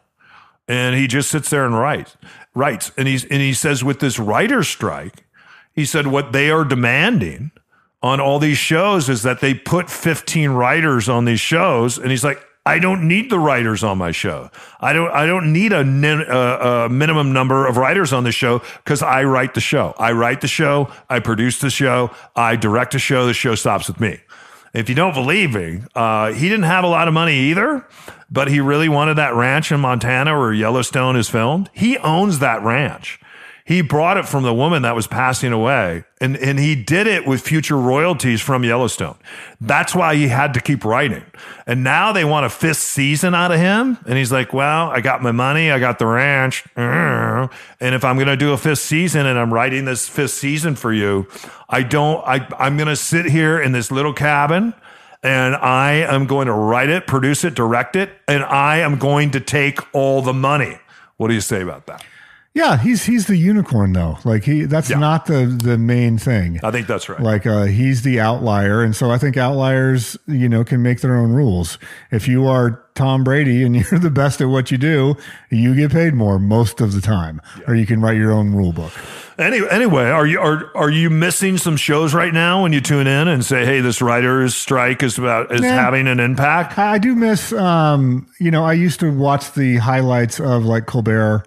and 0.66 0.96
he 0.96 1.06
just 1.06 1.30
sits 1.30 1.50
there 1.50 1.66
and 1.66 1.78
writes 1.78 2.16
writes 2.54 2.92
and 2.96 3.06
he's 3.06 3.26
and 3.26 3.42
he 3.42 3.52
says 3.52 3.84
with 3.84 4.00
this 4.00 4.18
writer's 4.18 4.68
strike 4.68 5.26
he 5.74 5.84
said 5.84 6.06
what 6.06 6.32
they 6.32 6.48
are 6.48 6.64
demanding 6.64 7.50
on 8.00 8.20
all 8.20 8.38
these 8.38 8.56
shows 8.56 9.10
is 9.10 9.22
that 9.22 9.40
they 9.40 9.52
put 9.52 9.90
15 9.90 10.52
writers 10.52 11.06
on 11.06 11.26
these 11.26 11.40
shows 11.40 11.98
and 11.98 12.10
he's 12.10 12.24
like 12.24 12.42
I 12.68 12.78
don't 12.78 13.08
need 13.08 13.30
the 13.30 13.38
writers 13.38 13.82
on 13.82 13.96
my 13.96 14.12
show. 14.12 14.50
I 14.78 14.92
don't. 14.92 15.10
I 15.10 15.24
don't 15.24 15.54
need 15.54 15.72
a, 15.72 15.80
uh, 15.80 16.84
a 16.84 16.88
minimum 16.90 17.32
number 17.32 17.66
of 17.66 17.78
writers 17.78 18.12
on 18.12 18.24
the 18.24 18.32
show 18.32 18.58
because 18.84 19.00
I 19.02 19.24
write 19.24 19.54
the 19.54 19.60
show. 19.60 19.94
I 19.98 20.12
write 20.12 20.42
the 20.42 20.48
show. 20.48 20.92
I 21.08 21.20
produce 21.20 21.60
the 21.60 21.70
show. 21.70 22.10
I 22.36 22.56
direct 22.56 22.92
the 22.92 22.98
show. 22.98 23.24
The 23.24 23.32
show 23.32 23.54
stops 23.54 23.88
with 23.88 24.00
me. 24.00 24.20
If 24.74 24.90
you 24.90 24.94
don't 24.94 25.14
believe 25.14 25.54
me, 25.54 25.80
uh, 25.94 26.32
he 26.34 26.50
didn't 26.50 26.66
have 26.66 26.84
a 26.84 26.88
lot 26.88 27.08
of 27.08 27.14
money 27.14 27.36
either, 27.50 27.86
but 28.30 28.48
he 28.48 28.60
really 28.60 28.90
wanted 28.90 29.14
that 29.14 29.34
ranch 29.34 29.72
in 29.72 29.80
Montana 29.80 30.38
where 30.38 30.52
Yellowstone 30.52 31.16
is 31.16 31.30
filmed. 31.30 31.70
He 31.72 31.96
owns 31.96 32.40
that 32.40 32.62
ranch. 32.62 33.18
He 33.68 33.82
brought 33.82 34.16
it 34.16 34.26
from 34.26 34.44
the 34.44 34.54
woman 34.54 34.80
that 34.80 34.94
was 34.94 35.06
passing 35.06 35.52
away, 35.52 36.04
and, 36.22 36.38
and 36.38 36.58
he 36.58 36.74
did 36.74 37.06
it 37.06 37.26
with 37.26 37.42
future 37.42 37.76
royalties 37.76 38.40
from 38.40 38.64
Yellowstone. 38.64 39.18
That's 39.60 39.94
why 39.94 40.14
he 40.14 40.28
had 40.28 40.54
to 40.54 40.60
keep 40.62 40.86
writing. 40.86 41.22
And 41.66 41.84
now 41.84 42.12
they 42.12 42.24
want 42.24 42.46
a 42.46 42.48
fifth 42.48 42.78
season 42.78 43.34
out 43.34 43.52
of 43.52 43.60
him. 43.60 43.98
And 44.06 44.16
he's 44.16 44.32
like, 44.32 44.54
Well, 44.54 44.88
I 44.88 45.02
got 45.02 45.22
my 45.22 45.32
money, 45.32 45.70
I 45.70 45.78
got 45.78 45.98
the 45.98 46.06
ranch. 46.06 46.64
Uh-huh. 46.76 47.48
And 47.78 47.94
if 47.94 48.06
I'm 48.06 48.16
going 48.16 48.28
to 48.28 48.38
do 48.38 48.54
a 48.54 48.56
fifth 48.56 48.78
season 48.78 49.26
and 49.26 49.38
I'm 49.38 49.52
writing 49.52 49.84
this 49.84 50.08
fifth 50.08 50.30
season 50.30 50.74
for 50.74 50.90
you, 50.90 51.28
I 51.68 51.82
don't, 51.82 52.26
I, 52.26 52.48
I'm 52.58 52.78
going 52.78 52.88
to 52.88 52.96
sit 52.96 53.26
here 53.26 53.60
in 53.60 53.72
this 53.72 53.90
little 53.90 54.14
cabin 54.14 54.72
and 55.22 55.54
I 55.54 55.92
am 55.92 56.26
going 56.26 56.46
to 56.46 56.54
write 56.54 56.88
it, 56.88 57.06
produce 57.06 57.44
it, 57.44 57.54
direct 57.54 57.96
it, 57.96 58.12
and 58.26 58.44
I 58.44 58.78
am 58.78 58.98
going 58.98 59.32
to 59.32 59.40
take 59.40 59.94
all 59.94 60.22
the 60.22 60.32
money. 60.32 60.78
What 61.18 61.28
do 61.28 61.34
you 61.34 61.42
say 61.42 61.60
about 61.60 61.84
that? 61.84 62.02
Yeah, 62.58 62.76
he's 62.76 63.04
he's 63.04 63.26
the 63.28 63.36
unicorn 63.36 63.92
though. 63.92 64.18
Like 64.24 64.42
he 64.42 64.64
that's 64.64 64.90
Yeah. 64.90 64.98
not 64.98 65.26
the 65.26 65.46
the 65.46 65.78
main 65.78 66.18
thing. 66.18 66.58
I 66.64 66.72
think 66.72 66.88
that's 66.88 67.08
right. 67.08 67.20
Like 67.20 67.46
uh, 67.46 67.66
he's 67.66 68.02
the 68.02 68.18
outlier, 68.18 68.82
and 68.82 68.96
so 68.96 69.12
I 69.12 69.16
think 69.18 69.36
outliers, 69.36 70.18
you 70.26 70.48
know, 70.48 70.64
can 70.64 70.82
make 70.82 71.00
their 71.00 71.16
own 71.16 71.30
rules. 71.32 71.78
If 72.10 72.26
you 72.26 72.48
are 72.48 72.82
Tom 72.96 73.22
Brady 73.22 73.62
and 73.62 73.76
you're 73.90 74.00
the 74.00 74.10
best 74.10 74.40
at 74.40 74.48
what 74.48 74.72
you 74.72 74.76
do, 74.78 75.16
you 75.50 75.76
get 75.76 75.92
paid 75.92 76.14
more 76.14 76.40
most 76.40 76.80
of 76.80 76.94
the 76.94 77.00
time, 77.00 77.40
or 77.68 77.76
you 77.76 77.86
can 77.86 78.00
write 78.00 78.16
your 78.16 78.32
own 78.32 78.52
rule 78.52 78.72
book. 78.72 78.92
Any, 79.38 79.60
anyway, 79.70 80.06
are 80.10 80.26
you 80.26 80.40
are 80.40 80.68
are 80.74 80.90
you 80.90 81.10
missing 81.10 81.58
some 81.58 81.76
shows 81.76 82.12
right 82.12 82.34
now 82.34 82.64
when 82.64 82.72
you 82.72 82.80
tune 82.80 83.06
in 83.06 83.28
and 83.28 83.44
say, 83.44 83.64
"Hey, 83.66 83.80
this 83.80 84.02
writers' 84.02 84.56
strike 84.56 85.04
is 85.04 85.16
about 85.16 85.54
is 85.54 85.60
having 85.60 86.08
an 86.08 86.18
impact"? 86.18 86.76
I 86.76 86.94
I 86.94 86.98
do 86.98 87.14
miss, 87.14 87.52
um, 87.52 88.26
you 88.40 88.50
know, 88.50 88.64
I 88.64 88.72
used 88.72 88.98
to 88.98 89.12
watch 89.12 89.52
the 89.52 89.76
highlights 89.76 90.40
of 90.40 90.64
like 90.64 90.86
Colbert 90.86 91.44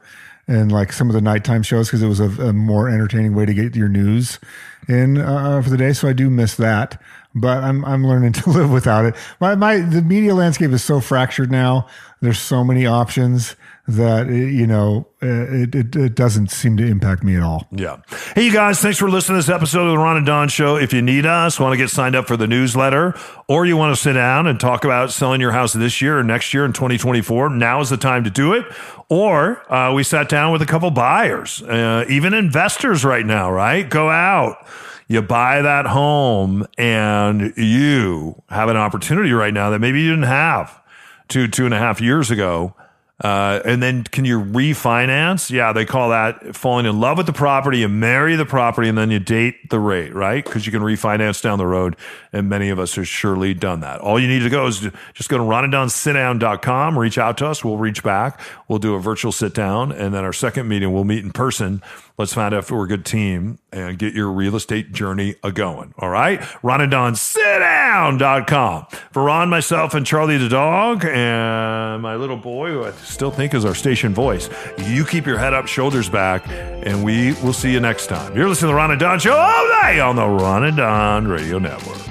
and 0.51 0.71
like 0.71 0.91
some 0.91 1.09
of 1.09 1.13
the 1.13 1.21
nighttime 1.21 1.63
shows 1.63 1.87
because 1.87 2.01
it 2.01 2.07
was 2.07 2.19
a, 2.19 2.29
a 2.41 2.53
more 2.53 2.89
entertaining 2.89 3.33
way 3.33 3.45
to 3.45 3.53
get 3.53 3.75
your 3.75 3.87
news 3.87 4.39
in 4.87 5.17
uh, 5.17 5.61
for 5.61 5.69
the 5.69 5.77
day. 5.77 5.93
So 5.93 6.07
I 6.07 6.13
do 6.13 6.29
miss 6.29 6.55
that, 6.55 7.01
but 7.33 7.63
I'm 7.63 7.85
I'm 7.85 8.05
learning 8.05 8.33
to 8.43 8.49
live 8.49 8.71
without 8.71 9.05
it. 9.05 9.15
My 9.39 9.55
my 9.55 9.77
the 9.77 10.01
media 10.01 10.35
landscape 10.35 10.71
is 10.71 10.83
so 10.83 10.99
fractured 10.99 11.51
now. 11.51 11.87
There's 12.21 12.39
so 12.39 12.63
many 12.63 12.85
options 12.85 13.55
that 13.87 14.27
you 14.27 14.67
know 14.67 15.07
uh, 15.23 15.27
it, 15.27 15.75
it 15.75 15.95
it 15.95 16.15
doesn't 16.15 16.49
seem 16.51 16.77
to 16.77 16.85
impact 16.85 17.23
me 17.23 17.35
at 17.35 17.43
all. 17.43 17.67
Yeah. 17.71 17.97
Hey, 18.35 18.45
you 18.45 18.53
guys, 18.53 18.79
thanks 18.79 18.97
for 18.97 19.09
listening 19.09 19.41
to 19.41 19.45
this 19.45 19.53
episode 19.53 19.85
of 19.85 19.91
the 19.91 19.97
Ron 19.97 20.17
and 20.17 20.25
Don 20.25 20.49
Show. 20.49 20.75
If 20.77 20.93
you 20.93 21.01
need 21.01 21.25
us, 21.25 21.59
want 21.59 21.73
to 21.73 21.77
get 21.77 21.89
signed 21.89 22.15
up 22.15 22.27
for 22.27 22.37
the 22.37 22.47
newsletter, 22.47 23.15
or 23.47 23.65
you 23.65 23.75
want 23.77 23.95
to 23.95 24.01
sit 24.01 24.13
down 24.13 24.47
and 24.47 24.59
talk 24.59 24.85
about 24.85 25.11
selling 25.11 25.41
your 25.41 25.51
house 25.51 25.73
this 25.73 26.01
year 26.01 26.19
or 26.19 26.23
next 26.23 26.53
year 26.53 26.63
in 26.63 26.73
2024, 26.73 27.49
now 27.49 27.81
is 27.81 27.89
the 27.89 27.97
time 27.97 28.23
to 28.23 28.29
do 28.29 28.53
it. 28.53 28.65
Or 29.09 29.71
uh, 29.71 29.93
we 29.93 30.03
sat 30.03 30.29
down 30.29 30.51
with 30.51 30.61
a 30.61 30.65
couple 30.65 30.89
buyers, 30.91 31.61
uh, 31.63 32.05
even 32.07 32.33
investors 32.33 33.03
right 33.03 33.25
now, 33.25 33.51
right? 33.51 33.89
Go 33.89 34.09
out. 34.09 34.65
You 35.07 35.21
buy 35.21 35.61
that 35.61 35.87
home 35.87 36.65
and 36.77 37.53
you 37.57 38.41
have 38.47 38.69
an 38.69 38.77
opportunity 38.77 39.33
right 39.33 39.53
now 39.53 39.71
that 39.71 39.79
maybe 39.79 40.01
you 40.01 40.11
didn't 40.11 40.23
have 40.29 40.81
two, 41.27 41.49
two 41.49 41.65
and 41.65 41.73
a 41.73 41.77
half 41.77 41.99
years 41.99 42.31
ago. 42.31 42.73
Uh, 43.21 43.61
and 43.65 43.83
then 43.83 44.03
can 44.03 44.25
you 44.25 44.41
refinance? 44.41 45.51
Yeah, 45.51 45.73
they 45.73 45.85
call 45.85 46.09
that 46.09 46.55
falling 46.55 46.87
in 46.87 46.99
love 46.99 47.17
with 47.17 47.27
the 47.27 47.33
property. 47.33 47.79
You 47.79 47.87
marry 47.89 48.35
the 48.35 48.45
property 48.45 48.89
and 48.89 48.97
then 48.97 49.11
you 49.11 49.19
date 49.19 49.69
the 49.69 49.79
rate, 49.79 50.13
right? 50.13 50.43
Because 50.43 50.65
you 50.65 50.71
can 50.71 50.81
refinance 50.81 51.41
down 51.41 51.59
the 51.59 51.67
road. 51.67 51.95
And 52.33 52.49
many 52.49 52.69
of 52.69 52.79
us 52.79 52.95
have 52.95 53.07
surely 53.07 53.53
done 53.53 53.81
that. 53.81 54.01
All 54.01 54.19
you 54.19 54.27
need 54.27 54.39
to 54.39 54.49
go 54.49 54.65
is 54.65 54.87
just 55.13 55.29
go 55.29 55.37
to 55.37 55.43
ronanddonsitdown.com, 55.43 56.97
reach 56.97 57.17
out 57.19 57.37
to 57.39 57.47
us. 57.47 57.63
We'll 57.63 57.77
reach 57.77 58.03
back. 58.03 58.39
We'll 58.67 58.79
do 58.79 58.95
a 58.95 58.99
virtual 58.99 59.31
sit 59.31 59.53
down. 59.53 59.91
And 59.91 60.13
then 60.13 60.23
our 60.23 60.33
second 60.33 60.67
meeting, 60.67 60.91
we'll 60.91 61.03
meet 61.03 61.23
in 61.23 61.31
person. 61.31 61.83
Let's 62.21 62.33
find 62.35 62.53
out 62.53 62.59
if 62.59 62.69
we're 62.69 62.83
a 62.83 62.87
good 62.87 63.03
team 63.03 63.57
and 63.71 63.97
get 63.97 64.13
your 64.13 64.31
real 64.31 64.55
estate 64.55 64.91
journey 64.91 65.37
a 65.43 65.51
going. 65.51 65.95
All 65.97 66.09
right. 66.09 66.39
ronanddonsitdown.com. 66.39 68.85
For 69.11 69.23
Ron, 69.23 69.49
myself, 69.49 69.95
and 69.95 70.05
Charlie 70.05 70.37
the 70.37 70.47
dog, 70.47 71.03
and 71.03 72.03
my 72.03 72.15
little 72.15 72.37
boy, 72.37 72.69
who 72.69 72.85
I 72.85 72.91
still 72.91 73.31
think 73.31 73.55
is 73.55 73.65
our 73.65 73.73
station 73.73 74.13
voice, 74.13 74.51
you 74.85 75.03
keep 75.03 75.25
your 75.25 75.39
head 75.39 75.55
up, 75.55 75.65
shoulders 75.65 76.09
back, 76.09 76.43
and 76.47 77.03
we 77.03 77.33
will 77.41 77.53
see 77.53 77.71
you 77.71 77.79
next 77.79 78.05
time. 78.05 78.37
You're 78.37 78.49
listening 78.49 78.69
to 78.69 78.73
the 78.73 78.75
Ron 78.75 78.91
and 78.91 78.99
Don 78.99 79.17
Show 79.17 79.33
all 79.33 79.67
day 79.81 79.99
on 79.99 80.15
the 80.15 80.27
Ron 80.27 80.65
and 80.65 80.77
Don 80.77 81.27
Radio 81.27 81.57
Network. 81.57 82.10